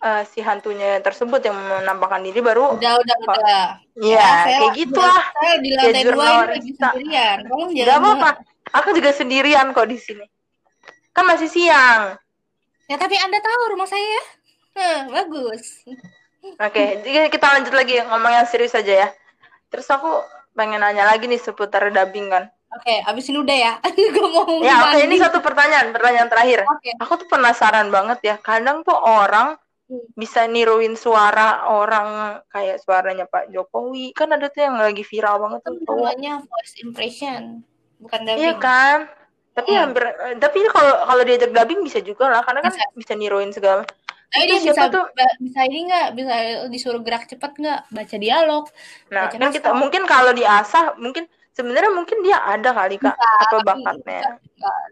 eh, 0.00 0.22
si 0.26 0.42
hantunya 0.42 1.00
tersebut 1.00 1.40
yang 1.40 1.56
menampakkan 1.56 2.20
diri 2.20 2.40
baru 2.40 2.76
Udah, 2.76 2.98
udah, 2.98 3.16
Pak. 3.24 3.36
udah. 3.40 3.64
Iya, 3.94 4.20
saya- 4.44 4.58
kayak 4.60 4.72
gitu 4.76 5.00
lah. 5.00 5.24
Saya 5.32 5.54
di 5.56 5.70
lantai 5.70 5.92
Kayak 5.94 6.12
dua 6.12 6.28
lagi 6.44 6.70
sendirian. 6.74 7.38
Tolong 7.46 7.70
Gak 7.72 7.96
apa-apa. 7.96 8.30
Aku 8.74 8.88
juga 8.92 9.10
sendirian 9.14 9.66
kok 9.70 9.86
di 9.86 9.96
sini. 9.96 10.26
Kan 11.08 11.24
masih 11.24 11.48
siang. 11.48 12.18
Ya 12.84 12.96
tapi 12.98 13.16
anda 13.16 13.38
tahu 13.40 13.72
rumah 13.72 13.88
saya. 13.88 14.20
Heh, 14.74 14.98
bagus. 15.08 15.86
Oke, 16.54 16.84
jadi 17.00 17.28
kita 17.28 17.46
lanjut 17.50 17.72
lagi 17.72 17.98
ngomong 18.00 18.32
yang 18.32 18.46
serius 18.46 18.72
aja 18.72 18.94
ya. 18.94 19.08
Terus 19.68 19.86
aku 19.86 20.08
pengen 20.52 20.78
nanya 20.78 21.04
lagi 21.04 21.24
nih 21.24 21.38
seputar 21.38 21.88
dubbing 21.88 22.28
kan. 22.28 22.46
Oke, 22.70 23.00
abis 23.02 23.28
ini 23.28 23.38
udah 23.38 23.56
ya. 23.56 23.72
Gue 24.14 24.28
mau 24.28 24.58
Ya, 24.58 24.82
oke 24.82 24.98
mandi. 24.98 25.06
ini 25.06 25.16
satu 25.16 25.38
pertanyaan, 25.38 25.90
pertanyaan 25.90 26.26
terakhir. 26.26 26.62
Oke. 26.64 26.90
Aku 26.98 27.12
tuh 27.16 27.28
penasaran 27.28 27.86
banget 27.88 28.18
ya. 28.22 28.34
Kadang 28.36 28.82
tuh 28.82 28.94
orang 28.94 29.56
Hmm. 29.84 30.00
bisa 30.16 30.48
niruin 30.48 30.96
suara 30.96 31.68
orang 31.68 32.40
kayak 32.48 32.80
suaranya 32.80 33.28
Pak 33.28 33.52
Jokowi. 33.52 34.10
Kan 34.10 34.32
ada 34.32 34.48
tuh 34.48 34.64
yang 34.64 34.80
lagi 34.80 35.04
viral 35.04 35.36
banget 35.36 35.60
tuh. 35.60 35.76
Namanya 35.76 36.40
voice 36.40 36.80
impression, 36.80 37.60
bukan 38.00 38.20
dubbing. 38.24 38.40
Iya 38.40 38.52
kan? 38.56 38.98
Tapi 39.52 39.70
Hmm. 39.70 39.80
hampir 39.84 40.02
tapi 40.40 40.58
kalau 40.66 41.04
kalau 41.04 41.22
diajak 41.22 41.52
dubbing 41.52 41.84
bisa 41.84 42.00
juga 42.00 42.26
lah 42.26 42.40
karena 42.40 42.64
kan 42.64 42.72
Bisa. 42.72 42.88
bisa 42.96 43.12
niruin 43.12 43.52
segala. 43.52 43.84
Tapi 44.30 44.42
Itu 44.44 44.50
dia 44.50 44.58
bisa 44.60 44.72
siapa 44.74 44.84
tuh? 44.90 45.04
bisa 45.42 45.60
ini 45.68 45.80
nggak? 45.90 46.06
Bisa 46.16 46.34
disuruh 46.70 47.00
gerak 47.04 47.24
cepat 47.30 47.52
nggak? 47.54 47.80
Baca 47.92 48.16
dialog. 48.18 48.64
Nah, 49.12 49.22
Baca 49.28 49.36
kan 49.38 49.50
kita 49.52 49.70
mungkin 49.76 50.02
kalau 50.08 50.32
diasah 50.34 50.98
mungkin 50.98 51.28
sebenarnya 51.54 51.92
mungkin 51.94 52.18
dia 52.26 52.42
ada 52.42 52.74
kali 52.74 52.98
Kak 52.98 53.14
Bisa, 53.14 53.30
apa 53.46 53.56
bakatnya. 53.62 54.20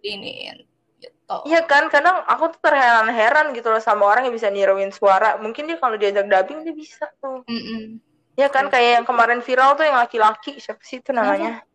diiniin 0.03 0.62
gitu. 1.03 1.37
Iya 1.51 1.66
kan, 1.66 1.91
kadang 1.91 2.22
aku 2.30 2.55
tuh 2.55 2.61
terheran-heran 2.70 3.51
gitu 3.57 3.66
loh 3.74 3.83
sama 3.83 4.07
orang 4.07 4.30
yang 4.30 4.35
bisa 4.35 4.47
niruin 4.47 4.95
suara. 4.95 5.35
Mungkin 5.43 5.66
dia 5.66 5.78
kalau 5.83 5.99
diajak 5.99 6.30
dubbing 6.30 6.62
dia 6.62 6.74
bisa 6.74 7.11
tuh. 7.18 7.43
Mm-mm. 7.51 7.99
Iya 8.39 8.49
kan, 8.49 8.70
kayak 8.70 9.03
yang 9.03 9.07
kemarin 9.07 9.43
viral 9.43 9.74
tuh 9.74 9.85
yang 9.85 9.99
laki-laki 9.99 10.57
siapa 10.62 10.80
sih 10.87 11.03
itu 11.03 11.11
namanya? 11.11 11.66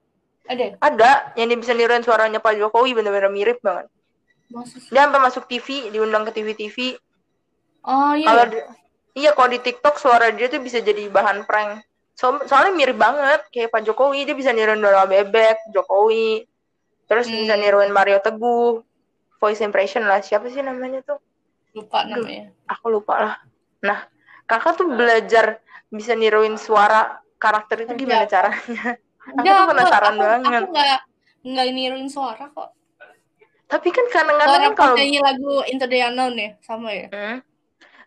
Ada. 0.48 0.80
Ada 0.80 1.12
yang 1.36 1.52
dia 1.52 1.60
bisa 1.60 1.76
niruin 1.76 2.02
suaranya 2.08 2.40
Pak 2.40 2.56
Jokowi 2.56 2.96
bener-bener 2.96 3.28
mirip 3.28 3.60
banget. 3.60 3.92
Sih? 4.72 4.96
Dia 4.96 5.06
sampai 5.12 5.20
masuk 5.20 5.44
TV, 5.52 5.92
diundang 5.92 6.24
ke 6.24 6.32
TV-TV. 6.32 6.96
Oh 7.86 8.14
iya. 8.16 8.28
Kalau 8.28 8.44
di- 8.50 8.66
iya 9.18 9.32
kalau 9.34 9.50
di 9.52 9.60
TikTok 9.60 9.96
suara 9.98 10.30
dia 10.32 10.48
tuh 10.48 10.62
bisa 10.62 10.80
jadi 10.80 11.10
bahan 11.10 11.46
prank. 11.46 11.84
So- 12.18 12.42
soalnya 12.50 12.74
mirip 12.74 12.98
banget 12.98 13.46
kayak 13.54 13.70
Pak 13.70 13.82
Jokowi, 13.86 14.26
dia 14.26 14.34
bisa 14.34 14.50
niruin 14.50 14.82
Dola 14.82 15.06
Bebek, 15.06 15.70
Jokowi. 15.70 16.50
Terus 17.06 17.30
Hmm. 17.30 17.46
bisa 17.46 17.54
niruin 17.56 17.94
Mario 17.94 18.18
Teguh. 18.18 18.82
Voice 19.38 19.62
impression 19.62 20.02
lah, 20.02 20.18
siapa 20.26 20.50
sih 20.50 20.66
namanya 20.66 21.06
tuh? 21.06 21.22
lupa 21.78 22.02
namanya. 22.10 22.50
aku 22.66 22.90
lupa 22.90 23.16
lah. 23.22 23.36
Nah, 23.86 24.10
kakak 24.50 24.82
tuh 24.82 24.90
belajar 24.90 25.62
bisa 25.94 26.18
niruin 26.18 26.58
suara 26.58 27.22
karakter 27.38 27.86
itu 27.86 27.94
gimana 28.02 28.26
caranya? 28.26 28.98
Aku 29.38 29.46
tuh 29.46 29.66
penasaran 29.70 30.16
aku, 30.18 30.24
banget. 30.26 30.62
Aku 30.66 30.74
nggak 30.74 31.00
nggak 31.46 31.68
niruin 31.78 32.10
suara 32.10 32.50
kok. 32.50 32.74
Tapi 33.70 33.88
kan 33.94 34.06
kadang-kadang 34.10 34.62
kan 34.64 34.74
kalau 34.74 34.96
penyanyi 34.98 35.20
lagu 35.22 35.62
Into 35.70 35.86
the 35.86 36.00
Unknown 36.02 36.34
ya, 36.34 36.50
sama 36.66 36.90
ya. 36.90 37.08
Hmm. 37.14 37.38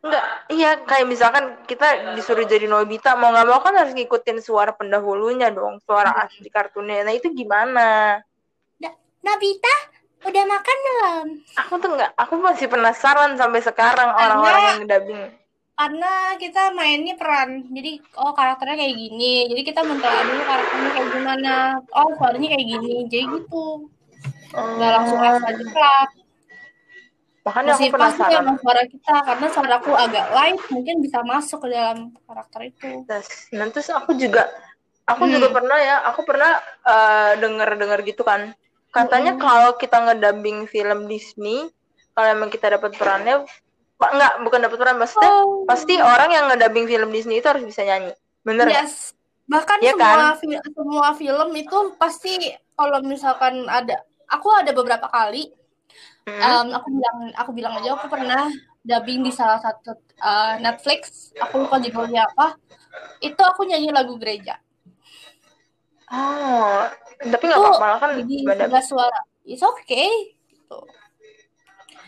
Enggak, 0.01 0.25
iya 0.49 0.81
kayak 0.81 1.07
misalkan 1.07 1.61
kita 1.69 2.17
disuruh 2.17 2.49
jadi 2.49 2.65
Nobita, 2.65 3.21
mau 3.21 3.37
nggak 3.37 3.47
mau 3.49 3.61
kan 3.61 3.77
harus 3.77 3.93
ngikutin 3.93 4.41
suara 4.41 4.73
pendahulunya 4.73 5.53
dong, 5.53 5.77
suara 5.85 6.09
Hmm. 6.09 6.25
asli 6.25 6.49
kartunnya. 6.49 7.05
Nah 7.05 7.13
itu 7.13 7.29
gimana? 7.37 8.17
Nabita, 9.21 9.75
udah 10.25 10.45
makan 10.49 10.77
belum? 10.81 11.27
Aku 11.61 11.77
tuh 11.77 11.93
nggak, 11.93 12.17
aku 12.17 12.41
masih 12.41 12.73
penasaran 12.73 13.37
sampai 13.37 13.61
sekarang 13.61 14.09
orang-orang 14.17 14.63
yang 14.65 14.81
dubbing. 14.89 15.23
Karena 15.77 16.13
kita 16.41 16.73
mainnya 16.73 17.21
peran, 17.21 17.69
jadi 17.69 18.01
oh 18.17 18.33
karakternya 18.33 18.81
kayak 18.81 18.97
gini, 18.97 19.49
jadi 19.53 19.61
kita 19.61 19.81
mentelah 19.85 20.25
dulu 20.25 20.43
karakternya 20.45 20.91
kayak 20.97 21.09
gimana. 21.13 21.55
Oh 21.93 22.09
suaranya 22.17 22.49
kayak 22.49 22.67
gini, 22.69 22.97
jadi 23.13 23.25
gitu. 23.29 23.89
Nggak 24.57 24.91
langsung 24.97 25.21
asal 25.21 25.53
jeplak. 25.53 26.09
Makanya 27.41 27.73
aku 27.73 27.81
Masih 27.81 27.89
penasaran. 27.91 28.33
sama 28.37 28.53
suara 28.61 28.83
kita, 28.85 29.15
karena 29.25 29.47
suaraku 29.49 29.91
agak 29.97 30.27
light, 30.31 30.61
mungkin 30.69 30.95
bisa 31.01 31.19
masuk 31.23 31.59
ke 31.65 31.69
dalam 31.73 31.99
karakter 32.23 32.61
itu. 32.69 32.89
Terus, 33.09 33.29
nah, 33.51 33.67
terus 33.67 33.89
aku 33.89 34.13
juga, 34.13 34.45
aku 35.05 35.25
Hmm. 35.25 35.33
juga 35.33 35.49
pernah 35.51 35.79
ya, 35.81 35.97
aku 36.05 36.21
pernah 36.23 36.53
eh, 36.83 37.33
denger-denger 37.39 38.01
gitu 38.05 38.23
kan. 38.23 38.53
Katanya 38.91 39.35
Hmm. 39.35 39.41
kalau 39.41 39.71
kita 39.75 39.97
ngedubbing 40.01 40.67
film 40.67 41.07
Disney, 41.07 41.71
kalau 42.13 42.29
emang 42.29 42.51
kita 42.51 42.69
dapat 42.71 42.93
perannya, 42.93 43.47
Pak 43.95 44.11
enggak, 44.11 44.33
bukan 44.41 44.61
dapat 44.65 44.77
peran, 44.77 44.97
maksudnya 44.97 45.29
Oh. 45.31 45.65
pasti 45.65 45.93
orang 45.95 46.33
yang 46.33 46.49
ngedubbing 46.49 46.89
film 46.89 47.09
Disney 47.09 47.37
itu 47.37 47.47
harus 47.47 47.61
bisa 47.63 47.85
nyanyi. 47.85 48.17
Bener? 48.41 48.65
Yes. 48.67 49.13
Bahkan 49.45 49.77
Iya 49.79 49.93
semua 49.93 50.09
kan? 50.09 50.21
fi- 50.37 50.63
semua 50.65 51.09
film 51.13 51.49
itu 51.53 51.79
pasti 51.95 52.33
kalau 52.73 52.97
misalkan 53.03 53.67
ada 53.67 54.01
aku 54.27 54.49
ada 54.51 54.73
beberapa 54.73 55.05
kali 55.05 55.53
um, 56.29 56.67
aku 56.77 56.89
bilang 56.93 57.17
aku 57.39 57.51
bilang 57.57 57.73
aja 57.81 57.89
aku 57.97 58.07
pernah 58.13 58.51
dubbing 58.85 59.25
di 59.25 59.33
salah 59.33 59.61
satu 59.63 59.97
uh, 60.21 60.61
Netflix. 60.61 61.33
Aku 61.39 61.65
lupa 61.65 61.81
judulnya 61.81 62.29
apa. 62.29 62.59
Itu 63.23 63.41
aku 63.41 63.65
nyanyi 63.65 63.95
lagu 63.95 64.19
gereja. 64.21 64.61
Oh 66.11 66.91
tapi 67.21 67.45
nggak 67.45 67.61
apa-apa 67.61 67.81
malah 67.81 67.99
kan 68.01 68.11
jadi 68.25 68.35
nggak 68.49 68.85
suara. 68.85 69.21
It's 69.45 69.61
okay 69.61 70.33
gitu. 70.49 70.79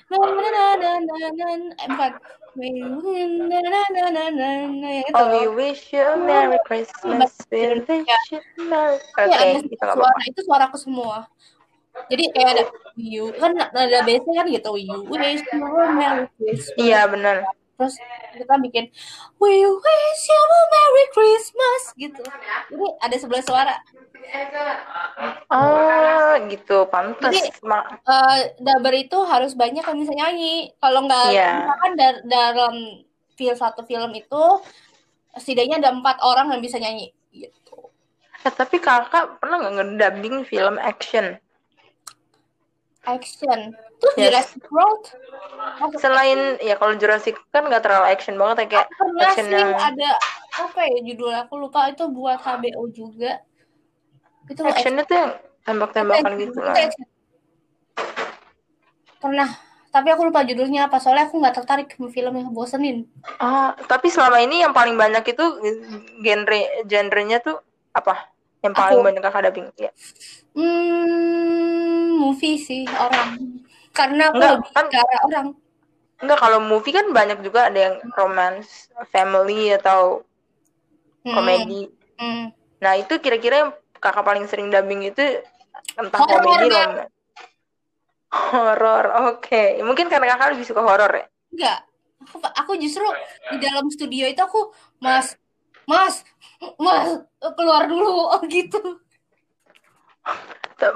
Na 0.08 0.16
na 0.16 0.48
na 0.48 0.64
na 0.72 0.90
na 0.96 1.28
na 1.32 1.46
eh, 1.76 1.88
bukan 1.88 2.12
na. 2.56 3.58
Na 3.60 3.82
na 3.88 4.04
na 4.12 4.24
na 4.32 4.48
na 4.68 4.88
ya 4.88 5.02
itu 5.08 5.16
Oh, 5.16 5.26
we 5.32 5.44
wish 5.52 5.92
you 5.92 6.04
a 6.04 6.16
Merry 6.16 6.60
Christmas. 6.68 7.32
We 7.48 7.80
wish 7.80 8.28
you 8.32 8.40
a 8.40 8.62
Merry... 8.64 8.96
Oke, 9.00 9.24
Iya, 9.28 9.36
ada 9.36 9.58
itu 9.60 9.76
suara 9.76 10.22
itu 10.28 10.40
suaraku 10.44 10.76
semua 10.80 11.28
jadi 12.06 12.24
kayak 12.30 12.50
ada 12.50 12.64
you 12.94 13.30
kan 13.34 13.52
ada 13.54 14.00
base 14.02 14.24
kan 14.26 14.46
gitu 14.46 14.70
you 14.76 14.96
wish 15.06 15.42
you 15.42 15.60
a 15.60 15.86
merry 15.90 16.26
christmas 16.34 16.78
Iya, 16.78 17.04
benar. 17.06 17.36
terus 17.72 17.96
kita 18.32 18.54
bikin 18.60 18.84
we 19.36 19.52
wish 19.60 20.22
you 20.24 20.40
a 20.40 20.62
merry 20.68 21.04
christmas 21.10 21.82
gitu 21.94 22.22
jadi 22.68 22.86
ada 23.00 23.16
sebelah 23.16 23.42
suara 23.42 23.74
Oh, 25.48 26.32
gitu. 26.46 26.86
Pantes. 26.86 27.20
Jadi- 27.26 27.52
Ma- 27.60 27.84
Eh 27.98 28.56
dabar 28.58 28.94
itu 28.94 29.18
harus 29.22 29.52
banyak 29.52 29.82
yang 29.82 29.98
bisa 29.98 30.14
nyanyi 30.14 30.72
kalau 30.78 31.04
nggak 31.04 31.26
Iya. 31.28 31.48
misalkan 31.60 31.92
dar- 31.94 32.22
dalam 32.24 32.74
film 33.34 33.52
satu 33.54 33.82
film 33.82 34.08
itu 34.12 34.42
setidaknya 35.34 35.80
ada 35.80 35.90
empat 35.90 36.16
orang 36.20 36.48
yang 36.48 36.60
bisa 36.60 36.76
nyanyi 36.76 37.10
gitu 37.30 37.92
Eh, 38.40 38.52
tapi 38.52 38.78
kakak 38.78 39.36
pernah 39.38 39.58
nggak 39.58 39.74
ngedubbing 39.74 40.36
film 40.44 40.76
action? 40.76 41.36
Action 43.04 43.74
terus 43.98 44.14
Yes. 44.14 44.30
Jurassic 44.30 44.64
World 44.68 45.04
Masuk 45.78 45.98
Selain, 45.98 46.40
ya 46.58 46.74
kalau 46.74 46.94
Jurassic 46.94 47.34
kan 47.50 47.66
nggak 47.66 47.82
terlalu 47.82 48.06
action 48.10 48.34
banget 48.34 48.56
ya, 48.56 48.66
kayak 48.68 48.86
pernah 48.92 49.26
action 49.26 49.46
sih 49.46 49.54
yang... 49.54 49.70
ada 49.74 50.10
apa 50.52 50.80
ya 50.84 50.98
judulnya 51.02 51.38
aku 51.46 51.54
lupa 51.56 51.88
itu 51.88 52.04
buat 52.08 52.38
HBO 52.38 52.82
juga 52.90 53.40
itu 54.46 54.60
Actionnya 54.60 55.06
tuh 55.06 55.16
yang 55.16 55.30
tembak-tembakan 55.62 56.22
action. 56.34 56.40
gitu 56.40 56.52
Itu 56.52 56.60
lah. 56.60 56.74
action. 56.76 57.06
pernah 59.18 59.50
tapi 59.92 60.08
aku 60.08 60.22
lupa 60.24 60.40
judulnya 60.42 60.88
apa 60.88 60.96
soalnya 60.98 61.28
aku 61.28 61.36
nggak 61.38 61.54
tertarik 61.54 61.88
sama 61.92 62.08
film 62.08 62.32
yang 62.34 62.50
bosenin 62.50 63.06
Ah, 63.36 63.76
tapi 63.86 64.08
selama 64.08 64.40
ini 64.40 64.64
yang 64.64 64.72
paling 64.72 64.96
banyak 64.96 65.22
itu 65.26 65.44
genre 66.18 66.58
genrenya 66.84 67.38
tuh 67.38 67.60
apa? 67.92 68.31
Yang 68.62 68.74
paling 68.78 68.98
Aku. 68.98 69.06
banyak 69.06 69.22
kakak 69.22 69.42
dubbing? 69.50 69.66
Ya. 69.76 69.90
hmm 70.54 72.22
movie 72.22 72.60
sih 72.60 72.86
orang 72.94 73.58
karena 73.90 74.30
aku 74.30 74.38
Enggak, 74.38 74.52
lebih 74.54 74.70
kan- 74.72 74.90
ke 74.90 74.98
arah 75.00 75.20
orang 75.26 75.46
Enggak, 76.22 76.38
kalau 76.38 76.62
movie 76.62 76.94
kan 76.94 77.10
banyak 77.10 77.42
juga 77.42 77.66
ada 77.66 77.78
yang 77.90 77.96
romance, 78.14 78.86
family 79.10 79.74
atau 79.74 80.22
Hmm, 81.22 81.34
komedi. 81.34 81.86
hmm. 82.18 82.50
Nah, 82.78 82.98
itu 82.98 83.14
kira-kira 83.18 83.66
yang 83.66 83.70
kakak 83.98 84.22
paling 84.22 84.46
sering 84.46 84.70
dubbing 84.70 85.02
itu 85.02 85.42
entah 85.94 86.18
Horor, 86.18 86.42
komedi, 86.42 86.66
romance. 86.70 87.10
Horor, 88.32 89.04
oke. 89.30 89.82
Mungkin 89.82 90.06
karena 90.06 90.34
kakak 90.34 90.54
lebih 90.54 90.66
suka 90.66 90.82
horor 90.82 91.10
ya? 91.10 91.26
enggak 91.52 91.78
aku 92.22 92.38
aku 92.54 92.72
justru 92.78 93.02
di 93.50 93.58
dalam 93.58 93.90
studio 93.90 94.24
itu 94.24 94.38
aku 94.40 94.70
mas 94.98 95.34
mas 95.86 96.22
mas 96.78 97.22
keluar 97.58 97.86
dulu. 97.86 98.32
Oh 98.32 98.42
gitu. 98.46 98.80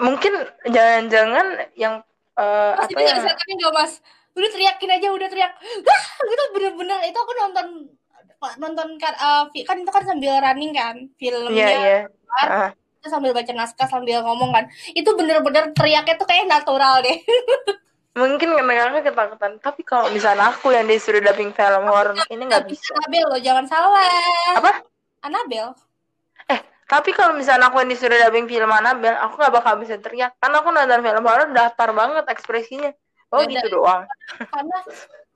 Mungkin 0.03 0.33
jangan-jangan 0.67 1.71
yang 1.79 2.03
eh, 2.39 2.73
mas 2.75 2.87
apa 2.91 3.01
ya? 3.01 3.15
setannya 3.23 3.55
nggak 3.59 3.75
mas? 3.75 3.93
Udah 4.37 4.51
teriakin 4.53 4.91
aja 4.93 5.09
udah 5.11 5.29
teriak. 5.33 5.53
Wah, 5.59 6.05
gitu 6.29 6.43
bener-bener. 6.53 6.99
Itu 7.09 7.19
aku 7.19 7.33
nonton 7.39 7.67
nonton 8.61 8.89
kan 9.01 9.15
fi- 9.51 9.65
kan 9.65 9.81
itu 9.81 9.91
kan 9.91 10.05
sambil 10.05 10.39
running 10.39 10.77
kan 10.77 11.09
filmnya. 11.17 11.67
Iya, 11.67 11.79
iya. 11.81 11.99
Ah. 12.37 12.71
Terus 13.01 13.13
sambil 13.17 13.33
baca 13.33 13.53
naskah 13.55 13.89
sambil 13.89 14.21
ngomong 14.23 14.53
kan. 14.53 14.65
Itu 14.93 15.17
bener-bener 15.17 15.73
teriaknya 15.73 16.15
tuh 16.21 16.29
kayak 16.29 16.47
natural 16.51 17.01
deh 17.01 17.19
Mungkin 18.17 18.49
kakak 18.57 19.13
ketakutan. 19.13 19.53
Tapi 19.61 19.85
kalau 19.85 20.09
misalnya 20.09 20.49
aku 20.49 20.73
yang 20.73 20.89
disuruh 20.89 21.21
dubbing 21.21 21.53
film 21.53 21.85
horor, 21.85 22.17
ini 22.33 22.43
nggak 22.49 22.65
bisa. 22.65 22.97
Anabel 22.97 23.25
loh 23.29 23.41
jangan 23.45 23.65
salah 23.69 24.09
Apa? 24.57 24.73
Anabel 25.21 25.77
Eh, 26.49 26.61
tapi 26.89 27.13
kalau 27.13 27.37
misalnya 27.37 27.69
aku 27.69 27.85
yang 27.85 27.93
disuruh 27.93 28.17
dubbing 28.17 28.49
film 28.49 28.73
Annabelle, 28.73 29.21
aku 29.21 29.37
nggak 29.37 29.53
bakal 29.53 29.77
bisa 29.77 30.01
teriak. 30.01 30.33
Karena 30.41 30.65
aku 30.65 30.69
nonton 30.73 31.05
film 31.05 31.25
horor 31.29 31.49
datar 31.53 31.93
banget 31.93 32.25
ekspresinya. 32.25 32.91
Oh 33.35 33.43
Beda. 33.45 33.59
gitu 33.61 33.83
doang. 33.83 34.09
karena 34.49 34.79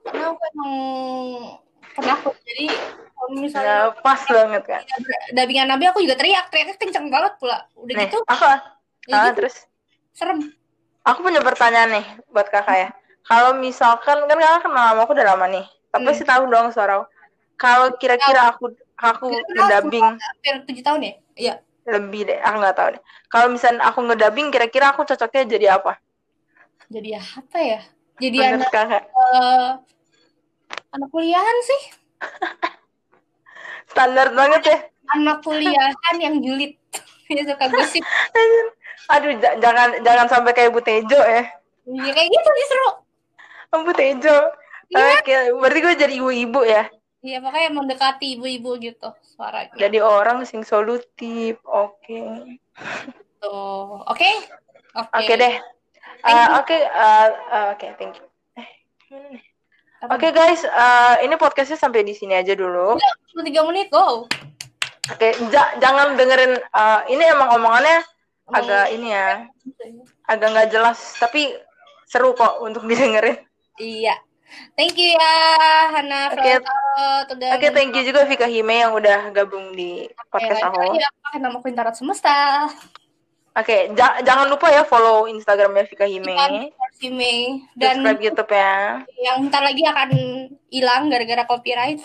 karena 0.00 0.22
aku 0.32 0.40
emang 0.54 0.72
penakut 1.90 2.34
jadi 2.46 2.66
kalau 3.12 3.28
misalnya 3.36 3.68
Ya, 3.68 3.92
pas 4.00 4.20
banget 4.24 4.62
kan. 4.64 4.82
dubbing 5.36 5.60
Anabel 5.60 5.90
aku 5.92 6.00
juga 6.00 6.16
teriak 6.16 6.48
teriaknya 6.48 6.80
kenceng 6.80 7.12
banget 7.12 7.36
pula 7.36 7.66
udah 7.76 7.94
Nih, 7.98 8.06
gitu 8.08 8.24
aku, 8.24 8.44
ah, 8.46 8.58
gitu 9.04 9.28
terus 9.36 9.68
serem 10.14 10.48
aku 11.04 11.18
punya 11.26 11.40
pertanyaan 11.42 11.90
nih 12.00 12.06
buat 12.30 12.48
kakak 12.48 12.76
ya. 12.76 12.88
Kalau 13.26 13.54
misalkan 13.54 14.26
kan 14.26 14.28
kakak 14.28 14.64
kenal 14.64 14.80
sama 14.90 15.02
aku 15.04 15.12
udah 15.14 15.26
lama 15.36 15.46
nih, 15.48 15.64
tapi 15.92 16.02
Hmm. 16.02 16.08
pasti 16.10 16.24
tahu 16.26 16.42
dong 16.50 16.68
suara. 16.72 17.04
Kalau 17.60 17.92
kira-kira 18.00 18.50
aku 18.56 18.72
aku 18.96 19.26
Kenal 19.28 19.68
ngedubbing 19.68 20.06
hampir 20.16 20.54
tujuh 20.68 20.82
tahun 20.84 21.00
ya 21.04 21.12
iya 21.36 21.54
lebih 21.88 22.28
deh, 22.28 22.38
aku 22.40 22.56
nggak 22.60 22.76
tahu 22.76 22.88
deh. 22.96 23.02
Kalau 23.32 23.46
misalnya 23.50 23.82
aku 23.88 24.00
ngedubbing, 24.04 24.48
kira-kira 24.52 24.92
aku 24.92 25.02
cocoknya 25.08 25.42
jadi 25.48 25.66
apa? 25.80 25.96
jadi 26.90 27.22
apa 27.22 27.58
ya 27.62 27.80
jadi 28.18 28.36
Menurut 28.40 28.66
anak 28.66 28.70
kakak, 28.74 29.02
eh, 29.06 29.68
anak 30.90 31.08
kuliahan 31.14 31.56
sih 31.62 31.82
standar 33.90 34.28
banget 34.34 34.62
ya. 34.66 34.78
anak 35.14 35.38
kuliahan 35.42 36.16
yang 36.18 36.34
julid 36.42 36.74
ya 37.30 37.42
suka 37.46 37.64
gosip 37.70 38.02
Aduh, 39.14 39.32
jangan 39.58 40.02
jangan 40.04 40.26
sampai 40.28 40.52
kayak 40.52 40.70
Bu 40.70 40.84
Tejo 40.84 41.18
ya. 41.18 41.42
ya 41.88 42.10
kayak 42.14 42.28
gitu 42.30 42.48
justru 42.52 42.86
Bu 43.80 43.92
Tejo. 43.94 44.36
Iya. 44.90 45.22
Oke, 45.22 45.34
berarti 45.56 45.78
gue 45.80 45.94
jadi 45.96 46.14
ibu-ibu 46.18 46.60
ya. 46.62 46.84
Iya 47.20 47.38
makanya 47.38 47.70
mendekati 47.74 48.38
ibu-ibu 48.38 48.80
gitu 48.80 49.08
suaranya 49.22 49.76
Jadi 49.76 49.98
orang 50.00 50.42
sing 50.44 50.62
solutif. 50.62 51.58
Oke. 51.64 52.20
tuh 53.40 54.04
oke 54.04 54.30
oke 54.94 55.16
Oke 55.16 55.34
deh. 55.34 55.54
Thank 56.20 56.36
Uh, 56.36 56.36
you. 56.36 56.58
Oke, 56.60 56.76
uh, 56.84 57.28
uh, 57.48 57.66
oke, 57.72 57.86
thank 57.96 58.12
you. 58.12 58.26
Eh, 58.60 58.68
Oke 60.04 60.28
guys, 60.30 60.60
uh, 60.64 61.16
ini 61.20 61.32
podcastnya 61.34 61.76
sampai 61.76 62.04
di 62.04 62.12
sini 62.12 62.36
aja 62.36 62.52
dulu. 62.52 63.00
Cuma 63.32 63.40
tiga 63.40 63.64
menit 63.64 63.88
go 63.88 64.28
Oke, 65.10 65.28
ja- 65.50 65.74
jangan 65.78 66.14
dengerin. 66.14 66.58
uh, 66.70 67.00
ini 67.06 67.24
emang 67.24 67.56
omongannya 67.56 68.02
agak 68.50 68.90
ini 68.90 69.08
ya, 69.10 69.46
agak 70.26 70.48
nggak 70.50 70.70
jelas, 70.70 70.98
tapi 71.16 71.54
seru 72.04 72.34
kok 72.34 72.58
untuk 72.60 72.82
didengerin. 72.86 73.38
Iya. 73.78 74.18
Thank 74.74 74.98
you 74.98 75.14
ya 75.14 75.34
Hana 75.94 76.34
Oke. 76.34 76.58
Udah 77.30 77.54
Oke, 77.54 77.70
thank 77.70 77.94
you 77.94 78.02
juga 78.02 78.26
Vika 78.26 78.50
Hime 78.50 78.82
yang 78.82 78.90
udah 78.90 79.30
gabung 79.30 79.78
di 79.78 80.10
podcast 80.26 80.58
aku. 80.66 80.98
Iya, 80.98 81.06
nama 81.38 81.62
Quintarat 81.62 81.94
Semesta. 81.94 82.66
Oke, 83.54 83.94
ja- 83.94 84.18
jangan 84.22 84.50
lupa 84.50 84.66
ya 84.70 84.82
follow 84.82 85.30
Instagramnya 85.30 85.86
Vika 85.86 86.02
Hime, 86.02 86.70
Sime 86.98 87.66
dan 87.78 88.02
subscribe 88.02 88.22
YouTube 88.22 88.50
ya. 88.50 89.06
yang 89.22 89.46
bentar 89.46 89.62
lagi 89.62 89.82
akan 89.86 90.10
hilang 90.66 91.02
gara-gara 91.06 91.46
copyright. 91.46 92.02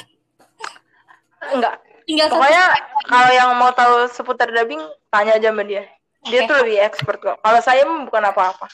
Enggak, 1.50 1.82
Tinggal 2.06 2.28
pokoknya 2.30 2.66
kalau 3.10 3.30
yang 3.34 3.50
mau 3.58 3.74
tahu 3.74 4.06
seputar 4.14 4.54
dubbing 4.54 4.82
tanya 5.10 5.42
aja 5.42 5.50
sama 5.50 5.66
dia. 5.66 5.90
Dia 6.26 6.46
Oke. 6.46 6.50
tuh 6.50 6.56
lebih 6.66 6.78
expert 6.82 7.18
kok. 7.22 7.38
Kalau 7.42 7.60
saya 7.62 7.86
mah 7.86 8.06
bukan 8.06 8.24
apa-apa, 8.30 8.66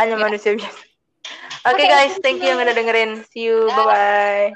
hanya 0.00 0.16
manusia 0.16 0.52
biasa. 0.56 0.80
Oke 1.68 1.76
Oke, 1.76 1.84
guys, 1.84 2.16
thank 2.20 2.24
thank 2.24 2.38
you 2.40 2.56
yang 2.56 2.60
udah 2.60 2.72
dengerin. 2.72 3.10
See 3.28 3.48
you, 3.52 3.68
bye 3.68 3.84
bye. 3.84 4.52